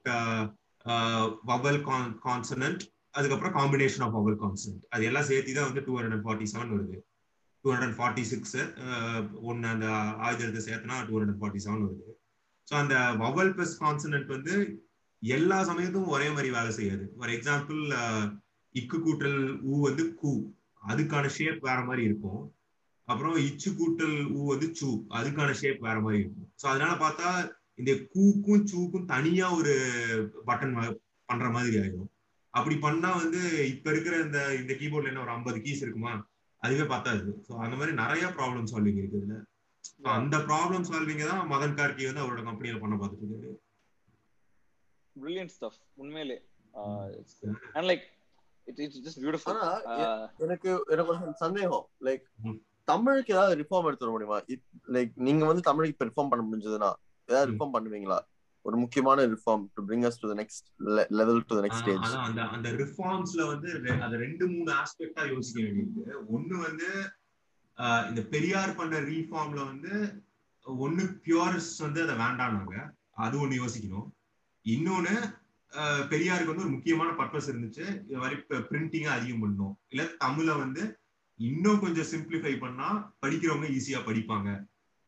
vowel 1.51 1.81
consonant 2.27 2.83
அதுக்கப்புறம் 3.19 3.57
காம்பினேஷன் 3.59 4.05
ஆஃப் 4.07 4.17
வவல் 4.19 4.39
கான்சனன்ட் 4.43 4.85
அது 4.95 5.03
எல்லாம் 5.11 5.29
சேர்த்து 5.31 5.57
தான் 5.59 5.69
வந்து 5.71 5.85
டூ 5.89 5.95
ஹண்ட்ரட் 5.99 6.25
ஃபார்ட்டி 6.27 6.47
செவன் 6.53 6.73
வருது. 6.75 6.97
டூ 7.65 7.71
ஹண்ட்ரட் 7.75 7.97
ஃபார்ட்டி 7.99 8.25
சிக்ஸ் 8.31 8.57
ஒன்று 9.49 9.69
அந்த 9.75 9.89
ஆயுதத்தை 10.27 10.63
சேர்த்துனா 10.69 10.97
டூ 11.09 11.17
ஹண்ட்ரட் 11.19 11.41
ஃபார்ட்டி 11.43 11.63
செவன் 11.67 11.85
வருது. 11.87 12.13
ஸோ 12.69 12.75
அந்த 12.83 12.97
வவல் 13.23 13.53
பிளஸ் 13.57 13.77
கான்சனன்ட் 13.85 14.33
வந்து 14.37 14.55
எல்லா 15.23 15.59
சமயத்தும் 15.71 16.13
ஒரே 16.15 16.29
மாதிரி 16.37 16.49
வேலை 16.59 16.71
செய்யாது. 16.79 17.05
ஃபார் 17.19 17.35
எக்ஸாம்பிள் 17.37 17.81
uh, 18.01 18.25
இக்கு 18.75 18.99
கூட்டல் 19.07 19.39
ஊ 19.71 19.81
வந்து 19.89 20.05
கூ. 20.21 20.33
அதுக்கான 20.83 21.27
ஷேப் 21.37 21.67
வேற 21.69 21.81
மாதிரி 21.89 22.03
இருக்கும். 22.09 22.43
அப்புறம் 23.09 23.37
இச்சு 23.47 23.71
கூட்டல் 23.71 24.17
ஊ 24.35 24.43
வந்து 24.51 24.69
சூ. 24.75 24.89
அதுக்கான 25.11 25.55
ஷேப் 25.61 25.87
வேற 25.87 25.97
மாதிரி 26.01 26.21
இருக்கும். 26.23 26.49
ஸோ 26.61 26.67
அதனால 26.67 26.93
பார்த்தா 27.01 27.29
இந்த 27.79 27.93
கூக்கும் 28.15 28.67
சூக்கும் 28.67 29.07
தனியா 29.07 29.47
ஒரு 29.59 29.73
பட்டன் 30.47 30.75
பண்ற 31.29 31.47
மாதிரி 31.51 31.77
ஆயிடும் 31.81 32.11
அப்படி 32.55 32.77
பண்ணா 32.79 33.11
வந்து 33.17 33.41
இப்ப 33.71 33.91
இருக்கிற 33.91 34.15
இந்த 34.25 34.39
இந்த 34.57 34.73
கீபோர்ட்ல 34.81 35.11
என்ன 35.11 35.23
ஒரு 35.23 35.35
ஐம்பது 35.37 35.59
கீஸ் 35.61 35.83
இருக்குமா? 35.83 36.13
அதுவே 36.63 36.85
பத்தாது. 36.87 37.31
ஸோ 37.47 37.53
அந்த 37.65 37.75
மாதிரி 37.77 37.93
நிறைய 37.97 38.25
ப்ராப்ளம் 38.37 38.69
சால்விங் 38.73 39.01
இருக்கு 39.01 39.21
இதுல. 39.21 39.37
அந்த 40.13 40.37
ப்ராப்ளம் 40.49 40.87
சால்விங்க 40.89 41.25
தான் 41.31 41.49
மதன் 41.49 41.77
கார்கி 41.79 42.09
வந்து 42.09 42.23
அவரோட 42.25 42.43
கம்பெனியில 42.49 42.81
பண்ண 42.81 42.97
பார்த்துட்டு 42.97 43.27
இருக்காரு. 43.27 43.57
பிரில்லியன்ட் 45.17 45.55
ஸ்டஃப் 45.57 45.79
உண்மையிலே. 45.97 46.37
And 47.77 47.87
like 47.91 48.05
it's 48.67 48.83
it's 48.85 49.03
just 49.07 49.21
beautiful 49.25 49.61
எனக்கு 50.45 50.71
எனக்கு 50.95 51.15
ஒரு 51.17 51.35
சந்தேகம். 51.43 51.87
லைக். 52.03 52.27
தமிழுக்கு 52.89 53.35
ஏதாவது 53.35 53.55
ரிஃபார்ம் 53.63 53.89
எடுத்து 53.89 54.07
வர 54.07 54.13
முடியுமா? 54.15 54.39
லைக் 54.95 55.13
நீங்க 55.29 55.43
வந்து 55.51 55.63
தமிழுக்கு 55.69 55.95
இப்ப 55.97 56.09
ரிஃபார்ம் 56.11 56.31
பண்ண 56.33 56.45
முடிஞ்சதுன்னா 56.49 56.91
ஏதாவது. 57.29 57.51
ரிஃபார்ம் 57.53 57.75
பண்ணுவீங்களா? 57.77 58.19
ஒரு 58.65 58.77
முக்கியமான 58.83 59.25
reform 59.35 59.65
to 59.77 59.83
bring 59.89 60.05
us 60.09 60.19
to 60.23 60.29
the 60.33 60.37
next 60.41 60.67
level 61.21 61.41
to 61.49 61.55
the 61.59 61.65
next 61.67 61.83
stage 61.85 62.13
அந்த 62.27 62.43
அந்த 62.57 62.69
ரிஃபார்ம்ஸ்ல 62.83 63.43
வந்து 63.53 63.71
அது 64.07 64.17
ரெண்டு 64.25 64.45
மூணு 64.53 64.71
ஆஸ்பெக்டா 64.83 65.25
யோசிக்க 65.33 65.59
வேண்டியிருக்கு. 65.65 66.05
ஒண்ணு 66.37 66.55
வந்து 66.67 66.89
இந்த 68.09 68.23
பெரியார் 68.35 68.73
பண்ண 68.81 69.01
ரீஃபார்ம்ல 69.13 69.61
வந்து 69.73 69.93
ஒண்ணு 70.67 71.05
பியூரிஸ்ட் 71.27 71.85
வந்து 71.87 72.03
அதை 72.05 72.17
வேண்டானாங்க 72.25 72.75
அது 73.25 73.37
ஒண்ணு 73.45 73.55
யோசிக்கணும். 73.63 74.09
இன்னொன்னு 74.67 75.15
பெரியாருக்கு 76.13 76.53
வந்து 76.53 76.67
ஒரு 76.67 76.75
முக்கியமான 76.75 77.11
பர்பஸ் 77.21 77.49
இருந்துச்சு. 77.51 77.85
இது 78.09 78.19
மாதிரி 78.23 78.37
பிரிண்டிங்கா 78.71 79.13
அதிகம் 79.19 79.43
பண்ணணும். 79.43 79.75
இல்ல 79.93 80.03
தமிழை 80.25 80.55
வந்து 80.65 80.83
இன்னும் 81.49 81.83
கொஞ்சம் 81.85 82.11
சிம்பிளிஃபை 82.13 82.55
பண்ணா 82.65 82.89
படிக்கிறவங்க 83.23 83.69
ஈஸியா 83.79 84.01
படிப்பாங்க. 84.09 84.49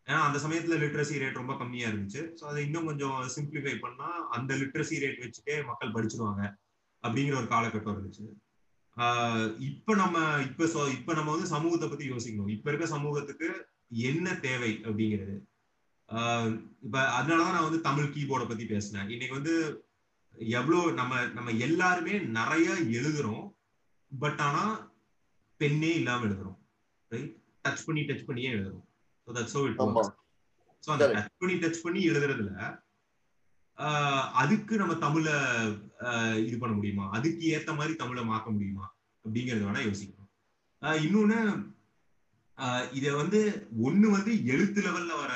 ஏன்னா 0.07 0.20
அந்த 0.27 0.38
சமயத்துல 0.44 0.79
லிட்ரஸி 0.83 1.20
ரேட் 1.20 1.40
ரொம்ப 1.40 1.55
கம்மியா 1.61 1.88
இருந்துச்சு. 1.90 2.23
ஸோ 2.38 2.44
அதை 2.51 2.61
இன்னும் 2.66 2.88
கொஞ்சம் 2.90 3.18
சிம்பிளிஃபை 3.37 3.75
பண்ணா 3.85 4.09
அந்த 4.37 4.51
லிட்ரஸி 4.61 4.97
ரேட் 5.05 5.23
வச்சுட்டே 5.25 5.57
மக்கள் 5.70 5.94
படிச்சிருவாங்க 5.97 6.42
அப்படிங்கிற 7.05 7.37
ஒரு 7.40 7.49
காலகட்டம் 7.55 7.97
இருந்துச்சு. 7.97 8.27
இப்ப 9.68 9.94
நம்ம 10.01 10.16
இப்ப 10.49 10.66
இப்ப 10.97 11.14
நம்ம 11.18 11.31
வந்து 11.35 11.49
சமூகத்தை 11.55 11.88
பத்தி 11.88 12.07
யோசிக்கணும். 12.11 12.53
இப்ப 12.57 12.68
இருக்க 12.70 12.87
சமூகத்துக்கு 12.97 13.49
என்ன 14.11 14.37
தேவை 14.47 14.73
அப்படிங்கிறது? 14.87 15.37
இப்ப 16.85 16.97
அதனாலதான் 17.18 17.57
நான் 17.57 17.68
வந்து 17.68 17.81
தமிழ் 17.88 18.12
கீபோர்டை 18.14 18.47
பத்தி 18.49 18.64
பேசினேன். 18.73 19.11
இன்னைக்கு 19.14 19.38
வந்து 19.38 19.55
எவ்வளோ 20.59 20.81
நம்ம 21.01 21.23
நம்ம 21.37 21.51
எல்லாருமே 21.66 22.14
நிறைய 22.38 22.68
எழுதுறோம். 22.99 23.47
பட் 24.12 24.42
ஆனா 24.49 24.64
பெண்ணே 25.64 25.92
இல்லாம 26.00 26.27
எழுதுறோம். 26.29 26.59
ரைட் 27.11 27.33
டச் 27.64 27.87
பண்ணி 27.87 28.03
டச் 28.09 28.27
பண்ணியே 28.29 28.50
எழுதுறோம்? 28.57 28.85
ஸோ 29.29 29.33
தட்ஸ் 29.37 29.57
இட் 29.68 29.83
ஆமா 29.85 30.03
ஸோ 30.85 30.90
அந்த. 30.94 31.07
டச் 31.16 31.38
பண்ணி 31.42 31.55
டச் 31.62 31.85
பண்ணி 31.85 32.00
எழுதுறதுல 32.11 32.50
அதுக்கு 34.42 34.74
நம்ம 34.81 34.94
தமிழ 35.05 35.27
இது 36.46 36.57
பண்ண 36.59 36.72
முடியுமா? 36.74 37.05
அதுக்கு 37.16 37.44
ஏத்த 37.57 37.70
மாதிரி 37.79 37.94
தமிழை 38.03 38.22
மாத்த 38.24 38.48
முடியுமா? 38.57 38.85
அப்படிங்கறத 39.24 39.64
வேணா 39.68 39.83
யோசிக்கணும். 39.87 40.29
இன்னொன்னு 41.07 41.38
இத 42.98 43.07
வந்து 43.20 43.38
ஒண்ணு 43.87 44.07
வந்து 44.16 44.33
எழுத்து 44.53 44.81
லெவல்ல 44.83 45.12
வர 45.22 45.33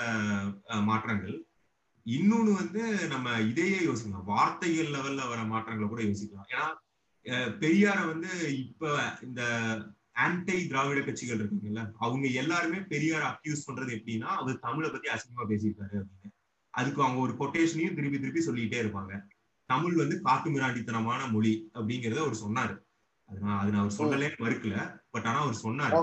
மாற்றங்கள். 0.91 1.37
இன்னொன்னு 2.07 2.53
வந்து 2.61 2.83
நம்ம 3.15 3.33
இதையே 3.51 3.79
யோசிக்கலாம். 3.87 4.29
வார்த்தைகள் 4.33 4.95
லெவல்ல 4.97 5.23
வர 5.33 5.41
மாற்றங்களை 5.53 5.89
கூட 5.89 6.03
யோசிக்கலாம். 6.03 6.49
ஏன்னா 6.53 6.67
பெரியார 7.63 7.99
வந்து 8.13 8.31
இப்ப 8.65 8.93
இந்த 9.23 9.41
ஆன்டை 10.25 10.59
திராவிட 10.67 11.01
கட்சிகள் 11.01 11.41
இருக்காங்கல்ல 11.41 11.83
அவங்க 12.05 12.27
எல்லாருமே 12.43 12.79
பெரியார 12.93 13.23
அக்யூஸ் 13.33 13.67
பண்றது 13.67 13.91
எப்படின்னா 13.97 14.29
அவர் 14.41 14.65
தமிழை 14.67 14.89
பத்தி 14.91 15.09
அசிங்கமா 15.15 15.45
பேசியிருக்காரு 15.51 15.97
அப்படின்னு. 16.01 16.31
அதுக்கு 16.75 17.03
அவங்க 17.03 17.21
ஒரு 17.27 17.35
கொட்டேஷனையும் 17.41 17.97
திருப்பி 17.99 18.19
திருப்பி 18.19 18.43
சொல்லிட்டே 18.47 18.79
இருப்பாங்க. 18.83 19.15
தமிழ் 19.71 19.97
வந்து 19.97 20.17
காட்டு 20.21 20.49
மிராண்டித்தனமான 20.51 21.21
மொழி 21.31 21.53
அப்படிங்கறத 21.75 22.21
அவர் 22.25 22.43
சொன்னாரு. 22.45 22.77
அது 23.29 23.39
நான் 23.41 23.59
அது 23.61 23.71
நான் 23.73 23.83
அவர் 23.83 23.99
சொல்லலேன்னு 23.99 24.43
மறுக்கல. 24.45 24.77
பட் 25.11 25.27
ஆனா 25.31 25.39
அவர் 25.41 25.61
சொன்னாரு. 25.63 25.97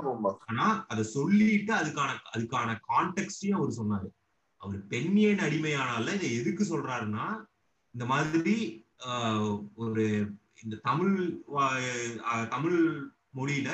ஆனா 0.49 0.65
அதை 0.87 1.03
சொல்லிட்டு 1.15 1.73
அதுக்கான 1.73 2.11
அதுக்கான 2.35 2.77
கான்டெக்ட்டையும் 2.89 3.59
அவர் 3.59 3.77
சொன்னாரு. 3.79 4.09
அவர் 4.61 4.79
பெண்ணியன் 4.87 5.43
அடிமையானால 5.47 6.13
இதை 6.17 6.29
எதுக்கு 6.39 6.63
சொல்றாருன்னா 6.63 7.25
இந்த 7.95 8.05
மாதிரி 8.13 8.55
ஒரு 9.83 10.05
இந்த 10.63 10.75
தமிழ் 10.83 11.15
தமிழ் 12.53 12.79
மொழியில 13.35 13.69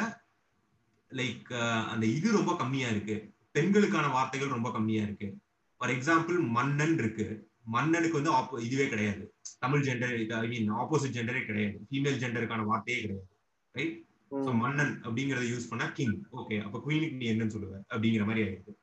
லைக் 1.19 1.51
அந்த 1.93 2.05
இது 2.17 2.31
ரொம்ப 2.37 2.55
கம்மியா 2.55 2.89
இருக்கு. 2.95 3.15
பெண்களுக்கான 3.51 4.07
வார்த்தைகள் 4.07 4.55
ரொம்ப 4.55 4.71
கம்மியா 4.71 5.03
இருக்கு. 5.07 5.29
ஃபார் 5.77 5.89
எக்ஸாம்பிள் 5.89 6.37
மன்னன் 6.57 6.97
இருக்கு. 6.97 7.27
மன்னனுக்கு 7.65 8.21
வந்து 8.21 8.63
இதுவே 8.67 8.87
கிடையாது. 8.89 9.23
Tamil 9.59 9.87
gender 9.87 10.39
I 10.39 10.47
mean 10.47 10.71
opposite 10.71 11.15
ஜெண்டரே 11.17 11.41
கிடையாது. 11.45 11.77
ஃபீமேல் 11.89 12.21
ஜெண்டருக்கான 12.23 12.63
வார்த்தையே 12.71 13.01
கிடையாது. 13.01 13.27
ரைட். 13.71 13.99
So, 14.43 14.51
மன்னன் 14.63 14.91
அப்படிங்கறத 15.03 15.45
யூஸ் 15.53 15.69
பண்ணா 15.69 15.87
கிங் 15.87 16.17
ஓகே 16.37 16.57
அப்ப 16.65 16.81
குவீனுக்கு 16.83 17.15
நீ 17.21 17.25
என்னன்னு 17.31 17.53
சொல்லுவ? 17.55 17.79
அப்படிங்கிற 17.93 18.25
மாதிரி 18.25 18.41
ஆயிடுது. 18.47 18.73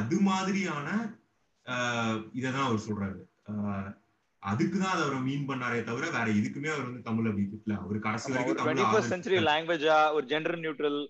அது 0.00 0.16
மாதிரியான 0.28 0.88
இததான் 2.38 2.66
அவர் 2.68 2.84
சொல்றாரு. 2.86 3.20
அதுக்கு 4.38 4.76
தான் 4.78 4.94
அதை 4.94 5.02
அவர் 5.06 5.20
மீன் 5.26 5.48
பண்ணாரே 5.48 5.80
தவிர 5.88 6.04
வேற 6.16 6.26
எதுக்குமே 6.38 6.70
அவர் 6.72 6.86
வந்து 6.86 7.02
தமிழ் 7.08 7.28
அப்படி 7.30 7.46
திட்டல. 7.52 7.76
அவர் 7.84 7.98
கடைசி 8.06 8.32
வரைக்கும் 8.32 8.74
தமிழ் 8.74 9.08
சென்ச்சுரி 9.12 9.38
லாங்குவேஜா 9.50 9.96
ஒரு 10.12 10.26
gender 10.26 10.58
neutral. 10.64 11.00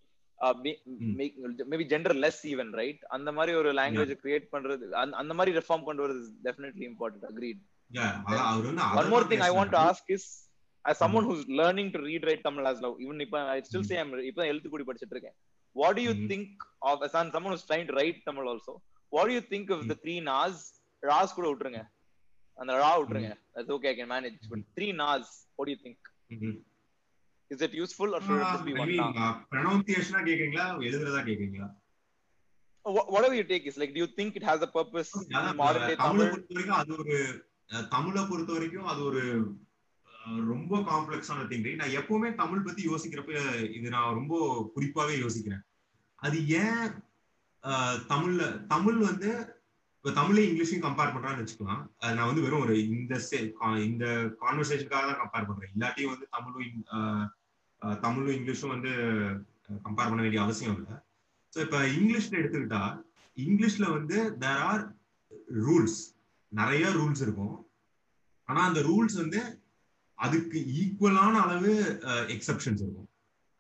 Maybe 1.71 1.85
gender 1.93 2.17
less 2.25 2.43
even 2.53 2.71
right 2.73 3.03
அந்த 3.09 3.33
மாதிரி 3.33 3.55
ஒரு 3.55 3.73
லாங்குவேஜ் 3.73 4.13
கிரியேட் 4.25 4.47
பண்றது 4.53 4.91
அந்த- 4.95 5.35
மாதிரி 5.35 5.59
ரெஃபார்ம் 5.59 5.85
கொண்டு 5.85 6.03
வரது 6.07 6.29
definitely 6.45 6.87
important 6.93 7.29
agreed 7.33 7.63
more 9.11 9.25
thing 9.25 9.41
i 9.41 9.51
want 9.51 9.71
to 9.71 9.79
பேசுனாரு. 9.79 9.91
ask 9.91 10.11
is 10.17 10.25
as 10.85 10.99
someone 10.99 11.25
who's 11.25 11.45
learning 11.61 11.89
to 11.93 11.99
read 11.99 12.23
write 12.25 12.43
tamil 12.43 12.67
as 12.67 12.79
now 12.81 12.93
even 12.99 13.21
if 13.21 13.33
i 13.55 13.61
still 13.61 13.83
say 13.83 13.97
i'm 13.99 14.11
இப்ப 14.31 14.47
எழுத்து 14.47 14.69
கூடி 14.69 14.85
படிச்சிட்டு 14.85 15.15
இருக்கேன் 15.17 15.37
what 15.77 15.93
do 15.97 16.03
you 16.03 16.15
Mhm. 16.15 16.29
think 16.33 16.49
of 16.83 17.03
as 17.03 17.13
someone 17.35 17.53
who's 17.53 17.67
trying 17.71 17.87
to 17.87 17.93
write 17.93 18.19
tamil 18.25 18.47
also 18.47 18.75
what 19.13 19.25
do 19.29 19.33
you 19.33 19.45
think 19.55 19.71
of 19.71 19.81
the 19.89 19.97
three 20.05 20.21
nas 20.21 20.57
ras 21.03 21.31
கூட 21.35 21.47
விட்டுருங்க 21.49 21.83
அந்த 22.59 22.73
ரா 22.85 22.93
விட்டுருங்க 22.99 23.33
okay 23.77 23.89
i 23.89 23.99
can 23.99 24.09
manage 24.09 24.39
but 24.53 24.63
three 24.77 24.93
nas 24.93 25.27
what 25.57 25.67
do 25.67 25.75
you 25.75 25.83
think 25.87 25.99
ம்ஹும். 27.51 27.57
is 27.57 27.63
it 27.63 27.73
useful 27.75 28.15
or 28.15 28.21
should 28.21 28.41
it 28.41 28.47
just 28.47 28.65
be 28.65 28.75
I 28.75 28.79
one 28.79 28.89
mean, 28.89 28.97
na 28.97 29.27
uh, 29.27 29.35
pronunciation 29.53 30.15
ஆ 30.15 30.21
கேக்குறீங்களா? 30.21 30.67
எழுதுறதா 30.89 31.21
கேக்குறீங்களா? 31.23 31.69
Wha- 32.85 33.09
whatever 33.11 33.35
you 33.35 33.45
take 33.45 33.67
is 33.67 33.77
like 33.77 33.93
do 33.95 33.99
you 33.99 34.07
think 34.17 34.37
it 34.37 34.43
has 34.43 34.61
a 34.63 34.71
purpose 34.71 35.11
modern 35.55 35.87
day 35.87 35.95
தமிழை 35.97 36.29
பொறுத்த 36.29 36.55
வரைக்கும் 36.55 36.77
அது 36.77 36.97
ஒரு 36.97 37.17
தமிழை 37.89 38.25
பொறுத்த 38.25 38.53
வரைக்கும் 38.53 38.87
அது 38.87 39.05
ஒரு 39.05 39.23
ரொம்ப 40.47 40.79
காம்ப்ளெக்ஸான 40.79 41.47
திங் 41.49 41.75
நான் 41.75 41.89
எப்பவுமே 41.89 42.35
தமிழ் 42.35 42.61
பத்தி 42.61 42.87
யோசிக்கிறப்ப 42.87 43.33
இது 43.73 43.91
நான் 43.91 44.15
ரொம்ப 44.15 44.71
குறிப்பாவே 44.77 45.19
யோசிக்கிறேன். 45.19 45.65
அது 46.15 46.49
ஏன் 46.49 46.89
தமிழ்ல 48.09 48.67
தமிழ் 48.67 48.95
வந்து 48.95 49.57
இப்ப 49.97 50.23
தமிழையும் 50.23 50.51
இங்கிலீஷையும் 50.51 50.87
கம்பேர் 50.87 51.15
பண்றான்னு 51.15 51.45
வச்சுக்கலாம். 51.45 52.15
நான் 52.15 52.27
வந்து 52.27 52.41
வெறும் 52.41 52.61
ஒரு 52.61 52.89
இந்த 52.89 53.21
இந்த 53.77 54.05
கான்வர்சேஷனுக்காக 54.41 55.07
தான் 55.09 55.21
கம்பேர் 55.25 55.47
பண்றேன். 55.47 55.71
இல்லாட்டியும் 55.79 56.13
வந்து 56.13 56.29
தமிழும் 56.31 56.85
தமிழும் 58.05 58.37
இங்கிலீஷும் 58.39 58.75
வந்து 58.75 58.93
கம்பேர் 59.87 60.11
பண்ண 60.11 60.21
வேண்டிய 60.25 60.43
அவசியம் 60.45 60.77
இல்லை. 60.79 60.97
ஸோ 61.53 61.59
இப்போ 61.67 61.79
இங்கிலீஷ்ல 61.99 62.41
எடுத்துக்கிட்டா 62.41 62.83
இங்கிலீஷ்ல 63.37 63.87
வந்து 63.97 64.17
தேர் 64.45 64.63
ஆர் 64.71 64.85
ரூல்ஸ் 65.67 65.99
நிறைய 66.53 66.85
ரூல்ஸ் 66.99 67.23
இருக்கும். 67.27 67.57
ஆனா 68.49 68.61
அந்த 68.69 68.81
ரூல்ஸ் 68.89 69.17
வந்து 69.23 69.41
அதுக்கு 70.19 70.59
ஈக்குவலான 70.81 71.35
அளவு 71.45 71.73
எக்ஸப்ஷன்ஸ் 72.35 72.83
இருக்கும். 72.85 73.09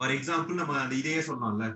ஃபார் 0.01 0.15
எக்ஸாம்பிள் 0.17 0.61
நம்ம 0.61 0.79
அந்த 0.85 0.95
இதையே 1.01 1.21
சொல்லலாம்ல 1.29 1.67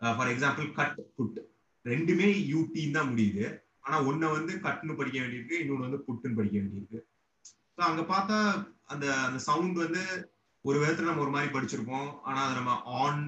ஃபார் 0.00 0.30
எக்ஸாம்பிள் 0.34 0.68
கட் 0.78 1.00
புட் 1.16 1.38
ரெண்டுமே 1.84 2.28
யூடின்னு 2.52 2.96
தான் 2.98 3.10
முடியுது. 3.12 3.46
ஆனா 3.84 3.96
ஒன்ன 4.08 4.30
வந்து 4.36 4.52
கட்னு 4.66 4.98
படிக்க 4.98 5.18
வேண்டியிருக்கு 5.22 5.60
இன்னொன்னு 5.62 5.86
வந்து 5.88 6.04
புட்டுன்னு 6.06 6.38
படிக்க 6.38 6.56
வேண்டியிருக்கு. 6.60 7.00
ஸோ 7.74 7.80
அங்க 7.90 8.02
பார்த்தா 8.12 8.38
அந்த 8.92 9.06
அந்த 9.26 9.38
சவுண்ட் 9.48 9.78
வந்து 9.84 10.02
ஒரு 10.64 10.76
விதத்துல 10.80 11.08
நம்ம 11.08 11.24
ஒரு 11.26 11.34
மாதிரி 11.34 11.50
படிச்சிருப்போம். 11.52 12.08
ஆனா 12.22 12.40
அதை 12.44 12.54
நம்ம 12.60 12.72
ஆன் 13.02 13.20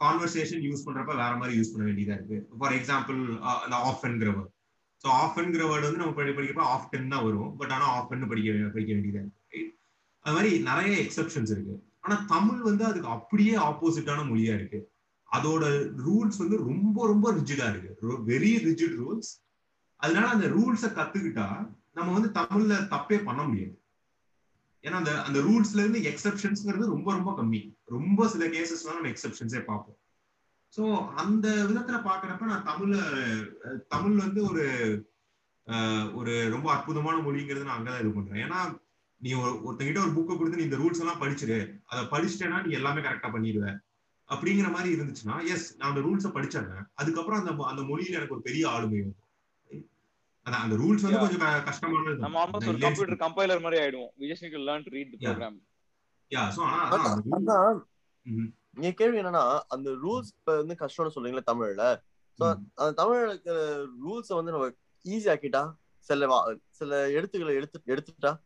கான்வர்சேஷன் 0.00 0.64
யூஸ் 0.68 0.84
பண்றப்ப 0.86 1.14
வேற 1.22 1.32
மாதிரி 1.40 1.58
யூஸ் 1.58 1.72
பண்ண 1.72 1.84
வேண்டியதா 1.90 2.16
இருக்கு. 2.18 2.38
ஃபார் 2.60 2.76
எக்ஸாம்பிள் 2.78 3.18
அந்த 3.64 3.76
ஆஃப்ங்கிற 3.90 4.30
வேர்ட் 4.36 4.52
ஸோ 5.04 5.08
ஆஃப்ங்கிற 5.22 5.62
வேர்டு 5.70 5.86
வந்து 5.88 6.02
நம்ம 6.02 6.14
படி 6.18 6.30
படிக்கிறப்ப 6.30 6.66
ஆஃப்டன் 6.74 7.12
தான் 7.14 7.24
வரும். 7.24 7.50
பட் 7.56 7.72
ஆனா 7.76 7.86
ஆஃப்னு 7.98 8.28
படிக்க 8.28 8.70
படிக்க 8.76 8.90
வேண்டியதா 8.96 9.22
இருக்கு 9.22 9.62
அது 10.24 10.34
மாதிரி 10.36 10.50
நிறைய 10.68 10.92
எக்ஸப்ஷன்ஸ் 11.04 11.52
இருக்கு. 11.54 11.74
ஆனா 12.00 12.14
தமிழ் 12.28 12.60
வந்து 12.70 12.84
அதுக்கு 12.84 13.08
அப்படியே 13.08 13.54
ஆப்போசிட்டான 13.68 14.24
மொழியா 14.30 14.54
இருக்கு. 14.58 14.80
அதோட 15.28 15.64
ரூல்ஸ் 16.06 16.38
வந்து 16.42 16.56
ரொம்ப 16.68 17.06
ரொம்ப 17.06 17.26
ரிஜிடா 17.32 17.66
இருக்கு. 17.72 17.90
வெரி 18.32 18.52
ரிஜிட் 18.68 18.96
ரூல்ஸ் 19.02 19.30
அதனால 20.00 20.26
அந்த 20.26 20.46
ரூல்ஸை 20.56 20.90
கத்துக்கிட்டா 20.98 21.46
நம்ம 21.96 22.08
வந்து 22.12 22.30
தமிழ்ல 22.40 22.74
தப்பே 22.94 23.18
பண்ண 23.24 23.40
முடியாது. 23.42 23.74
ஏன்னா 24.84 24.96
அந்த 25.00 25.12
அந்த 25.22 25.38
ரூல்ஸ்ல 25.38 25.82
இருந்து 25.82 26.00
எக்ஸப்ஷன்ஸ்ங்கிறது 26.10 26.92
ரொம்ப 26.94 27.12
ரொம்ப 27.12 27.30
கம்மி. 27.38 27.60
ரொம்ப 27.84 28.28
சில 28.28 28.46
கேசஸ் 28.46 28.86
நம்ம 28.86 29.12
எக்ஸப்ஷன்ஸே 29.12 29.62
பார்ப்போம். 29.64 29.98
ஸோ 30.76 30.84
அந்த 31.14 31.48
விதத்துல 31.70 31.96
பாக்குறப்ப 32.08 32.44
நான் 32.44 32.66
தமிழ்ல 32.70 32.96
தமிழ் 33.88 34.16
வந்து 34.16 34.40
ஒரு 34.44 34.64
ஒரு 36.14 36.32
ரொம்ப 36.50 36.68
அற்புதமான 36.72 37.16
மொழிங்கிறது 37.18 37.64
நான் 37.64 37.78
அங்கதான் 37.78 38.00
இது 38.00 38.10
பண்றேன். 38.10 38.42
ஏன்னா 38.46 38.60
நீ 39.20 39.32
ஒரு 39.32 39.52
ஒருத்தங்கிட்ட 39.66 40.00
ஒரு 40.04 40.14
புக்கை 40.16 40.34
கொடுத்து 40.36 40.58
நீ 40.58 40.64
இந்த 40.64 40.76
ரூல்ஸ் 40.76 41.02
எல்லாம் 41.02 41.22
படிச்சிரு. 41.22 41.58
அதை 41.84 42.02
படிச்சிட்டேன்னா 42.04 42.58
நீ 42.66 42.72
எல்லாமே 42.72 43.00
கரெக்டா 43.00 43.30
பண்ணிடுவ. 43.34 43.66
அப்படிங்கிற 44.28 44.68
மாதிரி 44.72 44.90
இருந்துச்சுன்னா 44.96 45.36
எஸ் 45.44 45.66
நான் 45.76 45.90
அந்த 45.92 46.02
ரூல்ஸை 46.06 46.30
படிச்சிடுறேன். 46.36 46.84
அதுக்கப்புறம் 46.94 47.40
அந்த 47.40 47.52
அந்த 47.72 47.82
மொழியில 47.82 48.18
எனக்கு 48.20 48.34
ஒரு 48.34 48.42
பெரிய 48.42 48.64
ஆளுமை 48.70 49.00
வந்து 49.00 49.23
அதான் 50.44 50.52
அந்த 50.52 50.76
ரூல்ஸ் 50.76 51.02
வந்து. 51.02 51.18
கொஞ்சம் 51.18 51.38
க- 51.38 51.62
கஷ்டமானது 51.62 52.16
நம்ம 52.16 52.46
ஆல்மோஸ்ட் 52.46 52.68
ஒரு 52.68 52.78
கம்ப்யூட்டர் 52.78 53.16
கம்பைலர் 53.16 53.62
மாதிரி 53.62 53.82
ஆயிடுவோம். 53.82 54.08
We 54.18 54.22
just 54.22 54.40
need 54.40 54.50
to 54.50 54.58
learn 54.58 54.82
to 54.82 54.90
read 54.90 55.12
the 55.12 55.18
Yeah. 55.18 55.36
program 55.36 55.62
yeah 56.30 56.52
so 56.56 56.60
ஆனா. 56.60 57.86
என் 58.80 58.94
கேள்வி 58.94 59.18
என்னன்னா 59.18 59.60
அந்த 59.68 59.90
ரூல்ஸ் 59.90 60.26
இப்ப 60.38 60.56
வந்து 60.56 60.76
கஷ்டம்னு 60.78 61.10
சொல்றீங்களா 61.14 61.40
தமிழ்ல. 61.52 61.96
சோ. 62.38 62.56
அந்த 62.74 63.04
தமிழ்ல 63.04 63.28
இருக்கிற 63.28 63.84
ரூல்ஸ 63.84 64.34
வந்து 64.34 64.50
நம்ம 64.50 64.68
ஈஸி 65.04 65.36
ஆக்கிட்டா 65.36 65.74
சில 65.98 66.26
வா- 66.26 66.60
சில 66.70 67.10
எழுத்துக்களை 67.10 67.56
எடுத்து 67.56 67.82
எடுத்துட்டா? 67.86 68.40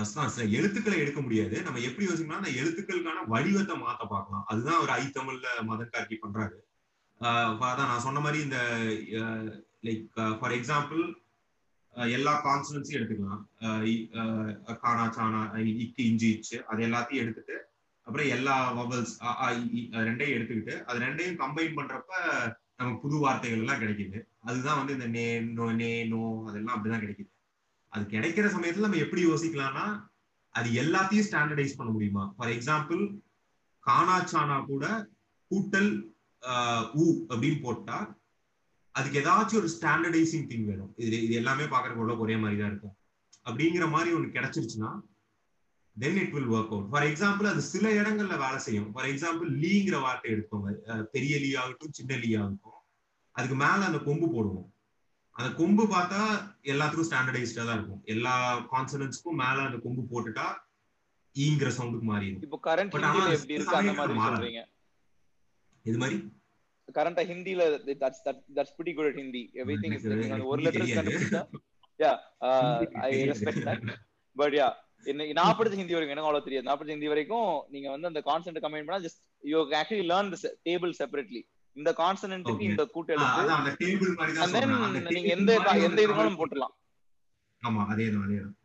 சில 0.00 0.48
எழுத்துக்களை 0.48 0.98
எடுக்க 0.98 1.20
முடியாது. 1.20 1.62
நம்ம 1.62 1.78
எப்படி 1.78 2.08
யோசிக்கணும்னா 2.08 2.36
அந்த 2.36 2.50
எழுத்துக்களுக்கான 2.50 3.26
வடிவத்தை 3.26 3.76
மாத்த 3.76 4.06
பார்க்கலாம். 4.08 4.44
அதுதான் 4.46 4.74
அவர் 4.74 4.88
ஐ 4.88 5.04
தமிழ்ல 5.04 5.46
மதன் 5.66 5.94
கார்கி 5.96 6.16
பண்றாரு. 6.22 6.54
ஆஹ் 7.20 7.54
அதான் 7.54 7.76
நான் 7.76 8.00
சொன்ன 8.00 8.20
மாதிரி 8.20 8.42
இந்த 8.42 8.56
லைக் 9.82 10.04
ஃபார் 10.38 10.54
எக்ஸாம்பிள் 10.56 11.02
எல்லா 12.14 12.32
கான்சனன்ஸையும் 12.44 12.98
எடுத்துக்கலாம். 12.98 13.40
Uh, 13.62 13.80
uh, 14.20 14.46
கானா 14.82 15.04
சானா 15.16 15.40
இக்கு 15.80 16.02
இஞ்சி 16.04 16.28
இச்சு 16.36 16.56
அது 16.68 16.80
எல்லாத்தையும் 16.86 17.22
எடுத்துட்டு 17.24 17.56
அப்புறம் 18.06 18.28
எல்லா 18.36 18.54
வவல்ஸ் 18.78 19.12
ரெண்டையும் 20.06 20.36
எடுத்துக்கிட்டு 20.36 20.74
அது 20.86 21.04
ரெண்டையும் 21.04 21.40
கம்பைன் 21.42 21.76
பண்றப்ப 21.76 22.12
நமக்கு 22.78 23.02
புது 23.02 23.16
வார்த்தைகள் 23.18 23.62
எல்லாம் 23.62 23.82
கிடைக்குது. 23.82 24.18
அதுதான் 24.42 24.78
வந்து 24.78 24.94
இந்த 24.94 25.08
நே 25.10 25.26
நோ 25.58 25.66
நே 25.80 25.90
நோ 26.08 26.20
அதெல்லாம் 26.48 26.74
அப்படிதான் 26.76 27.04
கிடைக்குது. 27.04 27.30
அது 27.92 28.04
கிடைக்கிற 28.14 28.46
சமயத்துல 28.54 28.86
நம்ம 28.86 29.02
எப்படி 29.04 29.22
யோசிக்கலாம்னா 29.26 29.86
அது 30.54 30.68
எல்லாத்தையும் 30.82 31.28
ஸ்டாண்டர்டைஸ் 31.28 31.78
பண்ண 31.78 31.90
முடியுமா? 31.92 32.24
ஃபார் 32.36 32.52
எக்ஸாம்பிள் 32.56 33.02
கானா 33.84 34.16
சானா 34.32 34.56
கூட 34.66 34.84
கூட்டல் 35.50 35.90
ஆஹ், 36.42 36.86
ஊ 36.94 37.04
அப்படின்னு 37.30 37.60
போட்டா 37.62 37.98
அதுக்கு 38.94 39.20
ஏதாச்சும் 39.20 39.60
ஒரு 39.60 39.70
ஸ்டாண்டர்டைசிங் 39.74 40.48
திங் 40.48 40.66
வேணும். 40.66 40.92
இது 40.98 41.16
இது 41.24 41.34
எல்லாமே 41.34 41.64
பாக்குறதுக்கு 41.66 42.24
ஒரே 42.24 42.36
மாதிரி 42.36 42.58
தான் 42.58 42.72
இருக்கும். 42.72 42.96
அப்படிங்கிற 43.46 43.84
மாதிரி 43.90 44.10
ஒன்று 44.16 44.34
கிடைச்சிருச்சுன்னா 44.34 44.90
then 45.96 46.18
it 46.20 46.34
will 46.34 46.50
work 46.52 46.72
out 46.74 46.90
for 46.90 47.06
example 47.08 47.48
அது 47.48 47.62
சில 47.68 47.86
இடங்கள்ல 48.00 48.36
வேலை 48.42 48.58
செய்யும். 48.58 48.90
ஃபார் 48.92 49.08
எக்ஸாம்பிள் 49.10 49.48
லீங்கிற 49.62 49.96
வார்த்தை 50.04 50.28
எடுத்தோங்க 50.34 50.68
அஹ், 50.88 51.06
பெரிய 51.14 51.34
லீ 51.38 51.50
ஆகட்டும் 51.56 51.96
சின்ன 51.98 52.16
லீ 52.16 52.30
ஆகட்டும். 52.36 52.78
அதுக்கு 53.36 53.56
மேல 53.56 53.80
அந்த 53.84 54.00
கொம்பு 54.00 54.26
போடுவோம். 54.28 54.68
அந்த 55.36 55.50
கொம்பு 55.58 55.84
பார்த்தா 55.92 56.20
எல்லாத்துக்கும் 56.64 57.08
ஸ்டாண்டர்டைஸ்டா 57.08 57.64
தான் 57.64 57.78
இருக்கும். 57.78 58.02
எல்லா 58.06 58.34
கான்சனன்ஸ்க்கும் 58.72 59.40
மேல 59.42 59.62
அந்த 59.62 59.78
கொம்பு 59.78 60.02
போட்டுட்டா 60.10 60.46
ஈங்கிற 61.36 61.68
சவுண்டுக்கு 61.76 62.06
மாறிடும். 62.08 62.42
இப்போ 62.46 62.58
கரண்ட் 62.66 62.92
But 62.92 62.98
ஹிந்தில 62.98 63.22
ஆனா 63.22 63.36
எப்படி 63.36 63.56
இருக்கு? 63.56 63.76
அந்த 63.78 63.94
மாதிரி 64.00 64.16
மாறாது. 64.18 64.38
சொல்றீங்க. 64.38 64.62
இது 65.84 65.98
மாதிரி 65.98 66.16
கரண்டா 66.98 67.22
ஹிந்தில 67.30 67.62
that's 68.02 68.22
that's 68.56 68.74
pretty 68.78 68.94
good 68.98 69.20
Hindi 69.22 69.42
everything 69.62 69.94
is 69.96 70.06
அந்த 70.36 70.44
ஒரு 70.52 70.62
லெட்டர். 70.66 70.88
கண்டுபிடிச்சா 70.98 71.42
yeah 72.00 72.12
I 73.08 73.10
respect 73.32 73.66
that 73.68 73.84
but 74.36 74.56
yeah 74.60 74.68
என்ன 75.10 75.30
நான் 75.38 75.56
படிச்ச 75.58 75.76
ஹிந்தி 75.80 75.94
வரைக்கும் 75.96 76.14
எனக்கு 76.14 76.28
அவ்வளவு 76.28 76.46
தெரியாது. 76.46 76.66
நான் 76.68 76.78
படிச்ச 76.78 76.94
ஹிந்தி 76.96 77.12
வரைக்கும் 77.12 77.50
நீங்க 77.74 77.88
வந்து 77.94 78.10
அந்த 78.10 78.20
கான்சென்ட் 78.30 78.62
கம்பைன் 78.64 78.86
பண்ணா 78.86 79.02
just 79.06 79.20
you 79.52 79.60
actually 79.80 80.06
learn 80.12 80.30
the 80.34 80.38
table 80.68 80.92
separately 81.00 81.42
இந்த 81.76 81.90
கான்சனன்ட்டுக்கு. 82.02 82.68
இந்த 82.70 82.84
கூட்டெழுத்து 82.94 83.42
நீங்க 85.16 85.30
எந்த 85.36 85.52
எந்த 85.88 86.00
இதுனாலும் 86.06 86.38
போட்டுடலாம். 86.40 86.74
ஆமா 87.62 87.80
அதேதான் 87.92 88.26
அதேதான் 88.26 88.56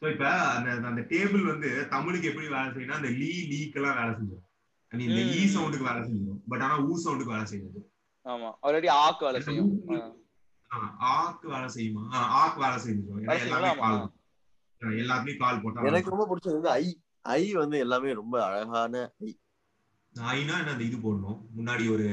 சோ 0.00 0.04
இப்ப 0.14 0.26
அந்த 0.56 0.68
அந்த 0.90 1.02
டேபிள் 1.12 1.44
வந்து 1.52 1.70
தமிழுக்கு 1.94 2.30
எப்படி 2.30 2.48
வேலை 2.56 2.68
செய்யணும் 2.74 2.98
அந்த 3.00 3.10
லீ 3.20 3.30
லீக்கு 3.52 3.78
எல்லாம் 3.80 3.96
வேலை 4.00 4.12
செஞ்சிடும். 4.18 4.46
I 4.92 4.96
mean, 4.96 5.10
இந்த 5.10 5.20
ஈ. 5.36 5.44
சவுண்டுக்கு 5.52 5.86
வேலை 5.88 6.00
செஞ்சிடும் 6.06 6.40
பட் 6.50 6.62
ஆனா 6.64 6.74
ஊ 6.86 6.94
சவுண்டுக்கு 7.04 7.34
வேலை 7.34 7.46
செய்யாது. 7.52 7.80
ஆமா. 8.26 8.48
ஆல்ரெடி 8.64 8.88
ஆக்கு 9.04 9.22
வேலை 9.26 9.40
செய்யும். 9.46 9.70
ஆக்கு 11.12 11.46
வேலை 11.54 11.68
செய்யுமா? 11.76 12.02
ஆக்கு 12.40 12.58
வேலை 12.64 12.78
வேலை 13.20 13.40
எல்லாமே? 13.46 13.70
கால் 13.82 14.98
எல்லாத்துலயும் 15.00 15.40
கால் 15.42 15.62
போட்டா 15.62 15.86
எனக்கு 15.90 16.12
ரொம்ப 16.12 16.24
பிடிச்சது 16.30 16.58
வந்து 16.58 16.70
ஐ 16.80 16.84
ஐ 17.34 17.42
வந்து 17.60 17.76
எல்லாமே 17.84 18.12
ரொம்ப 18.20 18.36
அழகான 18.46 18.94
ஐ 19.26 19.30
ஐனா 20.14 20.54
என்ன 20.62 20.72
அந்த 20.74 20.84
இது 20.88 20.96
போடணும். 21.04 21.38
முன்னாடி 21.58 21.84
ஒரு 21.94 22.06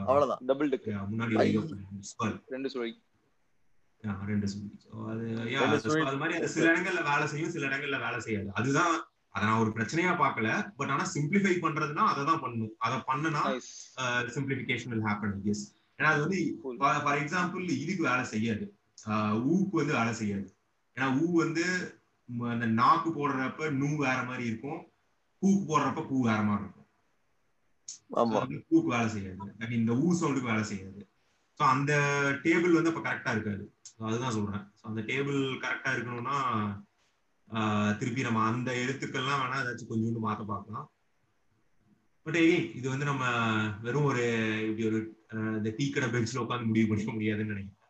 அவ்வளவுதான். 0.00 0.42
டபுள் 0.48 0.70
டெக் 0.72 0.86
yeah, 0.90 1.02
முன்னாடி. 1.10 1.34
ரெண்டு 2.54 2.68
சுழி 2.72 2.90
ரெண்டு 4.30 4.46
சுழி 4.52 4.68
அது 5.10 5.76
சில 6.54 6.66
இடங்கள்ல 6.72 7.02
வேலை 7.10 7.26
செய்யும் 7.32 7.52
சில 7.54 7.64
இடங்கள்ல 7.68 7.98
வேலை 8.06 8.18
செய்யாது. 8.26 8.48
அதுதான் 8.60 8.94
அதை 9.34 9.44
நான் 9.48 9.60
ஒரு 9.62 9.70
பிரச்சனையா 9.76 10.12
பார்க்கல 10.22 10.48
பட் 10.78 10.90
ஆனா 10.94 11.04
சிம்பிளிஃபை 11.14 11.54
பண்றதுன்னா 11.64 12.04
அதை 12.10 12.22
தான் 12.28 12.42
பண்ணணும் 12.44 12.74
அதை 12.86 12.98
பண்ணனா 13.08 13.42
சிம்பிளிஃபிகேஷன் 14.36 14.92
I 15.08 15.40
guess. 15.46 15.62
ஏன்னா 15.98 16.10
அது 16.12 16.22
வந்து. 16.24 16.38
ஃபார் 17.06 17.18
எக்ஸாம்பிள் 17.22 17.64
இதுக்கு 17.82 18.02
வேலை 18.10 18.24
செய்யாது. 18.34 18.64
ஊக்கு 19.54 19.74
வந்து 19.80 19.94
வேலை 20.00 20.12
செய்யாது. 20.20 20.46
ஏன்னா 20.96 21.08
ஊ 21.22 21.26
வந்து 21.42 21.64
அந்த 22.52 22.66
நாக்கு 22.80 23.10
போடுறப்ப 23.18 23.70
நூ 23.80 23.88
வேற 24.06 24.18
மாதிரி 24.28 24.44
இருக்கும். 24.50 24.80
பூக்கு 25.42 25.64
போடுறப்ப 25.70 26.06
பூ 26.10 26.16
வேற 26.30 26.40
மாதிரி 26.48 26.64
இருக்கும். 26.66 26.88
பூக்கு 28.70 28.88
வேலை 28.96 29.08
செய்யாது. 29.16 29.38
Mean, 29.60 29.72
இந்த 29.80 29.92
ஊ 30.04 30.06
சவுண்டுக்கு 30.20 30.52
வேலை 30.52 30.64
செய்யாது. 30.72 31.00
ஸோ 31.58 31.62
அந்த 31.74 31.92
டேபிள் 32.44 32.76
வந்து 32.76 32.90
அப்ப 32.92 33.02
கரெக்டா 33.08 33.32
இருக்காது. 33.36 33.64
அதுதான் 34.08 34.36
சொல்றேன். 34.36 34.64
ஸோ 34.78 34.84
அந்த 34.90 35.00
டேபிள் 35.10 35.40
கரெக்டா 35.64 35.90
இருக்கணும்னா 35.94 36.38
திருப்பி 38.00 38.26
நம்ம 38.26 38.44
அந்த 38.50 38.70
எழுத்துக்கள்லாம் 38.82 39.40
வேணா 39.42 39.60
ஏதாச்சும் 39.62 39.90
கொஞ்சோண்டு 39.90 40.26
மாத்த 40.26 40.44
பார்க்கலாம் 40.52 40.86
பட் 42.26 42.38
இது 42.78 42.86
வந்து 42.92 43.06
நம்ம 43.08 43.24
வெறும் 43.84 44.08
ஒரு 44.10 44.22
இப்படி 44.68 44.84
ஒரு 44.90 45.00
இந்த 45.58 45.70
டீ 45.78 45.86
கடை 45.94 46.06
பெஞ்சில் 46.14 46.42
உட்காந்து 46.42 46.68
முடிவு 46.70 46.88
பண்ணிக்க 46.90 47.12
முடியாதுன்னு 47.16 47.54
நினைக்கிறேன். 47.54 47.80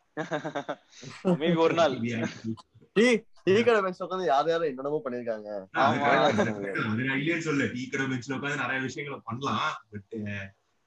ஒரு 1.63 1.73
நாள். 1.79 1.95
டீ 2.95 3.05
டீ 3.45 3.55
கடை 3.67 3.79
பெஞ்ச் 3.85 4.03
உட்காந்து 4.05 4.27
யார் 4.31 4.49
யாரும் 4.51 4.69
என்னென்னமோ 4.71 4.99
பண்ணிருக்காங்க 5.05 5.47
இல்லைன்னு 7.19 7.47
சொல்ல. 7.47 7.67
டீ 7.75 7.81
கடை 7.93 8.05
பெஞ்சில் 8.11 8.35
உட்காந்து 8.37 8.63
நிறைய 8.63 8.79
விஷயங்களை 8.87 9.19
பண்ணலாம். 9.29 9.73
பட் 9.93 10.15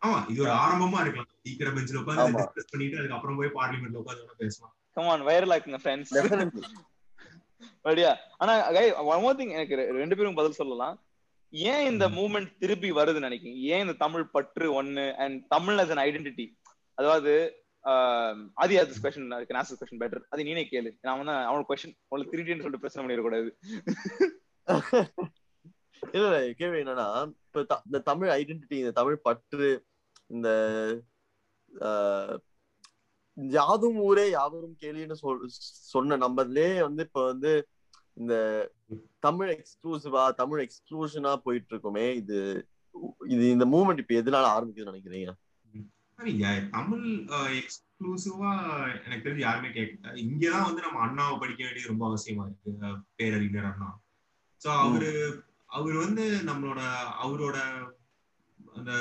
ஆமா 0.02 0.18
இது 0.32 0.40
ஒரு 0.46 0.52
ஆரம்பமா 0.62 1.00
இருக்கலாம். 1.04 1.30
டீ 1.44 1.52
கடை 1.60 1.72
பெஞ்சில் 1.78 2.00
உட்காந்து. 2.02 2.36
டிஸ்கஸ் 2.38 2.70
பண்ணிட்டு 2.72 3.00
அதுக்கப்புறம் 3.00 3.38
போய் 3.40 3.56
பார்லிமெண்ட்ல 3.58 4.02
உட்காந்து 4.02 4.40
பேசலாம். 4.44 4.74
கம் 4.96 5.10
ஆன் 5.14 5.26
வைரல் 5.30 5.54
ஆக்குங்க 5.56 5.80
ஃப்ரெண்ட்ஸ் 5.84 6.14
டெஃபினெட்லி 6.18 6.62
அப்படியா? 7.88 8.10
ஆனா 8.36 8.52
ஒன் 9.12 9.22
மோர் 9.22 9.36
திங் 9.36 9.54
எனக்கு 9.58 9.76
ரெண்டு 10.00 10.16
பேரும் 10.16 10.38
பதில் 10.38 10.58
சொல்லலாம். 10.60 10.96
ஏன் 11.52 11.86
இந்த 11.90 12.04
மூவ்மெண்ட் 12.16 12.50
திருப்பி 12.62 12.88
வருதுன்னு 12.92 13.28
நினைக்கிறீங்க? 13.28 13.60
ஏன் 13.72 13.82
இந்த 13.84 13.94
தமிழ் 14.04 14.26
பற்று 14.34 14.66
ஒண்ணு 14.80 15.04
and 15.24 15.38
Tamil 15.48 15.80
as 15.84 15.90
an 15.94 16.00
identity 16.06 16.46
அதாவது 16.98 17.32
ஆதி 18.62 18.74
அது 18.78 18.94
கொஸ்டின் 19.02 19.36
அதுக்கு 19.36 19.56
நாசஸ் 19.56 19.80
கொஸ்டின் 19.80 20.02
பெட்டர் 20.02 20.24
அது 20.28 20.46
நீனே 20.48 20.64
கேளு. 20.72 20.90
நான் 21.00 21.18
வந்து 21.20 21.34
அவனுக்கு 21.50 21.70
கொஸ்டின் 21.70 21.96
உங்களுக்கு 22.08 22.32
திருடின்னு 22.34 22.64
சொல்லிட்டு 22.64 22.84
பிரச்சனை 22.84 23.04
பண்ணிடக்கூடாது. 23.04 23.50
இல்ல 26.14 26.26
இல்ல 26.26 26.38
கேள்வி 26.58 26.78
என்னன்னா 26.82 27.06
இப்ப 27.46 27.80
இந்த 27.86 27.98
தமிழ் 28.10 28.30
ஐடென்டிட்டி 28.30 28.76
இந்த 28.82 28.90
தமிழ் 28.90 29.24
பற்று 29.26 29.68
இந்த 30.26 30.48
யாதும் 33.36 33.98
ஊரே 34.08 34.26
யாவரும் 34.30 34.76
கேலின்னு 34.80 35.16
சொல் 35.22 35.42
சொன்ன 35.92 36.16
நம்பர்லயே 36.16 36.70
வந்து 36.80 37.02
இப்ப 37.02 37.24
வந்து 37.24 37.52
இந்த 38.18 38.34
தமிழ் 39.20 39.50
எக்ஸ்க்ளூசிவா 39.54 40.22
தமிழ் 40.34 40.60
எக்ஸ்க்ளூஷனா 40.64 41.36
போயிட்டு 41.36 41.70
இருக்குமே 41.70 42.16
இது 42.16 42.38
இது 43.28 43.44
இந்த 43.50 43.64
மூவ்மெண்ட் 43.64 43.98
இப்ப 43.98 44.14
எதனால 44.14 44.46
ஆரம்பிக்குதுன்னு 44.54 44.92
நினைக்கிறீங்க? 44.92 45.32
தமிழ் 46.70 47.06
எக்ஸ்க்ளூசிவா 47.58 48.50
எனக்கு 49.04 49.24
தெரிஞ்சு 49.24 49.38
யாருமே 49.38 49.68
கேட்கல 49.68 50.14
இங்கதான் 50.22 50.66
வந்து 50.66 50.82
நம்ம 50.82 51.02
அண்ணாவை 51.06 51.38
படிக்க 51.38 51.60
வேண்டியது 51.64 51.88
ரொம்ப 51.88 52.04
அவசியமா 52.08 52.44
இருக்கு 52.46 52.72
பேரறிஞர் 53.16 53.64
அண்ணா. 53.64 53.90
சோ 54.62 54.68
அவரு 54.78 55.10
அவர் 55.70 55.96
வந்து 55.96 56.24
நம்மளோட 56.46 56.80
அவரோட 57.22 57.56
அந்த 58.74 58.92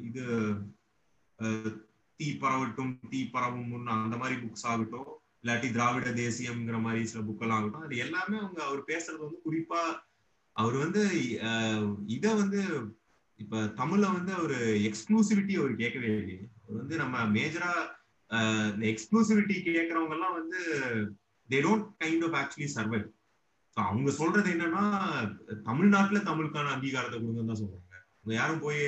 இது 0.00 0.24
தீ 2.20 2.38
பரவட்டும் 2.38 2.92
தீ 3.10 3.20
பரவும் 3.30 3.68
முன் 3.68 3.86
அந்த 3.96 4.16
மாதிரி 4.16 4.36
புக்ஸ் 4.40 4.66
ஆகட்டும் 4.66 5.08
இல்லாட்டி 5.44 5.68
திராவிட 5.72 6.10
தேசியம்ங்கிற 6.20 6.76
மாதிரி 6.80 7.00
சில 7.10 7.22
புக்கெல்லாம் 7.24 7.58
ஆகட்டும். 7.58 7.86
அது 7.86 7.96
எல்லாமே 8.04 8.36
அவங்க 8.38 8.60
அவர் 8.64 8.82
பேசுறது 8.90 9.24
வந்து 9.24 9.38
குறிப்பா 9.46 9.80
அவர் 10.56 10.76
வந்து 10.76 11.02
இதை 11.24 11.50
இத 12.16 12.26
வந்து 12.34 12.60
இப்ப 13.40 13.62
தமிழ்ல 13.80 14.06
வந்து 14.16 14.32
ஒரு 14.42 14.56
எக்ஸ்க்ளூசிவிட்டி 14.88 15.54
அவர் 15.60 15.72
கேட்கவே 15.74 16.10
இல்லையே. 16.12 16.44
அவர் 16.62 16.80
வந்து 16.80 16.96
நம்ம 16.96 17.24
மேஜரா 17.36 17.72
இந்த 18.72 18.84
எக்ஸ்க்ளூசிவிட்டி 18.92 19.56
கேட்கறவங்க 19.66 20.16
எல்லாம் 20.16 20.36
வந்து 20.38 20.60
they 21.48 21.58
don't 21.66 21.88
kind 22.02 22.24
of 22.28 22.36
actually 22.40 22.68
survive 22.76 23.06
அவங்க 23.76 24.10
சொல்றது 24.20 24.48
என்னன்னா 24.50 24.84
தமிழ்நாட்டுல 25.68 26.18
தமிழுக்கான 26.30 26.72
அங்கீகாரத்தை 26.74 27.18
கொடுங்கன்னு 27.18 27.50
தான் 27.52 27.62
சொல்றாங்க. 27.62 27.80
அவங்க 28.16 28.34
யாரும் 28.34 28.64
போய் 28.66 28.82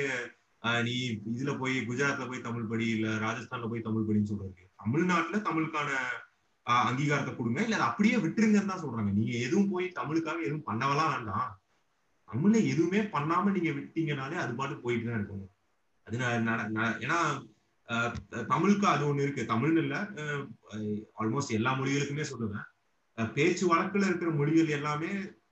நீ 0.83 0.93
இதுல 1.33 1.51
போய் 1.59 1.75
குஜராத்ல 1.89 2.27
போய் 2.27 2.45
தமிழ் 2.47 2.69
படி 2.71 2.85
இல்ல 2.89 3.09
ராஜஸ்தான்ல 3.25 3.67
போய் 3.69 3.87
தமிழ் 3.87 4.07
படின்னு 4.07 4.31
சொல்றது 4.31 4.65
தமிழ்நாட்டுல 4.75 5.37
தமிழுக்கான 5.49 5.89
அங்கீகாரத்தை 6.67 7.35
கொடுங்க. 7.35 7.61
இல்ல 7.61 7.75
அதை 7.75 7.87
அப்படியே 7.87 8.15
விட்டுருங்கன்னு 8.15 8.65
தான் 8.65 8.83
சொல்றாங்க. 8.83 9.11
நீங்க 9.13 9.37
எதுவும் 9.37 9.69
போய் 9.69 9.91
தமிழுக்காக 9.95 10.41
எதுவும் 10.41 10.67
பண்ணவெல்லாம் 10.67 11.13
வேண்டாம். 11.15 11.59
தமிழ்ல 12.29 12.57
எதுவுமே 12.65 12.99
பண்ணாம 12.99 13.51
நீங்க 13.51 13.69
விட்டீங்கனாலே 13.69 14.33
அது 14.33 14.53
பாட்டு 14.55 14.75
போயிட்டு 14.77 15.05
தான் 15.05 15.15
இருக்கும். 15.15 15.49
அது 16.03 16.17
ந- 16.17 16.97
ஏன்னா 17.03 17.19
தமிழுக்கு 18.45 18.87
அது 18.87 19.03
ஒண்ணு 19.09 19.21
இருக்கு. 19.21 19.45
தமிழ்னு 19.53 19.77
இல்ல 19.77 19.95
ஆல்மோஸ்ட் 21.19 21.55
எல்லா 21.59 21.73
மொழிகளுக்குமே 21.73 22.25
சொல்லுவேன். 22.31 23.31
பேச்சு 23.33 23.75
வழக்குல 23.75 24.05
இருக்கிற 24.05 24.31
மொழிகள் 24.31 24.67
எல்லாமே 24.67 25.07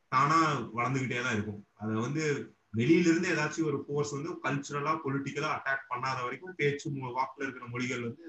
தானா 0.07 0.39
வளர்ந்துகிட்டே 0.76 1.22
தான் 1.24 1.34
இருக்கும். 1.34 1.68
அதை 1.74 1.95
வந்து 1.95 2.53
வெளியில 2.78 3.07
இருந்து 3.11 3.36
ஏதாச்சும் 3.36 3.66
ஒரு 3.66 3.86
ஃபோர்ஸ் 3.88 4.11
வந்து 4.11 4.32
கல்ச்சுரலா 4.43 4.93
பொலிட்டிக்கலா 5.05 5.49
அட்டாக் 5.57 5.89
பண்ணாத 5.89 6.24
வரைக்கும் 6.24 6.55
பேச்சு 6.55 6.89
வாக்குல 6.91 7.43
இருக்கிற 7.45 7.66
மொழிகள் 7.68 8.01
வந்து 8.01 8.26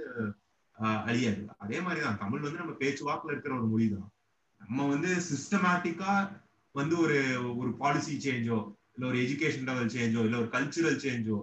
அழியாது 0.79 1.43
அதே 1.59 1.79
மாதிரிதான். 1.81 2.21
தமிழ் 2.25 2.47
வந்து 2.47 2.63
நம்ம 2.63 2.75
பேச்சுவாக்கில் 2.83 3.33
இருக்கிற 3.33 3.55
ஒரு 3.55 3.67
மொழி 3.67 3.87
தான் 3.89 4.09
நம்ம 4.61 4.87
வந்து 4.89 5.11
சிஸ்டமேட்டிக்கா 5.31 6.13
வந்து 6.75 6.95
ஒரு 6.99 7.19
ஒரு 7.61 7.71
பாலிசி 7.77 8.15
சேஞ்சோ 8.27 8.59
இல்ல 8.95 9.07
ஒரு 9.07 9.19
எஜுகேஷன் 9.25 9.69
லெவல் 9.69 9.95
சேஞ்சோ 9.97 10.23
இல்ல 10.27 10.37
ஒரு 10.39 10.51
கல்ச்சுரல் 10.57 11.03
சேஞ்சோ 11.05 11.39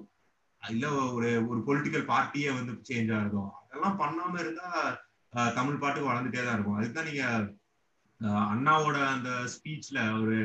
இல்ல 0.61 0.86
ஒரு 1.15 1.29
ஒரு 1.47 1.59
பொலிட்டிக்கல் 1.67 2.05
பார்ட்டியே 2.11 2.51
வந்து 2.53 2.73
சேஞ்ச் 2.89 3.11
ஆகுதோ 3.17 3.43
அதெல்லாம் 3.63 3.99
பண்ணாம 3.99 4.39
இருந்தா 4.39 4.67
தமிழ் 5.55 5.81
பாட்டுக்கு 5.81 6.09
வளர்ந்துட்டே 6.09 6.41
தான் 6.43 6.55
இருக்கும். 6.55 6.79
அதுதான் 6.79 7.07
நீங்கள் 7.09 7.45
நீங்க 8.21 8.39
அண்ணாவோட 8.53 8.97
அந்த 9.15 9.29
ஸ்பீச்ல 9.53 9.99
ஒரு 10.21 10.38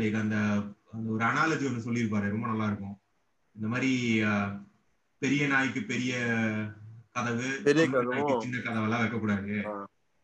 லைக் 0.00 0.16
அந்த 0.20 0.36
அந்த 0.94 1.06
ஒரு 1.10 1.22
அனாலஜி 1.24 1.64
ஒன்று 1.68 1.86
சொல்லியிருப்பாரு. 1.86 2.32
ரொம்ப 2.34 2.46
நல்லா 2.46 2.66
இருக்கும். 2.66 2.96
இந்த 3.56 3.66
மாதிரி 3.68 3.92
பெரிய 5.22 5.42
நாய்க்கு 5.46 5.80
பெரிய 5.82 6.14
கதவு 7.16 7.48
பெரிய 7.66 7.84
சின்ன 8.44 8.56
கதவெல்லாம் 8.66 9.02
வைக்கக்கூடாது. 9.02 9.56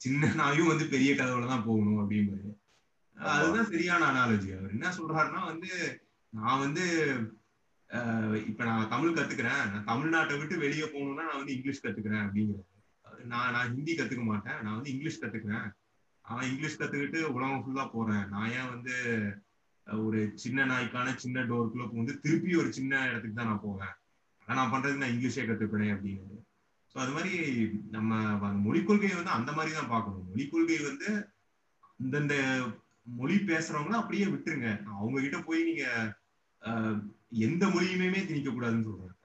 சின்ன 0.00 0.32
நாயும் 0.40 0.70
வந்து 0.70 0.84
பெரிய 0.94 1.10
கதவுல 1.14 1.50
தான் 1.52 1.66
போகணும் 1.68 2.00
அப்படிம்பாரு. 2.02 2.50
அதுதான் 3.16 3.70
சரியான 3.72 4.02
அனாலஜி 4.10 4.50
அவர் 4.56 4.74
என்ன 4.76 4.92
சொல்றாருன்னா 4.98 5.40
வந்து 5.50 5.70
நான் 6.32 6.62
வந்து 6.64 6.84
இப்ப 8.50 8.60
நான் 8.68 8.90
தமிழ் 8.94 9.16
கத்துக்கிறேன். 9.16 9.62
நான் 9.72 9.88
தமிழ்நாட்டை 9.90 10.34
விட்டு 10.40 10.56
வெளியே 10.64 10.86
போகணும்னா 10.94 11.24
நான் 11.28 11.40
வந்து 11.40 11.54
இங்கிலீஷ் 11.56 11.84
கத்துக்கிறேன் 11.84 12.24
அப்படிங்கிறாரு. 12.26 12.66
நான் 13.32 13.52
நான் 13.54 13.72
ஹிந்தி 13.74 13.92
கத்துக்க 13.94 14.24
மாட்டேன். 14.30 14.58
நான் 14.64 14.76
வந்து 14.76 14.92
இங்கிலீஷ் 14.94 15.22
கத்துக்கிறேன். 15.22 15.68
நான் 16.24 16.48
இங்கிலீஷ் 16.50 16.78
கத்துக்கிட்டு 16.80 17.20
உலகம் 17.36 17.62
ஃபுல்லா 17.64 17.84
போறேன். 17.94 18.24
நான் 18.34 18.52
ஏன் 18.58 18.70
வந்து 18.74 18.94
ஒரு 19.86 20.20
சின்ன 20.42 20.66
நாய்க்கான 20.72 21.14
சின்ன 21.22 21.42
டோருக்குள்ள 21.50 21.86
வந்து 22.00 22.14
திருப்பி 22.24 22.52
ஒரு 22.62 22.70
சின்ன 22.78 23.00
இடத்துக்கு 23.10 23.38
தான் 23.38 23.50
நான் 23.52 23.66
போவேன். 23.66 23.94
ஆனா 24.48 24.58
நான் 24.58 24.72
பண்றதுக்கு 24.74 25.02
நான் 25.04 25.14
இங்கிலீஷே 25.16 25.44
கத்துப்பேனே 25.48 25.88
அப்படிங்கிறது 25.94 26.38
ஸோ 26.94 26.98
அது 26.98 27.12
மாதிரி 27.12 27.32
நம்ம 27.90 28.10
அந்த 28.48 28.82
கொள்கையை 28.82 29.14
வந்து 29.16 29.36
அந்த 29.36 29.50
மாதிரி 29.52 29.72
தான் 29.74 29.92
பார்க்கணும். 29.92 30.26
மொழி 30.30 30.44
கொள்கை 30.46 30.78
வந்து 30.84 31.10
இந்தந்த 32.00 32.34
மொழி 33.12 33.36
பேசுறவங்கள 33.44 33.96
அப்படியே 33.98 34.26
விட்டுருங்க. 34.26 34.68
அவங்க 34.94 35.20
கிட்ட 35.20 35.38
போய் 35.42 35.60
நீங்க 35.64 35.84
ஆஹ், 36.62 36.96
எந்த 37.44 37.64
மொழியுமே 37.66 38.20
திணிக்க 38.24 38.48
கூடாதுன்னு 38.50 38.88
சொல்றாங்க 38.88 39.16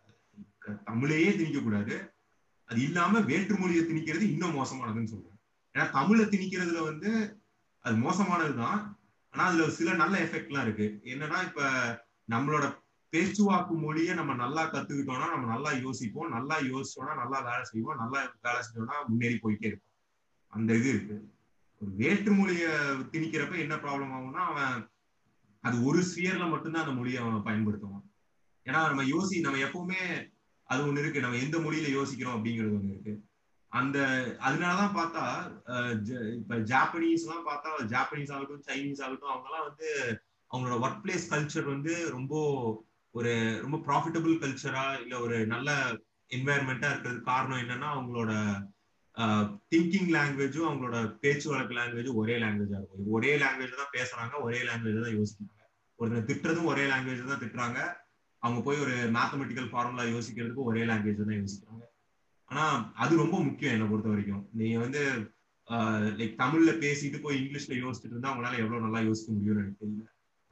தமிழையே 0.86 1.32
திணிக்க 1.34 1.59
கூடாது 1.61 1.95
அது 2.70 2.80
இல்லாம 2.82 3.20
வேற்று 3.26 3.55
மொழியை 3.57 3.84
திணிக்கிறது 3.84 4.26
இன்னும் 4.30 4.55
மோசமானதுன்னு 4.57 5.11
சொல்றேன் 5.11 5.39
ஏன்னா 5.76 5.86
தமிழை 5.91 6.26
திணிக்கிறதுல 6.26 6.80
வந்து 6.84 7.09
அது 7.86 7.95
மோசமானதுதான். 7.97 8.80
ஆனா 9.34 9.43
அதுல 9.45 9.68
சில 9.72 9.93
நல்ல 9.93 10.16
எஃபெக்ட்லாம் 10.20 10.66
இருக்கு. 10.66 10.86
என்னன்னா 11.05 11.39
இப்ப 11.43 11.61
நம்மளோட 12.28 12.66
பேச்சுவாக்கு 13.14 13.74
மொழியை 13.78 14.16
நம்ம 14.16 14.34
நல்லா 14.36 14.72
கத்துக்கிட்டோம்னா 14.72 15.28
நம்ம 15.30 15.47
நல்லா 15.47 15.72
யோசிப்போம் 15.78 16.30
நல்லா 16.30 16.56
யோசிச்சோம்னா 16.64 17.16
நல்லா 17.16 17.39
வேலை 17.41 17.64
செய்வோம் 17.64 17.97
நல்லா 17.97 18.20
வேலை 18.41 18.62
செஞ்சோம்னா 18.62 18.97
முன்னேறி 19.08 19.39
போயிட்டே 19.43 19.66
இருப்போம். 19.66 19.91
அந்த 20.53 20.76
இது 20.76 20.89
இருக்கு. 20.89 21.18
ஒரு 21.82 21.91
வேற்று 21.95 22.32
மொழிய 22.32 22.66
திணிக்கிறப்ப 23.12 23.58
என்ன 23.58 23.76
ப்ராப்ளம் 23.76 24.14
ஆகும்னா 24.14 24.43
அவன் 24.45 24.76
அது 25.64 25.86
ஒரு 25.86 25.99
ஸ்பியர்ல 26.01 26.49
மட்டும்தான் 26.49 26.84
அந்த 26.84 26.93
மொழியை 26.93 27.22
அவன் 27.22 27.45
பயன்படுத்துவான். 27.45 28.06
ஏன்னா 28.66 28.88
நம்ம 28.88 29.03
யோசி 29.06 29.39
நம்ம 29.39 29.58
எப்பவுமே 29.60 30.01
அது 30.70 30.86
ஒண்ணு 30.86 30.99
இருக்கு. 30.99 31.20
நம்ம 31.20 31.38
எந்த 31.38 31.58
மொழியில 31.58 31.89
யோசிக்கிறோம் 31.89 32.36
அப்படிங்கிறது 32.36 32.78
ஒண்ணு 32.78 32.91
இருக்கு. 32.91 33.14
அந்த 33.72 33.97
அதனாலதான் 34.39 34.95
பார்த்தா 34.95 35.24
அஹ், 35.68 35.95
ஜ- 36.01 36.34
இப்ப 36.34 36.56
ஜாப்பனீஸ் 36.66 37.26
எல்லாம் 37.26 37.47
பார்த்தா 37.47 37.72
ஜாப்பனீஸ் 37.86 38.34
ஆகட்டும் 38.34 38.64
சைனீஸ் 38.68 39.01
ஆகட்டும் 39.01 39.30
அவங்க 39.30 39.47
எல்லாம் 39.49 39.68
வந்து 39.68 39.89
அவங்களோட 40.51 40.76
ஒர்க் 40.84 41.03
பிளேஸ் 41.03 41.30
கல்ச்சர் 41.30 41.64
வந்து 41.66 41.93
ரொம்ப 42.12 42.34
ஒரு 43.16 43.32
ரொம்ப 43.63 43.78
ப்ராஃபிட்டபிள் 43.88 44.34
கல்ச்சரா 44.43 44.86
இல்ல 45.01 45.13
ஒரு 45.26 45.36
நல்ல 45.53 45.70
என்வாயர்மெண்டா 46.32 46.88
இருக்கிறதுக்கு 46.91 47.32
காரணம் 47.34 47.61
என்னன்னா 47.63 47.89
அவங்களோட 47.95 48.32
திங்கிங் 49.72 50.09
லாங்குவேஜும் 50.16 50.70
அவங்களோட 50.70 50.97
பேச்சு 51.24 51.47
வழக்கு 51.51 51.74
லாங்குவேஜும் 51.78 52.18
ஒரே 52.22 52.36
லாங்குவேஜா 52.43 52.80
இருக்கும். 52.80 53.11
ஒரே 53.18 53.32
லாங்குவேஜ் 53.43 53.82
தான் 53.82 53.93
பேசுறாங்க 53.97 54.34
ஒரே 54.45 54.59
லாங்குவேஜ் 54.70 55.05
தான் 55.05 55.16
யோசிக்கிறாங்க. 55.20 55.61
ஒருத்தர் 55.99 56.28
திட்டுறதும் 56.30 56.70
ஒரே 56.72 56.86
லாங்குவேஜ் 56.91 57.32
தான் 57.32 57.43
திட்டுறாங்க. 57.43 57.80
அவங்க 58.43 58.59
போய் 58.66 58.82
ஒரு 58.86 58.95
மேத்தமெட்டிக்கல் 59.18 59.70
ஃபார்முலா 59.72 60.05
யோசிக்கிறதுக்கு 60.16 60.68
ஒரே 60.72 60.84
லாங்குவேஜ் 60.89 61.22
தான் 61.30 61.39
யோசிக்கிறாங்க. 61.41 61.86
ஆனா 62.51 62.66
அது 63.03 63.13
ரொம்ப 63.24 63.38
முக்கியம் 63.47 63.76
என்னை 63.76 63.88
பொறுத்த 63.91 64.09
வரைக்கும். 64.13 64.43
நீங்க 64.59 64.78
வந்து 64.86 65.03
லைக் 66.20 66.36
தமிழ்ல 66.43 66.72
பேசிட்டு 66.84 67.20
போய் 67.24 67.39
இங்கிலீஷ்ல 67.41 67.76
யோசிச்சுட்டு 67.84 68.13
இருந்தா 68.16 68.32
அவங்களால 68.32 68.59
எவ்வளவு 68.63 68.86
நல்லா 68.88 69.01
யோசிக்க 69.07 69.30
முடியும்னு 69.38 69.63
எனக்கு 69.63 69.82
தெரியல. 69.84 70.05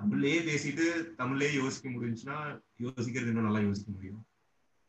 தமிழ்லயே 0.04 0.40
பேசிட்டு 0.48 0.86
தமிழ்லயே 1.18 1.52
யோசிக்க 1.54 1.88
முடிஞ்சுன்னா 1.90 2.38
யோசிக்கிறது 2.80 3.32
இன்னும் 3.32 3.48
நல்லா 3.48 3.60
யோசிக்க 3.60 3.90
முடியும். 3.92 4.22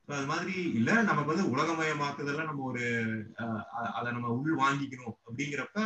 ஸோ 0.08 0.12
அது 0.12 0.26
மாதிரி 0.26 0.54
இல்ல 0.78 1.02
நமக்கு 1.02 1.32
வந்து 1.32 1.50
உலகமயமாக்குதெல்லாம் 1.50 2.48
நம்ம 2.48 2.64
ஒரு 2.64 2.82
அதை 3.94 4.08
நம்ம 4.12 4.32
உள் 4.38 4.54
வாங்கிக்கணும் 4.58 5.14
அப்படிங்கிறப்ப 5.26 5.78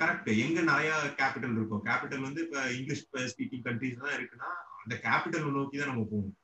கரெக்ட் 0.00 0.28
எங்க 0.44 0.60
நிறைய 0.62 0.90
கேபிட்டல் 1.18 1.56
இருக்கும் 1.56 1.82
கேபிட்டல் 1.84 2.26
வந்து 2.26 2.42
இப்ப 2.42 2.60
இங்கிலீஷ் 2.70 3.02
ஸ்பீக்கிங் 3.32 3.64
கண்ட்ரிஸ் 3.66 4.04
தான் 4.04 4.16
இருக்குன்னா 4.18 4.50
அந்த 4.82 4.94
கேபிட்டல் 5.06 5.56
நோக்கி 5.56 5.78
தான் 5.78 5.90
நம்ம 5.92 6.04
போகணும். 6.04 6.36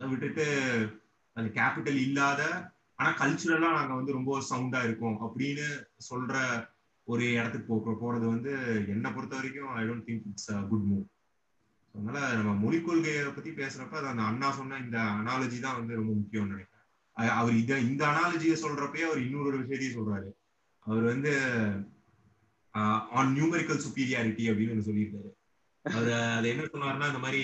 அதை 0.00 0.08
விட்டுட்டு 0.10 0.46
அந்த 1.36 1.48
கேபிட்டல் 1.54 2.00
இல்லாத 2.06 2.42
ஆனா 2.98 3.10
கல்ச்சுரலா 3.18 3.70
நாங்க 3.70 3.94
வந்து 3.94 4.12
ரொம்ப 4.12 4.40
சவுண்டா 4.50 4.82
இருக்கோம் 4.84 5.18
அப்படின்னு 5.26 5.66
சொல்ற 6.10 6.34
ஒரு 7.08 7.24
இடத்துக்கு 7.32 7.68
போ 7.68 7.94
போறது 8.00 8.26
வந்து 8.26 8.52
என்னை 8.88 9.10
பொறுத்த 9.12 9.36
வரைக்கும் 9.36 9.70
I 9.74 9.84
don't 9.84 10.06
think 10.08 10.26
it's 10.26 10.50
good 10.70 10.86
move 10.90 11.04
அதனால 11.94 12.18
நம்ம 12.38 12.52
மொழிக் 12.62 12.86
கொள்கையை 12.86 13.22
பத்தி 13.28 13.50
பேசுறப்ப 13.52 13.98
அது 14.00 14.10
அந்த 14.12 14.24
அண்ணா 14.30 14.48
சொன்ன 14.50 14.78
இந்த 14.78 14.98
அனாலஜி 15.18 15.58
தான் 15.60 15.78
வந்து 15.78 15.98
ரொம்ப 16.00 16.12
முக்கியம்னு 16.12 16.54
நினைக்கிறேன். 16.54 16.74
அவர் 17.40 17.54
இத 17.62 17.78
இந்த 17.80 18.02
அனாலஜியை 18.06 18.56
சொல்றப்பயே 18.64 19.06
அவர் 19.08 19.24
இன்னொரு 19.24 19.48
ஒரு 19.50 19.58
விஷயத்தையும் 19.62 19.98
சொல்றாரு. 19.98 20.28
அவர் 20.86 21.04
வந்து 21.12 21.32
ஆன் 23.18 23.34
நியூமரிக்கல் 23.36 23.84
சுப்பீரியாரிட்டி 23.84 24.44
அப்படின்னு 24.50 24.86
சொல்லியிருக்காரு. 24.88 25.30
அவர் 25.84 26.10
அது 26.38 26.46
என்ன 26.48 26.68
சொன்னாருன்னா 26.72 27.10
இந்த 27.12 27.18
மாதிரி 27.18 27.42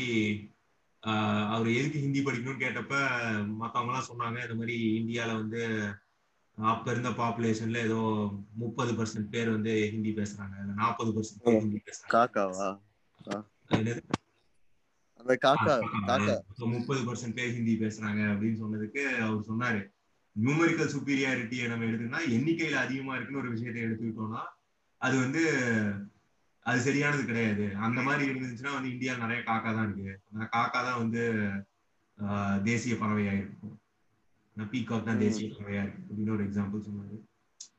அவர் 1.55 1.69
எதுக்கு 1.79 2.03
ஹிந்தி 2.05 2.21
படிக்கணும்னு 2.21 2.63
கேட்டப்ப 2.63 2.95
மத்தவங்க 3.61 3.91
எல்லாம் 3.93 4.09
சொன்னாங்க 4.11 4.39
இந்த 4.47 4.57
மாதிரி 4.61 4.77
இந்தியால 5.01 5.35
வந்து 5.41 5.63
அப்ப 6.59 6.91
இருந்த 6.91 7.11
பாப்புலேஷன்ல 7.19 7.79
ஏதோ 7.89 8.01
முப்பது 8.63 8.93
பர்சன்ட் 8.93 9.33
பேர் 9.33 9.49
வந்து 9.51 9.73
ஹிந்தி 9.95 10.13
பேசுறாங்க 10.19 10.57
நாற்பது 10.81 11.13
பர்சன்ட் 11.17 11.45
பேர் 11.45 11.61
ஹிந்தி 11.61 11.81
பேசுறாங்க? 11.81 12.13
அந்த 15.25 15.35
காக்கா 15.45 15.75
காக்கா 16.09 16.35
முப்பது 16.73 17.01
பர்சன்ட் 17.07 17.37
பேர் 17.37 17.55
ஹிந்தி 17.57 17.75
பேசுறாங்க 17.81 18.21
அப்படின்னு 18.33 18.61
சொன்னதுக்கு 18.63 19.03
அவர் 19.23 19.49
சொன்னாரு. 19.49 19.81
நியூமரிக்கல் 20.37 20.93
சுப்பீரியாரிட்டியை 20.93 21.67
நம்ம 21.69 21.87
எடுத்துக்கிட்டா 21.87 22.23
எண்ணிக்கையில 22.37 22.77
அதிகமா 22.83 23.15
இருக்குன்னு 23.17 23.43
ஒரு 23.43 23.53
விஷயத்தை 23.55 23.83
எடுத்துக்கிட்டோம்னா 23.85 24.43
அது 25.01 25.17
வந்து 25.21 25.43
அது 26.67 26.79
சரியானது 26.81 27.23
கிடையாது. 27.25 27.65
அந்த 27.87 28.01
மாதிரி 28.03 28.25
இருந்துச்சுன்னா 28.31 28.75
வந்து 28.75 28.93
இந்தியா 28.93 29.15
நிறைய 29.17 29.41
காக்கா 29.43 29.71
தான் 29.73 29.87
இருக்கு. 29.89 30.13
அந்த 30.31 30.45
காக்கா 30.55 30.81
தான் 30.83 31.01
வந்து 31.03 31.23
ஆஹ், 32.19 32.59
தேசிய 32.63 32.95
பறவையா 32.95 33.33
இருக்கும். 33.35 33.75
பீகாக் 34.57 35.09
தான் 35.09 35.23
தேசிய 35.23 35.47
பறவையா 35.51 35.81
இருக்கு 35.83 36.03
அப்படின்னு 36.05 36.35
ஒரு 36.37 36.45
எக்ஸாம்பிள் 36.47 36.87
சொன்னாரு. 36.87 37.17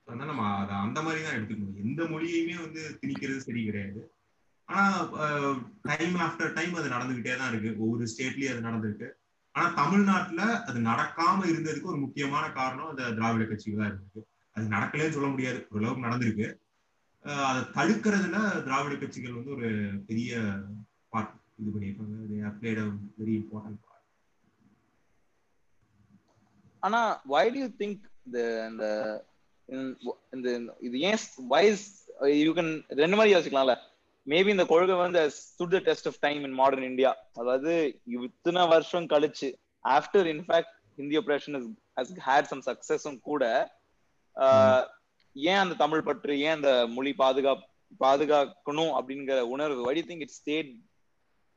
அதனால 0.06 0.30
நம்ம 0.32 0.48
அதை 0.58 0.74
அந்த 0.82 1.00
மாதிரி 1.02 1.22
தான் 1.24 1.38
எடுத்துக்கணும். 1.38 1.80
எந்த 1.84 2.04
மொழியுமே 2.06 2.56
வந்து 2.62 2.82
திணிக்கிறது 3.02 3.40
சரி 3.40 3.62
கிடையாது. 3.66 4.02
ஆனா 4.70 4.84
டைம் 5.90 6.16
ஆஃப்டர் 6.26 6.54
டைம் 6.58 6.74
அது 6.80 6.94
நடந்துகிட்டே 6.96 7.34
தான் 7.40 7.52
இருக்கு. 7.52 7.72
ஒவ்வொரு 7.84 8.04
ஸ்டேட்லயும் 8.12 8.54
அது 8.54 8.68
நடந்திருக்கு 8.68 9.10
ஆனா 9.56 9.68
தமிழ்நாட்டுல 9.82 10.44
அது 10.70 10.80
நடக்காம 10.92 11.46
இருந்ததுக்கு 11.52 11.92
ஒரு 11.94 12.00
முக்கியமான 12.06 12.46
காரணம் 12.60 12.92
அந்த 12.94 13.04
திராவிட 13.18 13.44
கட்சிகள் 13.50 13.82
தான் 13.82 13.92
இருக்கு 13.94 14.22
அது 14.56 14.66
நடக்கலன்னு 14.76 15.16
சொல்ல 15.18 15.30
முடியாது. 15.34 15.60
ஓரளவுக்கு 15.74 16.08
நடந்திருக்கு. 16.08 16.48
அதை 17.50 17.62
தடுக்கிறதுல 17.78 18.38
திராவிட 18.66 18.96
கட்சிகள் 19.04 19.38
வந்து 19.38 19.56
ஒரு 19.58 19.70
பெரிய 20.10 20.32
பார்ட் 21.14 21.34
இது 21.62 21.70
பண்ணியிருக்காங்க. 21.74 22.16
வெரி 23.20 23.34
இம்பார்ட்டன்ட் 23.40 23.82
பார்ட் 23.86 24.04
ஆனா 26.84 27.02
வை 27.34 27.46
டு 27.54 27.60
யூ 27.64 27.70
திங்க் 27.82 28.04
இந்த 28.30 28.40
இந்த 30.36 30.50
இது 30.88 30.98
ஏன் 31.10 31.20
வைஸ் 31.54 31.86
யூ 32.46 32.52
கேன் 32.60 32.74
ரெண்டு 33.02 33.18
மாதிரி 33.20 33.34
யோசிக்கலாம்ல. 33.36 33.76
மேபி 34.28 34.50
இந்த 34.50 34.66
கொள்கை 34.66 34.96
வந்து 34.96 35.30
stood 35.30 35.76
the 35.76 35.80
test 35.80 36.08
of 36.08 36.20
time 36.20 36.44
in 36.44 36.54
modern 36.54 36.90
India 36.92 37.12
அதாவது 37.34 37.74
இத்தனை 38.20 38.68
வருஷம் 38.68 39.10
கழிச்சு 39.10 39.50
after 39.86 40.28
in fact 40.34 40.74
Hindi 40.98 41.18
operation 41.18 41.58
has 41.98 42.12
had 42.20 42.44
some 42.44 42.62
சக்சஸும் 42.62 43.20
கூட 43.22 43.44
ஏன் 45.36 45.62
அந்த 45.62 45.74
தமிழ் 45.76 46.04
பற்று 46.04 46.40
ஏன் 46.40 46.56
அந்த 46.58 46.88
மொழி 46.88 47.14
பாதுகாப் 47.14 47.64
பாதுகாக்கணும் 48.02 48.94
அப்படிங்கிற 48.98 49.40
உணர்வு? 49.48 49.82
Think 50.10 50.22
it 50.22 50.32
stayed 50.32 50.70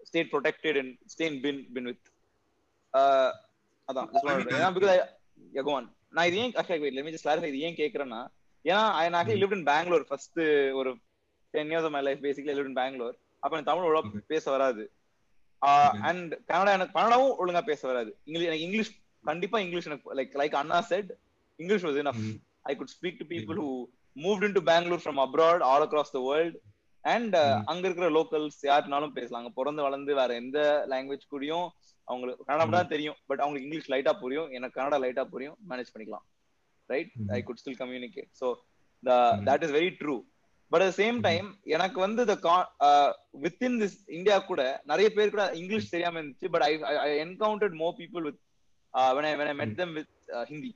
stayed 0.00 0.30
protected 0.30 0.76
and 0.76 0.90
stayed 1.06 1.42
been 1.42 1.58
been 1.74 1.84
with? 1.84 2.02
ஆஹ், 2.94 3.32
அதான். 3.88 4.08
On. 5.76 5.84
நான் 6.12 6.26
இது 6.26 6.38
ஏன் 6.38 6.52
okay, 6.54 6.76
wait, 6.78 6.94
let 6.94 7.04
me 7.04 7.12
just 7.12 7.24
clarify 7.26 7.48
இது 7.48 7.58
ஏன் 7.60 7.76
கேக்குறேன்னா 7.76 8.20
ஏன்னா 8.64 8.82
I 8.94 9.08
actually 9.10 9.40
lived 9.42 9.56
in 9.58 9.64
Bangalore 9.64 10.04
first 10.12 10.36
ஒரு 10.72 10.90
ten 11.54 11.70
years 11.70 11.84
of 11.84 11.90
my 11.90 12.02
life 12.02 12.24
basically 12.24 12.56
lived 12.58 12.70
in 12.70 12.76
Bangalore. 12.76 13.14
அப்ப 13.38 13.56
எனக்கு 13.56 13.70
தமிழ் 13.70 13.86
ஒழுங்கா. 13.88 14.22
பேச 14.26 14.50
வராது. 14.50 14.84
அண்ட் 16.08 16.32
கன்னடா 16.48 16.72
எனக்கு 16.72 16.96
கன்னடாவும் 16.98 17.36
ஒழுங்கா 17.38 17.62
பேச 17.62 17.86
வராது. 17.86 18.18
இங்கிலீஷ் 18.24 18.46
எனக்கு 18.46 18.64
இங்கிலீஷ் 18.64 18.90
கண்டிப்பா 19.24 19.58
இங்கிலீஷ் 19.58 19.86
எனக்கு 19.86 20.14
like 20.14 20.34
like 20.34 20.54
Anna 20.54 20.80
said 20.80 21.10
English 21.58 21.84
was 21.84 22.00
enough 22.04 22.20
Mhm. 22.22 22.36
I 22.62 22.76
could 22.76 22.90
speak 22.96 23.14
to 23.18 23.24
people 23.24 23.54
who 23.54 23.70
moved 24.16 24.42
into 24.42 24.60
Bangalore 24.60 25.02
from 25.04 25.18
abroad 25.18 25.60
all 25.60 25.82
across 25.88 26.08
the 26.12 26.20
world. 26.20 26.54
And. 27.04 27.36
அங்க 27.64 27.88
இருக்கிற 27.88 28.10
லோக்கல்ஸ் 28.10 28.58
யாருனாலும் 28.62 29.12
பேசலாம் 29.12 29.40
அங்க 29.42 29.52
பிறந்து 29.54 29.82
வளர்ந்து 29.82 30.14
வேற 30.14 30.34
எந்த 30.34 30.58
லாங்குவேஜ் 30.88 31.28
கூடயும் 31.30 31.66
அவங்களுக்கு 32.08 32.44
கன்னடம் 32.44 32.70
தான் 32.70 32.88
தெரியும். 32.88 33.16
பட் 33.26 33.38
அவங்களுக்கு 33.38 33.68
இங்கிலீஷ் 33.68 33.90
லைட்டா 33.90 34.12
புரியும். 34.20 34.50
எனக்கு 34.50 34.80
கன்னடா 34.80 34.98
லைட்டா 35.04 35.24
புரியும். 35.24 35.56
மேனேஜ் 35.70 35.92
பண்ணிக்கலாம். 35.94 36.26
Right. 36.90 37.12
I 37.28 37.42
could 37.42 37.60
still 37.64 37.80
communicate 37.82 38.30
so 38.40 38.48
the. 39.02 39.12
That 39.48 39.62
is 39.62 39.70
very 39.70 39.90
true 40.00 40.16
but 40.70 40.82
at 40.82 40.96
same 40.96 41.16
Mhm. 41.18 41.20
Time 41.20 41.58
எனக்கு 41.76 42.00
வந்து 42.00 42.24
த 42.26 42.36
வித்தின் 43.42 43.78
திஸ் 43.82 43.96
இந்தியா 44.08 44.38
கூட 44.38 44.82
நிறைய 44.84 45.10
பேர் 45.10 45.30
கூட 45.30 45.50
இங்கிலீஷ் 45.52 45.90
தெரியாம 45.90 46.22
இருந்துச்சு 46.22 46.48
but 46.48 46.62
I 46.62 46.82
I 46.82 47.26
encountered 47.26 47.76
more 47.84 47.96
people 47.98 48.22
with 48.22 48.38
when 49.16 49.24
I 49.24 49.36
when 49.36 49.48
I 49.48 49.56
met 49.60 49.70
Mhm. 49.70 49.78
them 49.78 49.90
with 49.94 50.08
uh, 50.36 50.44
Hindi. 50.46 50.74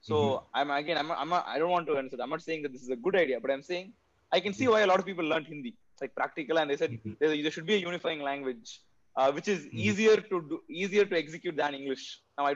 So 0.00 0.16
Mhm. 0.16 0.44
I'm 0.52 0.70
again 0.70 0.96
I'm 0.96 1.10
I'm 1.10 1.28
not, 1.28 1.44
I 1.44 1.58
don't 1.60 1.70
want 1.70 1.86
to 1.86 1.96
answer. 1.96 2.20
I'm 2.20 2.28
not 2.28 2.40
saying 2.40 2.62
that 2.62 2.72
this 2.72 2.82
is 2.82 2.90
a 2.90 3.00
good 3.02 3.16
idea, 3.16 3.40
but 3.40 3.50
I'm 3.50 3.62
saying 3.62 3.86
I 4.32 4.40
can 4.40 4.52
see 4.52 4.68
why 4.68 4.82
a 4.82 4.86
lot 4.86 4.98
of 4.98 5.06
people 5.06 5.24
learned 5.24 5.46
Hindi, 5.46 5.74
like 6.00 6.14
practical, 6.14 6.58
and 6.58 6.70
they 6.70 6.76
said 6.76 6.90
Mhm. 6.90 7.18
there, 7.18 7.42
there 7.42 7.50
should 7.50 7.66
be 7.66 7.74
a 7.74 7.84
unifying 7.86 8.20
language, 8.20 8.80
uh, 9.16 9.32
which 9.32 9.48
is 9.48 9.66
Mhm. 9.66 9.78
easier 9.78 10.16
to 10.30 10.42
do, 10.50 10.62
easier 10.68 11.06
to 11.06 11.16
execute 11.16 11.56
than 11.56 11.74
English. 11.74 12.22
Now 12.36 12.46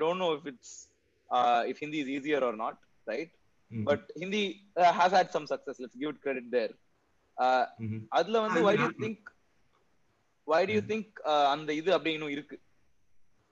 Has 4.98 5.12
had 5.12 5.30
some 5.30 5.46
success. 5.46 5.76
Let's 5.78 5.96
give 5.96 6.10
it 6.10 6.20
credit 6.20 6.46
there. 6.50 6.72
Uh, 7.36 7.64
Mhm. 7.80 8.00
அதுல 8.10 8.40
வந்து 8.40 8.60
why 8.60 8.74
do 8.76 8.82
you 8.82 8.88
yeah. 8.88 9.02
think 9.04 9.20
why 10.48 10.60
do 10.66 10.72
you 10.72 10.82
Mhm. 10.82 10.88
think 10.88 11.06
uh, 11.24 11.46
அந்த 11.52 11.70
இது 11.80 11.90
அப்படி 11.96 12.12
இன்னும் 12.12 12.34
இருக்கு 12.36 12.56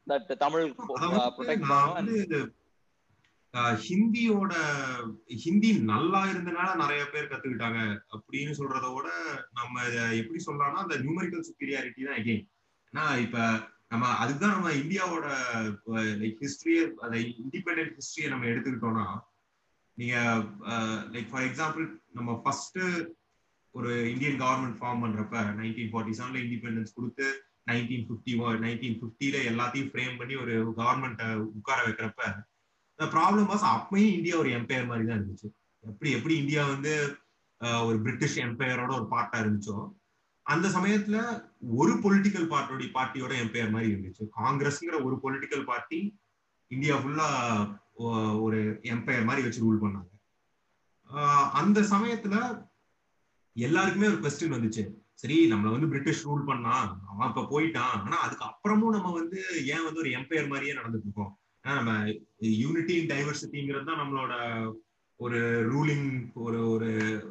and 0.07 1.65
வந்து 1.97 2.15
இது, 2.25 2.39
ஆஹ், 3.55 3.77
ஹிந்தியோட 3.87 4.53
ஹிந்தி 5.45 5.71
நல்லா 5.91 6.21
இருந்தனால 6.33 6.69
நிறைய 6.75 7.03
பேர் 7.13 7.31
கத்துக்கிட்டாங்க 7.33 7.81
அப்படின்னு 8.15 8.53
சொல்றத 8.61 8.89
விட 8.95 9.09
நம்ம 9.59 9.75
எப்படி 10.21 10.41
சொல்லலாம்னா 10.47 10.85
அந்த 10.85 10.97
நியூமரிக்கல் 11.05 11.47
சுப்பீரியாரிட்டி 11.49 12.05
தான் 12.09 12.19
எகெயின் 12.23 12.45
ஏன்னா 12.93 13.05
இப்ப 13.25 13.39
நம்ம 13.89 14.07
அதுதான் 14.23 14.55
நம்ம 14.57 14.71
இந்தியாவோட 14.83 15.27
லைக் 16.21 16.41
ஹிஸ்டரியை 16.45 16.85
அந்த 17.05 17.17
இண்டிபெண்டன்ட் 17.41 17.97
ஹிஸ்டரியை 17.99 18.31
நம்ம 18.35 18.47
எடுத்துக்கிட்டோம்னா 18.53 19.07
நீங்க 20.01 20.17
லைக் 21.15 21.31
ஃபார் 21.31 21.47
எக்ஸாம்பிள் 21.49 21.87
நம்ம 22.19 22.31
ஃபர்ஸ்ட் 22.43 22.79
ஒரு 23.75 23.91
இந்தியன் 24.13 24.41
கவர்மெண்ட் 24.43 24.79
ஃபார்ம் 24.81 25.03
பண்றப்ப 25.05 25.43
நைன்டீன் 25.61 25.91
ஃபார்ட்டி 25.93 26.15
செவன்ல 26.19 26.39
இண்டிபெண்டன்ஸ் 26.45 26.97
கொடுத்து 26.99 27.27
நைன்டீன் 27.71 28.07
ஃபிஃப்டி 28.07 28.33
நைன்டீன் 28.65 28.97
ஃபிஃப்டில 29.01 29.37
எல்லாத்தையும் 29.51 29.91
ஃப்ரேம் 29.91 30.17
பண்ணி 30.21 30.37
ஒரு 30.45 30.55
கவர்மெண்ட்டை 30.81 31.29
உட்கார 31.59 31.79
வைக்கிறப்ப 31.87 32.23
இந்த 32.99 33.07
ப்ராப்ளம் 33.13 33.49
வாஸ் 33.51 33.67
அப்பயும் 33.75 34.15
இந்தியா 34.17 34.35
ஒரு 34.37 34.51
எம்பையர் 34.59 34.89
மாதிரி 34.89 35.05
தான் 35.07 35.19
இருந்துச்சு. 35.19 35.49
எப்படி 35.85 36.11
எப்படி 36.17 36.35
இந்தியா 36.37 36.63
வந்து 36.73 36.93
ஒரு 37.87 37.97
பிரிட்டிஷ் 38.05 38.37
எம்பையரோட 38.47 38.91
ஒரு 38.99 39.07
பார்ட்டா 39.15 39.39
இருந்துச்சோ 39.43 39.77
அந்த 40.47 40.67
சமயத்துல 40.69 41.17
ஒரு 41.81 41.93
பொலிட்டிக்கல் 42.05 42.51
பார்ட்டியோட 42.53 42.87
பார்ட்டியோட 42.97 43.33
எம்பையர் 43.45 43.75
மாதிரி 43.75 43.93
இருந்துச்சு. 43.93 44.25
காங்கிரஸ்ங்கிற 44.41 44.99
ஒரு 45.07 45.17
பொலிட்டிக்கல் 45.25 45.65
பார்ட்டி 45.65 46.01
இந்தியா 46.71 46.97
ஃபுல்லா 46.97 47.29
ஒரு 48.45 48.59
எம்பையர் 48.95 49.29
மாதிரி 49.29 49.45
வச்சு 49.45 49.65
ரூல் 49.65 49.83
பண்ணாங்க. 49.83 50.11
அந்த 51.61 51.79
சமயத்துல 51.93 52.35
எல்லாருக்குமே 53.57 54.11
ஒரு 54.13 54.19
கொஸ்டின் 54.25 54.55
வந்துச்சு. 54.57 54.83
சரி 55.23 55.37
நம்மள 55.53 55.71
வந்து 55.73 55.91
பிரிட்டிஷ் 55.93 56.27
ரூல் 56.29 56.49
பண்ணா 56.51 56.75
அவன் 57.11 57.31
இப்ப 57.31 57.43
போயிட்டான். 57.53 57.97
ஆனா 58.05 58.19
அதுக்கு 58.19 58.45
அப்புறமும் 58.51 58.95
நம்ம 58.97 59.13
வந்து 59.13 59.41
ஏன் 59.75 59.85
வந்து 59.87 60.03
ஒரு 60.05 60.11
எம்பையர் 60.19 60.53
மாதிரியே 60.53 60.77
நடந்துட்டு 60.79 61.09
இருக்கோம்? 61.09 61.33
ஏன்னா 61.65 61.75
நம்ம 61.81 61.93
யூனிட்டி 62.63 62.95
இன் 63.01 63.11
டைவர்சிட்டிங்கிறது 63.13 63.89
தான் 63.89 64.01
நம்மளோட 64.03 64.35
ஒரு 65.21 65.41
ரூலிங் 65.73 66.09
ஒரு 66.45 66.61
ஒரு 66.71 66.91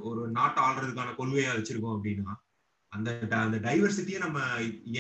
ஒரு 0.10 0.22
நாட்டை 0.30 0.60
ஆள்றதுக்கான 0.64 1.16
கொள்கையா 1.20 1.54
வச்சிருக்கோம் 1.56 1.96
அப்படின்னா 1.96 2.36
அந்த 2.94 3.10
அந்த 3.46 3.58
டைவர்சிட்டியை 3.66 4.20
நம்ம 4.20 4.40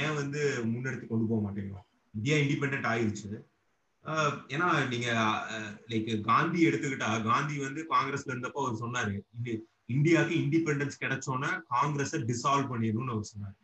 ஏன் 0.03 0.17
வந்து 0.22 0.41
முன்னெடுத்து 0.72 1.05
கொண்டு 1.07 1.30
போக 1.30 1.39
மாட்டேங்கிறோம்? 1.45 1.86
இந்தியா 2.13 2.38
இண்டிபெண்ட் 2.38 2.89
ஆயிடுச்சு 2.93 3.30
ஏன்னா 4.54 4.68
நீங்க 4.91 5.10
லைக் 5.91 6.10
காந்தி 6.30 6.60
எடுத்துக்கிட்டா 6.68 7.10
காந்தி 7.32 7.56
வந்து 7.66 7.82
காங்கிரஸ்ல 7.93 8.34
இருந்தப்போ 8.34 8.62
அவர் 8.64 8.82
சொன்னாரு 8.84 9.16
இந்தியாவுக்கு 9.95 10.36
இண்டிபெண்டன்ஸ் 10.43 11.02
கிடைச்சோன்னா 11.04 11.50
காங்கிரஸ 11.74 12.18
டிசால்வ் 12.32 12.72
பண்ணிடணும்னு 12.72 13.14
அவர் 13.16 13.32
சொன்னாரு. 13.34 13.56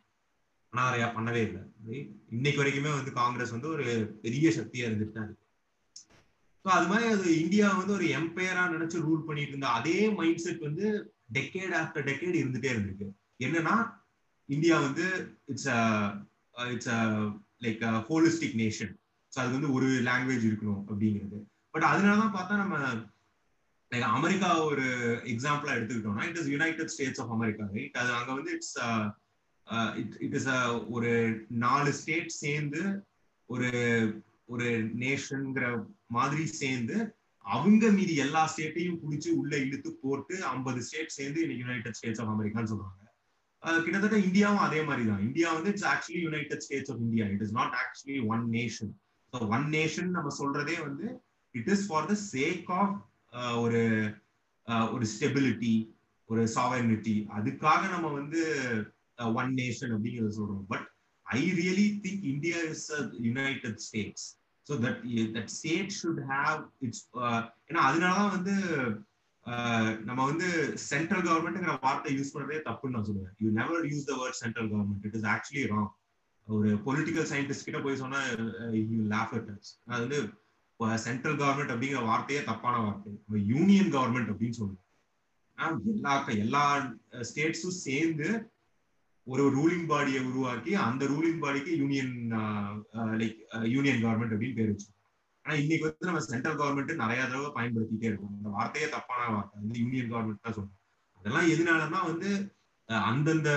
ஆனா 0.72 0.84
அதை 0.88 1.08
பண்ணவே 1.16 1.42
இல்லை. 1.48 1.60
இன்னைக்கு 2.36 2.60
வரைக்குமே 2.62 2.92
வந்து 2.96 3.12
காங்கிரஸ் 3.20 3.54
வந்து 3.56 3.68
ஒரு 3.74 3.84
பெரிய 4.24 4.48
சக்தியா 4.56 4.86
இருந்துட்டு 4.88 5.16
தான் 5.16 5.28
இருக்கு. 5.28 5.44
ஸோ 6.64 6.68
அது 6.76 6.86
மாதிரி 6.90 7.06
அது 7.14 7.26
இந்தியா 7.42 7.66
வந்து 7.80 7.94
ஒரு 7.98 8.06
எம்பையரா 8.18 8.64
நினைச்சு 8.74 9.04
ரூல் 9.06 9.26
பண்ணிட்டு 9.26 9.52
இருந்த 9.54 9.68
அதே 9.78 9.98
மைண்ட் 10.18 10.42
செட் 10.44 10.66
வந்து 10.68 10.86
டெக்கேட் 11.36 11.74
ஆஃப்டர் 11.80 12.06
டெக்கேட் 12.08 12.40
இருந்துட்டே 12.40 12.72
இருந்திருக்கு. 12.74 13.08
என்னன்னா 13.46 13.76
இந்தியா 14.48 14.76
வந்து 14.86 15.06
it's 15.52 15.70
it's 16.74 16.92
like 17.66 17.84
holistic 18.10 18.58
nation 18.62 18.92
so 19.36 19.40
அது 19.40 19.50
வந்து 19.50 19.72
ஒரு 19.72 19.86
லாங்குவேஜ் 20.04 20.44
இருக்கணும் 20.46 20.82
அப்படிங்கிறது. 20.82 21.38
பட் 21.74 21.82
அதனாலதான் 21.82 22.36
பார்த்தா 22.36 22.54
நம்ம 22.56 22.76
லைக் 23.92 24.06
அமெரிக்கா 24.10 24.64
ஒரு 24.64 24.84
எக்ஸாம்பிளா 25.32 25.74
எடுத்துக்கிட்டோம்னா 25.76 26.24
it 26.28 26.36
is 26.36 26.48
United 26.48 26.86
States 26.86 27.20
of 27.20 27.32
America 27.32 27.64
right 27.74 27.96
அது 27.96 28.12
அங்க 28.12 28.32
வந்து 28.32 28.52
இட்ஸ் 28.52 28.74
இட் 30.18 30.34
இஸ் 30.34 30.48
ஒரு 30.88 31.10
நாலு 31.64 31.92
ஸ்டேட் 31.92 32.32
சேர்ந்து 32.36 32.82
ஒரு 33.50 33.68
ஒரு 34.44 34.68
நேஷன்ங்கிற 34.96 35.66
மாதிரி 36.06 36.46
சேர்ந்து 36.54 36.96
அவங்க 37.44 37.90
மீதி 37.90 38.14
எல்லா 38.16 38.42
ஸ்டேட்டையும் 38.52 39.00
பிடிச்சி 39.02 39.30
உள்ள 39.32 39.56
இழுத்து 39.56 39.92
போட்டு 40.02 40.44
ஐம்பது 40.46 40.80
ஸ்டேட் 40.82 41.16
சேர்ந்து 41.18 41.42
இன்னைக்கு 41.42 41.64
யுனைடெட் 41.64 41.98
ஸ்டேட்ஸ் 42.00 42.20
ஆஃப் 42.20 42.32
அமெரிக்கான்னு 42.34 42.72
சொல்றாங்க. 42.72 43.02
Uh, 43.62 43.78
கிட்டத்தட்ட 43.82 44.16
இந்தியாவும் 44.18 44.64
அதே 44.64 44.80
மாதிரி 44.82 45.04
தான் 45.06 45.22
இந்தியா 45.22 45.52
வந்து 45.52 45.70
it's 45.70 45.86
actually 45.86 46.20
United 46.20 46.60
States 46.60 46.90
of 46.90 47.00
India 47.00 47.26
it 47.26 47.42
is 47.42 47.52
not 47.52 47.74
actually 47.74 48.18
one 48.26 48.44
nation 48.50 48.92
one 49.54 49.66
nation 49.74 50.10
நம்ம 50.16 50.30
சொல்றதே 50.38 50.76
வந்து 50.86 51.06
it 51.54 51.70
is 51.74 51.84
for 51.88 52.08
the 52.10 52.16
sake 52.32 52.70
of 52.80 52.96
ஒரு 53.64 53.80
uh, 54.68 54.86
ஒரு 54.94 55.04
ஸ்டெபிலிட்டி 55.12 55.74
ஒரு 56.28 56.42
சாவர்னிட்டி 56.54 57.16
அதுக்காக 57.36 57.82
நம்ம 57.94 58.06
வந்து 58.20 58.40
uh, 59.18 59.28
ஒன் 59.40 59.52
நேஷன் 59.60 59.92
அப்படிங்கிறத 59.94 60.32
சொல்றோம். 60.38 60.66
But 60.72 60.86
I 61.26 61.42
really 61.60 61.86
think 62.04 62.24
India 62.32 62.58
is 62.72 62.86
United 63.26 63.80
States 63.86 64.26
so 64.66 64.74
that 64.84 65.00
that 65.36 65.52
state 65.56 65.92
should 65.98 66.22
have 66.32 66.60
its 66.86 67.04
ஏன்னா 67.68 67.82
அதனாலதான் 67.88 68.34
வந்து 68.36 68.56
uh, 69.46 69.90
நம்ம 70.08 70.20
வந்து 70.30 70.48
சென்ட்ரல் 70.90 71.26
கவர்மெண்ட்ங்கிற 71.28 71.76
வார்த்தை 71.86 72.12
யூஸ் 72.18 72.34
பண்றதே 72.34 72.60
தப்புன்னு 72.68 72.96
நான் 72.96 73.08
சொல்லுவேன். 73.10 73.36
You 73.42 73.50
never 73.60 73.86
use 73.92 74.08
the 74.10 74.16
word 74.22 74.40
central 74.42 74.70
government 74.72 75.06
it 75.08 75.18
is 75.20 75.28
actually 75.34 75.64
wrong 75.74 75.90
ஒரு 76.48 76.68
பொலிட்டிக்கல் 76.86 77.28
சயின்டிஸ்ட் 77.30 77.68
கிட்ட 77.68 77.78
போய் 77.80 78.02
சொன்னா 78.02 78.18
uh, 78.32 78.74
அது 79.92 80.02
வந்து 80.02 80.18
சென்ட்ரல் 81.04 81.38
கவர்மெண்ட் 81.40 81.72
அப்படிங்கிற 81.74 82.00
வார்த்தையே 82.04 82.40
தப்பான 82.44 82.74
வார்த்தை. 82.78 83.12
யூனியன் 83.52 83.90
கவர்மெண்ட் 83.94 84.30
அப்படின்னு 84.32 84.58
சொல்லுவோம். 84.58 84.82
எல்லா 85.94 86.12
எல்லா 86.44 86.64
uh, 87.14 87.24
ஸ்டேட்ஸும் 87.30 87.80
சேர்ந்து 87.86 88.28
ஒரு 89.26 89.44
ரூலிங் 89.54 89.88
பாடியை 89.88 90.20
உருவாக்கி 90.30 90.72
அந்த 90.74 91.04
ரூலிங் 91.06 91.40
பாடிக்கு 91.40 91.72
யூனியன் 91.76 92.12
லைக் 93.22 93.38
யூனியன் 93.66 94.02
கவர்மெண்ட் 94.04 94.34
அப்படின்னு 94.34 94.58
பேர் 94.58 94.72
வச்சு 94.72 94.88
ஆனா 95.44 95.54
இன்னைக்கு 95.54 95.84
வந்து 95.86 96.08
நம்ம 96.08 96.20
சென்ட்ரல் 96.24 96.58
கவர்மெண்ட் 96.60 97.02
நிறைய 97.02 97.20
தடவை 97.22 97.50
பயன்படுத்திட்டே 97.56 98.08
இருக்கோம். 98.08 98.36
இந்த 98.36 98.48
வார்த்தையே 98.48 98.86
தப்பான 98.88 99.26
வார்த்தை. 99.34 99.56
வந்து 99.60 99.80
யூனியன் 99.80 100.10
கவர்மெண்ட் 100.12 100.44
தான் 100.44 100.56
சொல்லுவோம். 100.56 100.78
அதெல்லாம் 101.20 101.50
எதனாலன்னா 101.54 102.00
வந்து 102.04 102.30
அந்தந்த 102.88 103.50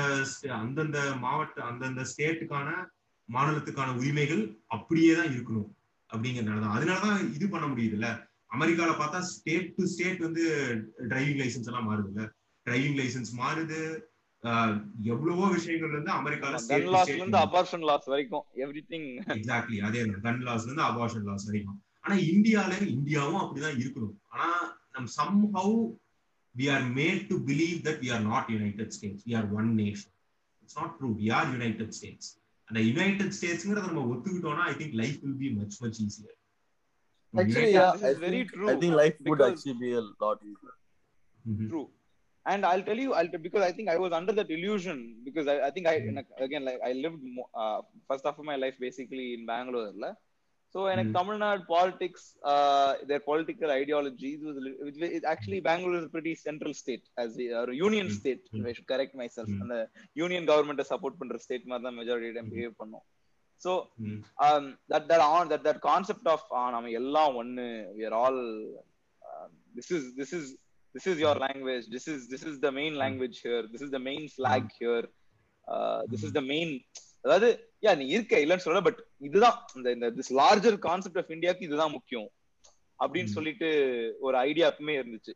அந்தந்த 0.59 0.99
மாவட்ட 1.19 1.57
அந்தந்த 1.63 2.03
ஸ்டேட்டுக்கான 2.11 2.69
மாநிலத்துக்கான 3.29 3.89
உரிமைகள் 3.97 4.43
அப்படியே 4.67 5.11
தான் 5.15 5.31
இருக்கணும் 5.33 5.69
அப்படிங்கறதுனாலதான் 6.09 6.75
அதனாலதான் 6.77 7.19
இது 7.35 7.45
பண்ண 7.49 7.65
முடியுதுல்ல. 7.67 8.07
அமெரிக்கால 8.51 8.91
பார்த்தா 8.99 9.19
ஸ்டேட் 9.31 9.67
டு 9.75 9.83
ஸ்டேட் 9.85 10.21
வந்து 10.21 10.43
டிரைவிங் 11.11 11.39
லைசன்ஸ் 11.41 11.69
எல்லாம் 11.69 11.89
மாறுது 11.89 12.09
இல்ல 12.09 12.23
டிரைவிங் 12.65 12.97
லைசன்ஸ் 12.99 13.31
மாறுது 13.41 13.79
எவ்வளவோ 15.05 15.45
விஷயங்கள் 15.49 15.95
வந்து 15.97 16.11
அமெரிக்கால 16.11 16.59
கன் 16.69 16.89
லாஸ்ல 16.95 17.15
இருந்து 17.15 17.39
அபார்ஷன் 17.39 17.85
லாஸ் 17.89 18.07
வரைக்கும் 18.07 18.45
எவ்ரிதிங் 18.65 19.07
எக்ஸாக்ட்லி 19.35 19.79
அதே 19.81 20.01
கன் 20.27 20.43
லாஸ்ல 20.47 20.69
இருந்து 20.69 20.87
அபார்ஷன் 20.89 21.27
லாஸ் 21.29 21.47
வரைக்கும். 21.49 21.79
ஆனா 22.01 22.15
இந்தியால 22.31 22.73
இந்தியாவும் 22.95 23.41
அப்படிதான் 23.41 23.79
இருக்கணும். 23.81 24.15
ஆனா 24.29 24.47
நம் 24.93 25.09
some 25.17 25.39
How 26.58 26.60
we 26.60 26.68
are 26.76 26.86
made 26.98 27.24
to 27.32 27.38
believe 27.50 27.76
that 27.88 28.00
we 28.04 28.10
are 28.16 28.24
not 28.30 28.48
United 28.56 28.94
States 28.98 29.24
we 29.28 29.34
are 29.40 29.48
one 29.60 29.70
nation 29.82 30.12
it's 30.64 30.78
not 30.80 30.94
true 31.00 31.10
we 31.20 31.28
are 31.38 31.48
United 31.54 31.94
States 31.98 32.30
அந்த 32.68 32.80
யுனைடெட் 32.90 33.34
ஸ்டேட்ஸ்ங்கிறத 33.38 33.86
நம்ம 33.90 34.06
ஒத்துக்கிட்டோம்னா 34.14 34.66
I 34.72 34.76
think 34.80 34.96
life 35.02 35.18
will 35.24 35.40
be 35.44 35.50
much 35.60 35.78
much 35.84 36.00
easier 36.06 36.38
Actually, 37.34 37.70
yeah, 37.74 37.92
This 37.92 38.02
I 38.08 38.10
is 38.10 38.18
very 38.18 38.40
think, 38.40 38.50
true, 38.50 38.66
I 38.72 38.76
think 38.80 38.92
life 38.98 39.16
would 39.18 39.24
because- 39.30 39.54
actually 39.54 39.78
be 39.80 39.88
a 40.00 40.04
lot 40.24 40.40
easier. 40.50 40.74
true 41.70 41.86
and 42.46 42.62
i'll 42.68 42.84
tell 42.88 43.00
you 43.02 43.10
i'll 43.18 43.30
because 43.46 43.62
i 43.66 43.72
think 43.76 43.88
i 43.94 43.98
was 44.02 44.12
under 44.18 44.34
that 44.38 44.50
illusion 44.56 44.98
because 45.26 45.46
i, 45.52 45.56
I 45.66 45.70
think 45.74 45.86
i 45.92 45.96
in 46.10 46.18
a- 46.22 46.36
again 46.46 46.62
like 46.68 46.80
i 46.88 46.94
lived 47.04 47.22
mo- 47.36 47.48
uh, 47.62 47.78
first 48.08 48.24
half 48.28 48.38
of 48.38 48.46
my 48.50 48.56
life 48.56 48.76
basically 48.86 49.26
in 49.36 49.42
bangalore 49.50 49.90
Mhm. 50.75 51.13
uh, 52.51 52.93
is 55.99 56.05
a 56.05 56.13
pretty 56.15 56.35
central 56.35 56.73
state 56.73 57.03
as 57.17 57.39
a, 57.39 57.47
or 57.61 57.69
a 57.69 57.77
union 57.87 58.07
Mhm. 58.07 58.17
state 58.19 58.41
if 58.53 58.61
Mhm. 58.61 58.69
i 58.69 58.73
should 58.73 58.89
correct 58.93 59.15
myself 59.15 59.47
Mhm. 59.49 59.61
and 59.61 59.71
the 59.71 59.81
union 60.25 60.45
government 60.45 60.81
support 60.91 61.15
பண்ற 61.19 61.37
state 61.37 61.65
மாதிரி 61.65 61.83
தான் 61.83 61.99
majority 62.01 62.31
time 62.35 62.49
Mhm. 62.49 62.53
behave 62.55 62.75
பண்ணும் 62.81 63.05
so 63.65 63.71
Mhm. 64.01 64.19
um, 64.45 64.77
that 64.91 65.07
that 65.09 65.21
on 65.37 65.49
that 65.51 65.63
that 65.63 65.79
concept 65.81 66.25
of 66.35 66.41
uh, 66.59 66.69
நம்ம 66.75 66.91
எல்லாம் 67.01 67.35
ஒண்ணு 67.35 67.65
we 67.97 68.05
are 68.09 68.17
all 68.23 68.39
uh, 69.27 69.47
this 69.77 69.89
is 69.97 70.03
this 70.19 70.33
is 70.39 70.45
this 70.95 71.07
is 71.11 71.17
your 71.19 71.35
language 71.47 71.83
this 71.95 72.07
is 72.07 72.19
this 72.29 72.43
is 72.43 72.55
the 72.59 72.71
main 72.71 72.95
language 72.95 73.41
here 73.47 73.63
this 73.73 73.81
is 73.81 73.91
the 73.97 74.03
main 74.09 74.27
flag 74.37 74.63
here 74.81 75.05
uh, 75.67 75.99
this 76.11 76.23
is 76.27 76.31
the 76.39 76.45
main 76.53 76.69
அதாவது 77.21 77.73
yeah 77.81 77.97
நீ 77.97 78.07
இருக்க 78.07 78.37
இல்லைன்னு 78.37 78.65
சொல்ல 78.67 78.81
but 78.81 79.05
இதுதான் 79.17 79.57
இந்த 79.75 79.91
இந்த 79.91 80.11
this 80.11 80.33
larger 80.33 80.79
concept 80.79 81.17
of 81.17 81.29
இந்தியாக்கு 81.29 81.61
இதுதான் 81.61 81.91
முக்கியம். 81.91 82.29
அப்படின்னு. 82.99 83.25
சொல்லிட்டு 83.25 83.69
ஒரு 84.19 84.37
ஐடியா 84.37 84.71
எப்பவுமே 84.71 84.95
இருந்துச்சு. 85.01 85.33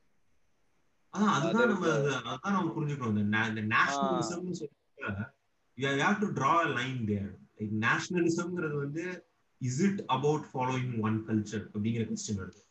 அதுதான் 1.10 1.68
நம்ம 1.68 1.88
அதான் 1.88 2.52
நம்ம 2.52 2.72
புரிஞ்சுக்கணும். 2.78 3.18
இந்த 3.18 3.38
you 5.78 5.90
have 5.90 6.20
to 6.20 6.28
draw 6.28 6.54
a 6.60 6.70
line 6.70 7.06
there 7.06 7.30
like 7.58 7.74
நேஷனலிசம்ங்கிறது 7.80 8.76
வந்து 8.76 9.28
is 9.58 9.82
it 9.82 10.04
about 10.08 10.46
following 10.54 11.00
one 11.00 11.26
culture 11.28 11.66
அப்படிங்கிற 11.74 12.04
கொஸ்டின் 12.10 12.38
வருது. 12.38 12.62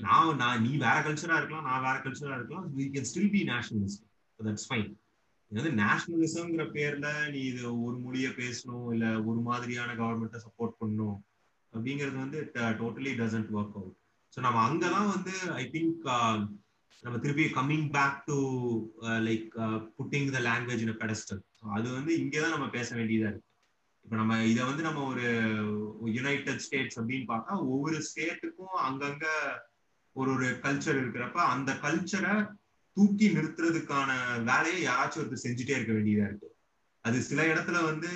நான் 0.00 0.36
நான் 0.36 0.62
நீ 0.62 0.70
வேற 0.76 1.00
கல்ச்சரா 1.00 1.36
இருக்கலாம் 1.36 1.64
நான் 1.64 1.82
வேற 1.82 1.96
கல்ச்சரா 1.98 2.34
இருக்கலாம் 2.34 2.76
we 2.76 2.84
can 2.94 3.04
still 3.12 3.28
be 3.36 3.42
nationalist. 3.44 4.00
That's 4.44 4.66
fine 4.68 4.90
வந்து 5.52 5.72
நேஷனலிசம்ங்கிற 5.78 6.64
பேர்ல 6.72 7.06
நீ 7.30 7.40
இது 7.46 7.62
ஒரு 7.84 7.96
மொழிய 7.98 8.28
பேசணும் 8.36 8.86
இல்ல 8.92 9.06
ஒரு 9.22 9.40
மாதிரியான 9.40 9.94
கவர்மெண்ட்டை 9.94 10.40
சப்போர்ட் 10.44 10.78
பண்ணணும் 10.80 11.18
அப்படிங்கிறது 11.72 12.16
வந்து 12.18 12.38
totally 12.78 13.12
doesn't 13.18 13.52
work 13.52 13.76
out 13.78 13.96
so 14.32 14.40
நம்ம 14.40 14.60
அங்கதான் 14.68 15.08
வந்து 15.10 15.34
ஐ 15.54 15.64
திங்க் 15.70 16.04
நம்ம 17.04 17.16
திருப்பி 17.18 17.44
coming 17.54 17.88
back 17.92 18.18
to 18.26 18.36
like 19.22 19.46
putting 19.96 20.28
the 20.30 20.40
language 20.42 20.84
in 20.84 21.00
pedestal 21.00 21.42
அது 21.70 21.88
வந்து 21.92 22.12
இங்கே 22.18 22.40
தான் 22.40 22.54
நம்ம 22.54 22.68
பேச 22.70 22.88
வேண்டியதா 22.96 23.28
இருக்கு. 23.28 23.48
இப்போ 24.04 24.16
நம்ம 24.16 24.36
இதை 24.44 24.62
வந்து 24.64 24.82
நம்ம 24.82 25.02
ஒரு 25.04 25.26
யுனைடெட் 26.12 26.62
ஸ்டேட்ஸ் 26.64 26.98
அப்படின்னு 27.00 27.26
பார்த்தா 27.28 27.52
ஒவ்வொரு 27.66 27.98
ஸ்டேட்டுக்கும் 28.08 28.76
அங்கங்க 28.86 29.26
ஒரு 30.16 30.30
ஒரு 30.32 30.46
கல்ச்சர் 30.62 30.98
இருக்கிறப்ப 31.02 31.38
அந்த 31.52 31.72
கல்ச்சரை 31.82 32.32
தூக்கி 32.92 33.26
நிறுத்துறதுக்கான 33.36 34.10
வேலையை 34.50 34.80
யாராச்சும் 34.86 35.22
ஒருத்தர் 35.22 35.44
செஞ்சுட்டே 35.44 35.76
இருக்க 35.76 35.92
வேண்டியதா 35.92 36.26
இருக்கு. 36.30 36.48
அது 37.00 37.20
சில 37.28 37.42
இடத்துல 37.52 37.84
வந்து 37.84 38.10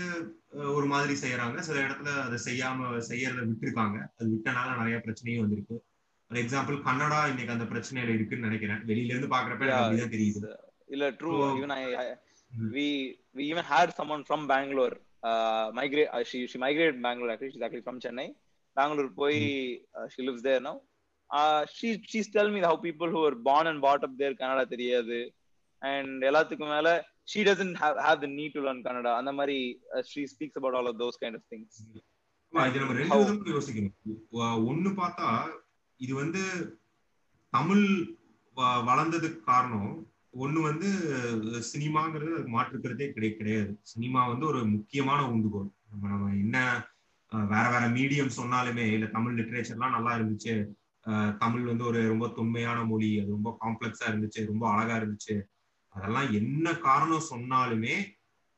ஒரு 0.74 0.87
மாதிரி 0.87 1.14
செய்யறாங்க. 1.22 1.59
சில 1.59 1.79
இடத்துல 1.87 2.11
அதை 2.27 2.39
செய்யாம 2.49 2.91
செய்யறத 3.11 3.45
விட்டுருக்காங்க. 3.51 3.99
அது 4.18 4.29
விட்டனால 4.35 4.77
நிறைய 4.77 4.99
பிரச்சனையும் 5.07 5.45
வந்திருக்கு. 5.45 5.77
ஃபார் 6.27 6.41
எக்ஸாம்பிள் 6.43 6.79
கன்னடா 6.89 7.20
இன்னைக்கு 7.29 7.57
அந்த 7.57 7.66
பிரச்சனையில 7.72 8.14
இருக்குன்னு 8.18 8.47
நினைக்கிறேன். 8.49 8.83
வெளியில 8.91 9.14
இருந்து 9.14 9.33
பாக்குறப்ப 9.37 9.66
அப்படிதான் 9.79 10.14
தெரியுது. 10.16 10.53
இல்ல 10.95 11.11
true 11.11 11.31
even 11.61 11.74
I 11.81 11.85
someone 14.01 14.22
from 14.29 14.43
Bangalore 14.53 14.97
uh 15.29 15.66
migrate 15.79 16.11
uh, 16.16 16.24
she 16.31 16.39
she 16.51 16.59
migrated 16.64 16.99
Bangalore 17.07 17.31
actually. 17.33 17.53
She's 17.55 17.64
actually 17.66 17.87
from 17.89 17.99
Chennai. 18.05 18.27
Bangalore 18.79 19.11
போய் 19.20 19.41
uh, 19.99 20.07
she 20.12 20.20
lives 20.27 20.43
there 20.49 20.62
she 21.77 21.89
she's 22.11 22.29
telling 22.37 22.55
me 22.57 22.62
how 22.68 22.74
people 22.87 23.09
who 23.14 23.20
were 23.27 23.37
born 23.49 23.66
and 23.70 23.81
brought 23.85 24.05
up 24.07 24.14
there 24.22 24.35
Kannada 24.41 24.64
தெரியாது. 24.74 25.18
And 25.83 26.24
எல்லாத்துக்கும் 26.31 26.74
மேல 26.74 26.91
she 27.31 27.41
doesn't 27.49 27.77
have 27.83 27.97
have 28.07 28.18
the 28.24 28.31
need 28.39 28.53
to 28.57 28.62
learn 28.66 28.81
Kannada. 28.87 29.12
அந்த 29.20 29.33
மாதிரி 29.39 29.59
she 30.11 30.24
speaks 30.35 30.57
about 30.61 30.74
all 30.81 30.89
of 30.93 30.97
those 31.03 31.16
kind 31.22 31.35
of 31.39 31.45
things. 31.53 31.70
ஆமா, 32.53 32.64
இது 32.70 32.81
நம்ம 32.83 32.95
ரெண்டு 32.99 33.16
விதமா 33.20 33.55
யோசிக்கணும். 33.55 33.95
ஒண்ணு 34.70 34.91
பார்த்தா 35.01 35.29
இது 36.01 36.12
வந்து 36.22 36.43
தமிழ் 37.53 37.87
வளர்ந்ததுக்கு 38.89 39.41
காரணம். 39.51 39.91
ஒண்ணு 40.45 40.61
வந்து 40.68 40.89
சினிமாங்கிறது 41.72 42.33
அதுக்கு 42.35 42.53
மாற்றுக்கிறதே 42.57 43.07
கிடை 43.16 43.31
கிடையாது. 43.39 43.72
சினிமா 43.93 44.20
வந்து 44.33 44.45
ஒரு 44.53 44.61
முக்கியமான 44.74 45.20
ஊண்டுகோல் 45.33 45.70
நம்ம 45.91 46.09
நம்ம 46.14 46.33
என்ன 46.45 46.57
வேற 47.53 47.64
வேற 47.74 47.85
மீடியம் 47.99 48.37
சொன்னாலுமே 48.41 48.85
இல்ல 48.97 49.07
தமிழ் 49.14 49.39
லிட்ரேச்சர்லாம் 49.39 49.97
நல்லா 49.97 50.12
இருந்துச்சு 50.18 50.55
தமிழ் 51.38 51.62
வந்து 51.62 51.84
ஒரு 51.84 52.09
ரொம்ப 52.09 52.28
தொன்மையான 52.28 52.84
மொழி 52.84 53.20
அது 53.20 53.30
ரொம்ப 53.30 53.57
காம்ப்ளெக்ஸா 53.61 54.07
இருந்துச்சு 54.07 54.46
ரொம்ப 54.46 54.70
அழகா 54.70 54.96
இருந்துச்சு. 54.96 55.42
அதெல்லாம் 55.88 56.32
என்ன 56.32 56.76
காரணம் 56.76 57.22
சொன்னாலுமே 57.30 58.04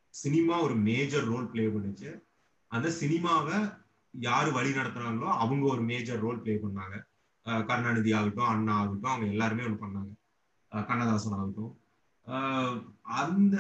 சினிமா 0.09 0.61
ஒரு 0.61 0.74
மேஜர் 0.74 1.24
ரோல் 1.24 1.51
ப்ளே 1.51 1.66
பண்ணுச்சு. 1.66 2.20
அந்த 2.66 2.88
சினிமாவை 2.88 3.78
யாரு 4.11 4.53
வழி 4.53 4.70
நடத்துறாங்களோ 4.70 5.24
அவங்க 5.24 5.66
ஒரு 5.66 5.82
மேஜர் 5.82 6.20
ரோல் 6.20 6.40
ப்ளே 6.40 6.55
பண்ணாங்க. 6.55 7.03
அஹ் 7.44 7.64
கருணாநிதி 7.64 8.12
ஆகட்டும் 8.12 8.44
அண்ணா 8.44 8.74
ஆகட்டும் 8.74 9.11
அவங்க 9.11 9.30
எல்லாருமே 9.30 9.64
ஒன்று 9.64 9.86
பண்ணாங்க. 9.86 10.12
அஹ் 10.70 10.84
கண்ணதாசன் 10.84 11.32
ஆகட்டும். 11.32 11.78
அந்த 13.03 13.57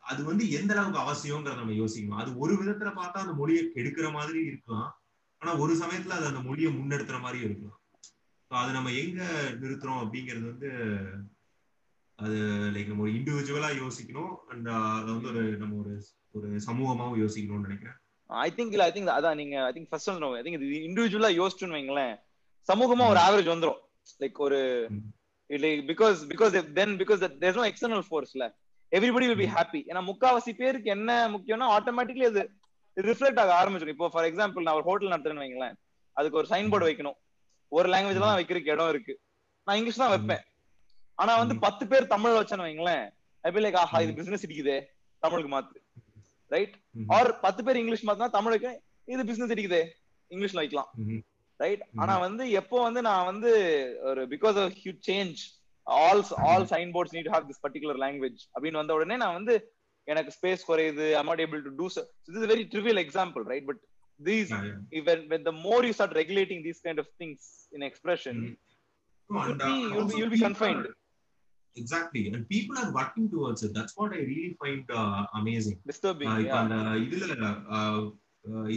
அது 0.00 0.24
வந்து 0.24 0.50
எந்த 0.50 0.80
அளவுக்கு 0.80 1.00
அவசியங்கிறத 1.00 1.54
நம்ம 1.54 1.72
யோசிக்கணும் 1.72 2.20
அது 2.20 2.38
ஒரு 2.38 2.54
விதத்துல 2.54 2.90
பார்த்தா 2.90 3.22
அந்த 3.22 3.32
மொழியை 3.32 3.70
கெடுக்கிற 3.74 4.12
மாதிரி 4.12 4.44
இருக்கலாம். 4.44 5.00
ஆனா 5.38 5.56
ஒரு 5.56 5.74
சமயத்துல 5.74 6.08
அது 6.08 6.26
அந்த 6.26 6.40
மொழியை 6.40 6.76
முன்னெடுத்துற 6.76 7.20
மாதிரி 7.20 7.44
இருக்கலாம். 7.44 7.80
அது 8.60 8.70
நம்ம 8.72 8.90
எங்க 9.02 9.22
நிறுத்துறோம் 9.62 10.00
அப்படிங்கிறது 10.02 10.46
வந்து 10.52 10.70
அது 12.18 12.36
லைக் 12.74 12.90
நம்ம 12.90 13.04
ஒரு 13.06 13.12
இண்டிவிஜுவலா 13.18 13.70
யோசிக்கணும். 13.82 14.32
அண்ட் 14.52 14.68
அதை 14.96 15.10
வந்து 15.14 15.30
ஒரு 15.32 15.42
நம்ம 15.62 15.76
ஒரு 15.82 15.94
ஒரு 16.32 16.48
சமூகமாவும் 16.66 17.20
யோசிக்கணும்னு 17.22 17.68
நினைக்கிறேன். 17.68 17.96
ஐ 18.30 18.48
திங்க் 18.56 18.74
இல்ல 18.76 18.84
ஐ 18.84 18.92
திங்க் 18.96 19.14
அதான் 19.16 19.40
நீங்க 19.40 19.56
ஐ 19.64 19.72
திங்க் 19.76 19.90
ஃபர்ஸ்ட் 19.90 20.10
சொல்லணும் 20.10 20.36
ஐ 20.38 20.42
திங்க் 20.44 20.58
இது 20.58 20.82
இண்டிவிஜுவலா 20.88 21.30
யோசிச்சுன்னு 21.40 21.78
வைங்களேன். 21.78 22.14
சமூகமா 22.68 23.06
ஒரு 23.12 23.20
ஆவரேஜ் 23.26 23.52
வந்துரும். 23.54 23.80
லைக் 24.22 24.38
ஒரு. 24.48 24.60
Like 25.50 25.82
because 25.90 26.18
because 26.32 26.54
then 26.72 26.94
because 27.00 27.22
there 27.42 27.58
no 27.60 27.64
external 27.70 28.04
ஃபோர்ஸ்ல 28.08 28.44
everybody 28.92 29.26
will 29.30 29.42
be. 29.42 29.48
Happy 29.56 29.80
ஏன்னா 29.90 30.02
முக்காவாசி 30.10 30.52
பேருக்கு 30.60 30.88
என்ன 30.96 31.10
முக்கியம்னா 31.34 31.68
ஆட்டோமேட்டிக்லி 31.76 32.26
அது 32.32 32.42
ரிஃப்ளெக்ட் 32.96 33.40
ஆக 33.42 33.52
ஆரம்பிச்சிடும் 33.60 33.96
இப்போ 33.96 34.08
ஃபார் 34.14 34.28
எக்ஸாம்பிள் 34.30 34.66
நான் 34.66 34.78
ஒரு 34.78 34.86
ஹோட்டல் 34.88 35.12
நடத்துறேன்னு 35.14 35.44
வைங்களேன். 35.44 35.76
அதுக்கு 36.16 36.38
ஒரு 36.40 36.48
சைன் 36.50 36.70
போர்டு 36.72 36.88
வைக்கணும். 36.88 37.18
ஒரு 37.72 37.86
லாங்குவேஜ்ல 37.92 38.24
தான் 38.24 38.38
வைக்கிறதுக்கு 38.40 38.74
இடம் 38.74 38.90
இருக்கு 38.94 39.14
நான் 39.66 39.78
இங்கிலீஷ் 39.78 40.02
தான் 40.02 40.12
வைப்பேன் 40.14 40.44
ஆனா 41.18 41.32
வந்து. 41.40 41.54
பத்து 41.64 41.84
பேர் 41.90 42.12
தமிழ் 42.12 42.36
வச்சேன்னு 42.36 42.66
வைங்களேன் 42.66 43.04
ஐ 43.44 43.62
லைக் 43.64 43.78
ஆஹா 43.82 43.98
இது. 44.04 44.12
பிசினஸ் 44.20 44.44
இடிக்குதே 44.46 44.78
தமிழுக்கு 45.22 45.50
மாத்து 45.52 45.78
ரைட். 46.50 46.74
ஆர் 47.16 47.30
பத்து 47.44 47.60
பேர் 47.66 47.80
இங்கிலீஷ் 47.82 48.06
மாத்தினா 48.08 48.30
தமிழுக்கு 48.36 48.70
இது 49.08 49.22
பிசினஸ் 49.30 49.52
இருக்குதே 49.54 49.82
இங்கிலீஷ்ல 50.30 50.62
வைக்கலாம். 50.62 50.90
ரைட். 51.60 51.82
ஆனா 52.02 52.14
வந்து 52.24 52.44
எப்போ 52.60 52.76
வந்து 52.86 53.00
நான் 53.08 53.28
வந்து 53.30 53.50
ஒரு 54.10 54.22
because 54.32 54.56
of 54.62 54.76
huge 54.80 54.94
change 55.08 55.40
all 55.86 56.22
all 56.48 56.66
sign 56.72 56.90
boards 56.94 57.14
need 57.16 57.30
have 57.34 57.46
this 57.48 57.62
particular 57.64 58.00
language 58.04 58.40
அப்படின்னு 58.54 58.80
வந்த 58.80 58.94
உடனே 58.98 59.16
நான் 59.22 59.36
வந்து 59.38 59.54
எனக்கு 60.08 60.30
ஸ்பேஸ் 60.36 60.62
குறையுது 60.68 61.06
I 61.16 61.22
not 61.22 61.42
able 61.44 61.62
to 61.66 61.72
do 61.80 61.86
this 62.28 62.48
very 62.52 62.64
trivial 62.72 63.02
example 63.04 63.44
right 63.52 63.66
but 63.68 63.82
These 64.21 64.51
Yeah, 64.53 64.63
yeah. 64.69 65.01
when 65.07 65.19
when 65.31 65.41
the 65.43 65.55
more 65.65 65.79
you 65.87 65.93
start 65.97 66.13
regulating 66.21 66.59
these 66.67 66.79
kind 66.85 66.99
of 66.99 67.07
things 67.21 67.41
in 67.75 67.81
expression 67.89 68.35
Mhm. 68.39 68.53
you 69.29 69.37
And, 69.37 69.45
could 69.47 69.61
uh, 69.61 69.67
be 69.67 69.75
you'll 69.83 69.99
also 70.01 70.13
be 70.13 70.19
you'll 70.19 70.33
be 70.35 70.37
people 70.37 70.49
confined 70.49 70.85
are- 70.85 70.95
exactly 71.75 72.21
and 72.29 72.41
people 72.49 72.75
are 72.83 72.91
working 72.93 73.25
towards 73.33 73.61
it 73.65 73.71
that's 73.77 73.95
what 73.99 74.11
i 74.19 74.23
really 74.29 74.53
find 74.63 74.85
uh, 75.01 75.21
amazing 75.41 75.77
disturbing 75.91 76.29
Uh, 76.31 76.37
இப்ப 76.43 76.49
yeah 76.49 76.61
அந்த 76.61 76.77
இதுல 77.05 77.33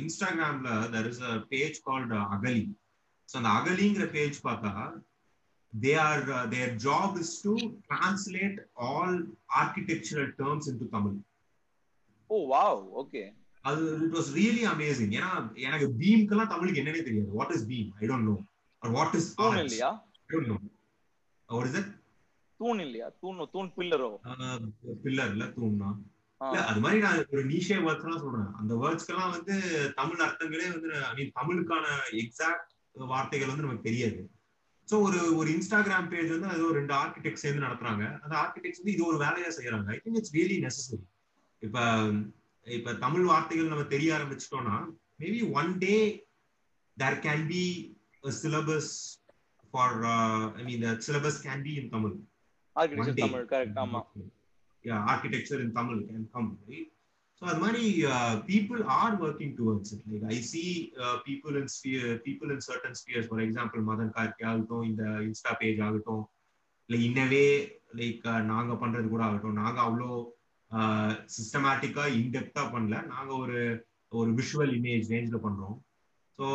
இன்ஸ்டாகிராம்ல 0.01 0.70
there 0.95 1.09
is 1.12 1.18
a 1.31 1.37
page 1.53 1.76
called 1.87 2.12
uh, 2.18 2.24
Agali 2.35 2.64
so 3.28 3.37
அந்த 3.41 3.51
அகலிங்கிற 3.59 4.07
page 4.16 4.39
பார்த்தா 4.49 4.72
they 5.72 5.93
are 6.07 6.22
there 6.55 6.72
job 6.87 7.16
is 7.22 7.35
to 7.47 7.53
translate 7.89 8.59
all 8.89 9.16
architectural 9.62 10.33
terms 10.43 10.70
into 10.72 10.89
Tamil 10.97 11.18
oh 12.31 12.43
wow 12.55 12.72
okay 13.03 13.26
அது 13.66 13.84
it 14.05 14.16
was 14.18 14.32
really 14.39 14.63
amazing 14.74 15.13
ஏன்னா 15.20 15.32
எனக்கு 15.68 15.88
பீம்க்கெல்லாம் 16.01 16.51
தமிழுக்கு 16.53 16.82
என்னன்னே 16.82 17.03
தெரியாது. 17.07 17.30
What 17.39 17.53
is 17.57 17.68
beam 17.72 17.91
I 18.01 18.09
don't 18.11 18.28
know 18.32 18.36
or 18.84 18.93
what 18.97 19.16
is 19.20 19.30
தூண் 19.39 19.61
இல்லையா? 19.66 19.91
I 20.26 20.34
don't 20.34 20.51
know 20.53 20.57
what 21.49 21.70
is 21.70 21.80
it 21.82 21.91
தூண் 22.59 22.82
இல்லையா? 22.88 23.07
தூண் 23.22 23.39
தூண் 23.55 23.72
பில்லரோ 23.78 24.11
பில்லர் 25.05 25.34
இல்ல 25.36 25.47
தூண்னா 25.57 25.89
இல்ல 26.41 26.61
அது 26.70 26.80
மாதிரி 26.84 26.99
நான் 27.03 27.20
ஒரு 27.34 27.43
நீஷே 27.51 27.76
வேர்ட்ஸ் 27.84 28.05
எல்லாம் 28.07 28.24
சொல்றேன். 28.24 28.49
அந்த 28.59 28.74
வேர்ட்ஸ்க்கெல்லாம் 28.82 29.34
வந்து 29.36 29.55
தமிழ் 29.99 30.24
அர்த்தங்களே 30.26 30.68
வந்து 30.74 30.89
ஐ 31.09 31.11
மீன் 31.20 31.36
தமிழுக்கான 31.39 31.86
எக்ஸாக்ட் 32.24 32.72
வார்த்தைகள் 33.13 33.51
வந்து 33.51 33.66
நமக்கு 33.66 33.88
தெரியாது. 33.88 34.20
சோ 34.88 34.95
ஒரு 35.05 35.20
ஒரு 35.39 35.49
இன்ஸ்டாகிராம் 35.55 36.09
பேஜ் 36.11 36.34
வந்து 36.34 36.49
அது 36.53 36.61
ஒரு 36.68 36.76
ரெண்டு 36.80 36.93
ஆர்கிடெக்ட் 37.01 37.43
சேர்ந்து 37.43 37.63
நடத்துறாங்க. 37.66 38.03
அந்த 38.24 38.34
ஆர்கிடெக்ட்ஸ் 38.41 38.82
வந்து 38.82 38.95
இது 38.95 39.03
ஒரு 39.11 39.18
வேலையா 39.24 39.49
செய்யறாங்க. 39.57 39.88
I 39.95 39.99
think 40.03 40.20
it's 40.20 40.36
really 40.38 40.57
necessary 40.66 40.99
இப்ப 41.63 41.80
இப்ப 42.66 42.93
தமிழ் 43.03 43.26
வார்த்தைகள் 43.32 43.72
நம்ம 43.72 43.84
தெரிய 43.95 44.11
ஆரம்பிச்சிட்டோம்னா 44.18 44.78
maybe 45.22 45.41
one 45.59 45.72
day 45.78 45.95
there 46.97 47.20
can 47.26 47.45
be 47.51 47.63
syllabus 48.41 48.93
for 49.74 49.97
I 50.59 50.63
mean 50.70 50.86
syllabus 51.07 51.39
can 51.47 51.63
be 51.68 51.74
in 51.82 51.91
Tamil 51.95 52.16
architecture 52.76 53.18
day. 53.20 53.26
Tamil 53.26 53.45
correct 53.53 53.80
ஆமா. 53.86 54.01
Yeah 54.86 54.99
architecture 55.11 55.57
in 55.61 55.70
tamil 55.76 55.99
can 56.07 56.24
come 56.34 56.47
right? 56.70 56.89
So 57.41 57.43
அது 57.51 57.59
மாதிரி 57.63 57.84
uh, 58.16 58.34
people 58.49 58.82
are 58.97 59.13
working 59.24 59.51
towards 59.59 59.88
it. 59.95 60.01
Like 60.11 60.26
i 60.36 60.39
see 60.49 60.70
uh, 61.03 61.16
people 61.28 61.53
in 61.61 61.66
sphere 61.76 62.11
people 62.28 62.49
in 62.55 62.59
certain 62.68 62.93
spheres. 62.99 63.26
For 63.32 63.39
example 63.45 63.82
Madan 63.89 64.11
Gargi 64.18 64.43
ஆகட்டும் 64.51 64.86
இந்த 64.89 65.03
Insta 65.28 65.53
page 65.61 65.82
ஆகட்டும். 65.88 66.24
இல்லை 66.89 66.99
இன்னவே 67.07 67.45
like 67.99 68.28
நாங்க 68.51 68.74
பண்றது 68.84 69.09
கூட 69.13 69.24
ஆகட்டும். 69.28 69.59
நாங்க 69.61 69.80
அவ்வளோ 69.88 70.09
சிஸ்டமேட்டிக்கா 71.36 72.05
இன்டெப்த்தாக 72.22 72.68
பண்ணல. 72.76 72.95
நாங்க 73.13 73.32
ஒரு 73.43 73.59
ஒரு 74.11 74.32
விஷுவல் 74.39 74.74
இமேஜ் 74.80 75.11
ரேஞ்சில் 75.13 75.45
பண்றோம். 75.45 75.78
So 76.39 76.45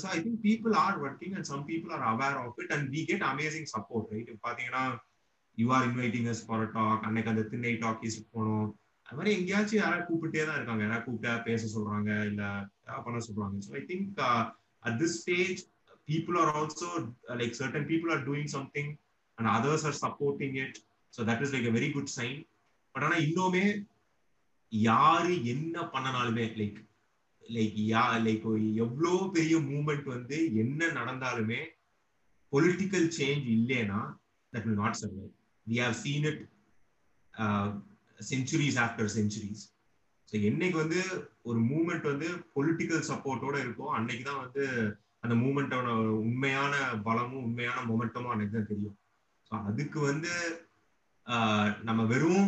so 0.00 0.06
I 0.14 0.18
think 0.24 0.42
people 0.48 0.74
are 0.82 0.98
working 1.04 1.34
and 1.38 1.48
some 1.50 1.64
people 1.70 1.92
are 1.96 2.04
aware 2.12 2.36
of 2.42 2.58
it 2.62 2.72
and 2.76 2.86
we 2.94 3.00
get 3.10 3.24
amazing 3.32 3.68
support 3.74 4.12
right 4.14 4.30
பார்த்தீங்கன்னா 4.46 4.84
you 5.58 5.66
are 5.76 5.86
inviting 5.90 6.28
us 6.32 6.42
for 6.46 6.64
a 6.66 6.68
talk 6.76 7.04
அன்னைக்கு 7.08 7.32
அந்த 7.32 7.44
திண்ணை 7.52 7.72
டாக்கிஸ் 7.84 8.18
போனோம். 8.34 8.68
அது 9.06 9.16
மாதிரி 9.18 9.32
எங்கேயாச்சும் 9.38 9.80
யாராவது 9.82 10.04
கூப்பிட்டே 10.08 10.42
தான் 10.48 10.58
இருக்காங்க. 10.58 10.82
யாராவது 10.86 11.06
கூப்பிட்டா 11.06 11.32
பேச 11.48 11.62
சொல்றாங்க 11.74 12.10
இல்ல 12.30 12.42
பண்ண 13.06 13.18
சொல்றாங்க. 13.28 13.56
So 13.66 13.72
I 13.80 13.82
think 13.90 14.20
at 14.82 14.98
this 15.02 15.16
stage 15.22 15.60
people 16.10 16.36
are 16.42 16.52
also 16.58 16.90
like 17.40 17.58
certain 17.60 17.88
people 17.90 18.12
are 18.14 18.22
doing 18.28 18.50
something 18.56 18.92
and 19.38 19.50
others 19.56 19.86
are 19.90 19.98
supporting 20.04 20.56
it 20.64 20.78
so 21.14 21.26
that 21.30 21.42
is 21.46 21.54
like 21.56 21.68
a 21.72 21.74
very 21.78 21.90
good 21.96 22.12
sign 22.18 22.38
but 22.94 23.04
ஆனா 23.04 23.16
இன்னுமே 23.26 23.64
யாரு 24.72 25.32
என்ன 25.44 25.76
பண்ணனாலுமே 25.94 26.44
லைக் 26.60 26.78
லைக் 27.44 27.76
யா 27.86 28.04
லைக் 28.26 28.46
எவ்வளோ 28.76 29.12
பெரிய 29.32 29.56
movement 29.70 30.06
வந்து 30.06 30.38
என்ன 30.54 30.90
நடந்தாலுமே 30.98 31.60
பொலிட்டிக்கல் 32.52 33.08
சேஞ்ச் 33.18 33.46
இல்லைன்னா 33.56 34.00
that 34.52 34.66
will 34.66 34.80
not 34.84 35.00
survive 35.00 35.26
we 35.66 35.78
have 35.78 35.98
seen 36.04 36.26
it 36.26 36.42
centuries 38.20 38.78
after 38.78 39.12
centuries 39.16 39.64
so 40.28 40.36
என்னைக்கு 40.42 40.78
வந்து 40.78 41.00
ஒரு 41.42 41.60
மூமெண்ட் 41.70 42.04
வந்து 42.04 42.28
பொலிட்டிக்கல் 42.54 43.04
சப்போர்ட்டோட 43.10 43.56
இருக்கோ 43.64 43.86
அன்னைக்கு 43.90 44.24
தான் 44.24 44.42
வந்து 44.44 44.64
அந்த 45.24 45.34
மூமெண்டோட 45.34 45.88
உண்மையான 46.22 46.74
பலமும் 47.02 47.44
உண்மையான 47.44 47.78
மொமெண்டமும் 47.88 48.32
அன்னைக்கு 48.32 48.56
தான் 48.56 48.70
தெரியும். 48.72 48.96
ஸோ 49.46 49.52
அதுக்கு 49.68 49.98
வந்து 50.00 50.32
uh, 51.26 51.64
நம்ம 51.82 52.00
வெறும் 52.04 52.46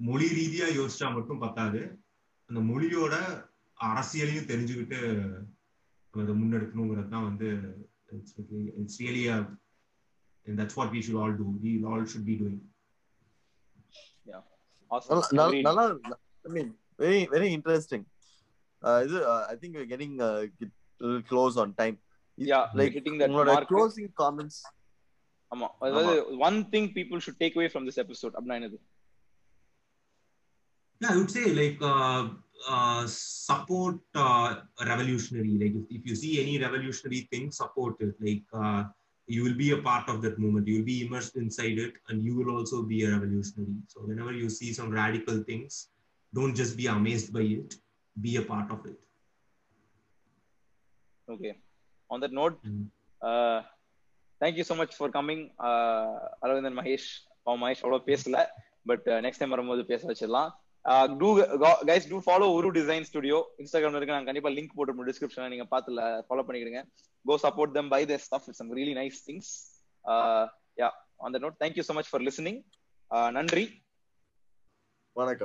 மொழி 0.00 0.26
ரீதியா 0.30 0.66
யோசிச்சா 0.76 1.12
மட்டும் 1.12 1.38
பத்தாது. 1.38 1.80
அந்த 2.50 2.60
மொழியோட 2.62 3.14
அரசியலையும் 3.78 4.48
தெரிஞ்சுக்கிட்டு 4.48 4.98
அதை 6.14 6.34
முன்னெடுக்கணுங்கிறது 6.34 7.08
தான் 7.08 7.24
வந்து 7.24 7.48
a, 9.28 9.36
and 10.46 10.58
that's 10.58 10.76
what 10.76 10.90
we 10.92 11.00
should 11.02 11.18
all 11.22 11.32
do. 11.32 11.46
We 11.62 11.84
all 11.84 12.04
should 12.04 12.26
be 12.26 12.36
doing. 12.36 12.58
Awesome. 14.90 15.12
நல்லா- 15.68 16.20
மீன் 16.44 16.70
வெரி 16.98 17.20
வெரி 17.32 17.48
இன்ட்ரெஸ்டிங் 17.56 18.04
இது 19.02 19.16
I 19.46 19.56
think 19.56 19.78
getting 19.90 20.16
close 21.30 21.58
on 21.58 21.74
time 21.74 21.96
Yeah, 22.38 22.64
hitting 22.96 23.16
that 23.18 23.30
ஆமா. 25.52 25.66
அதாவது 25.80 26.14
one 26.38 26.58
thing 26.66 26.88
people 26.94 27.22
should 27.26 27.40
take 27.40 27.56
away 27.56 27.68
from 27.72 27.86
this 27.88 28.00
episode 28.02 28.34
அப்படின்னா 28.34 28.56
என்னது? 28.60 28.78
Yeah, 31.01 31.11
I 31.13 31.17
would 31.17 31.31
say 31.31 31.45
like 31.53 31.79
uh, 31.81 32.21
uh, 32.69 33.03
support 33.07 33.99
uh, 34.15 34.47
revolutionary. 34.85 35.53
Like 35.61 35.75
if, 35.79 35.85
if 35.97 36.01
you 36.05 36.15
see 36.15 36.33
any 36.41 36.55
revolutionary 36.59 37.21
thing, 37.31 37.51
support 37.51 37.95
it. 37.99 38.13
Like 38.27 38.43
uh, 38.53 38.83
you 39.27 39.43
will 39.45 39.55
be 39.55 39.71
a 39.71 39.81
part 39.89 40.09
of 40.09 40.21
that 40.23 40.37
movement. 40.37 40.67
You 40.67 40.77
will 40.79 40.89
be 40.95 41.05
immersed 41.05 41.35
inside 41.37 41.77
it, 41.85 41.93
and 42.07 42.21
you 42.21 42.35
will 42.35 42.51
also 42.55 42.83
be 42.83 43.03
a 43.05 43.11
revolutionary. 43.11 43.77
So 43.87 44.01
whenever 44.01 44.33
you 44.41 44.49
see 44.49 44.71
some 44.73 44.91
radical 44.91 45.37
things, 45.49 45.89
don't 46.33 46.55
just 46.55 46.77
be 46.77 46.87
amazed 46.87 47.33
by 47.33 47.45
it. 47.59 47.75
Be 48.15 48.35
a 48.35 48.45
part 48.53 48.69
of 48.77 48.81
it. 48.91 48.99
Okay 51.27 51.51
on 52.09 52.21
that 52.23 52.35
note 52.39 52.55
Mm. 52.69 52.85
Thank you 54.41 54.63
so 54.69 54.75
much 54.79 54.95
for 54.97 55.11
coming 55.15 55.43
Aravindan 56.43 56.77
Mahesh 56.79 57.09
அவன் 57.45 57.61
மகேஷ் 57.63 57.83
அவ்வளோ 57.83 57.99
பேசல 58.07 58.37
but 58.89 59.05
next 59.25 59.41
time 59.41 59.53
வரும்போது 59.55 59.83
பேச 59.91 60.01
வச்சிடலாம் 60.09 60.49
Do 61.20 61.28
guys 61.88 62.08
do 62.10 62.18
follow 62.26 62.46
Uru 62.56 62.68
design 62.76 63.06
studio 63.08 63.38
இன்ஸ்டாகிராம்ல 63.62 63.98
இருக்கு 64.00 64.16
நான் 64.16 64.28
கண்டிப்பா 64.28 64.50
லிங்க் 64.56 64.76
போட்டு 64.76 65.06
டிஸ்கிரிப்ஷன்ல 65.08 65.48
நீங்க 65.54 65.66
பாத்துல 65.72 66.02
follow 66.28 66.44
பண்ணிக்கிடுங்க. 66.46 66.82
Go 67.24 67.36
support 67.44 67.74
them 67.78 67.90
by 67.94 68.02
their 68.10 68.24
stuff 68.26 68.46
it's 68.50 68.62
really 68.80 68.94
nice 69.00 69.20
things 69.28 69.50
yeah 70.82 70.90
on 71.24 71.34
the 71.36 71.40
note 71.44 71.58
thank you 71.64 71.84
so 71.88 71.96
much 71.98 72.10
for 72.12 72.24
listening 72.28 72.60
நன்றி. 73.38 73.64
வணக்கம். 75.16 75.44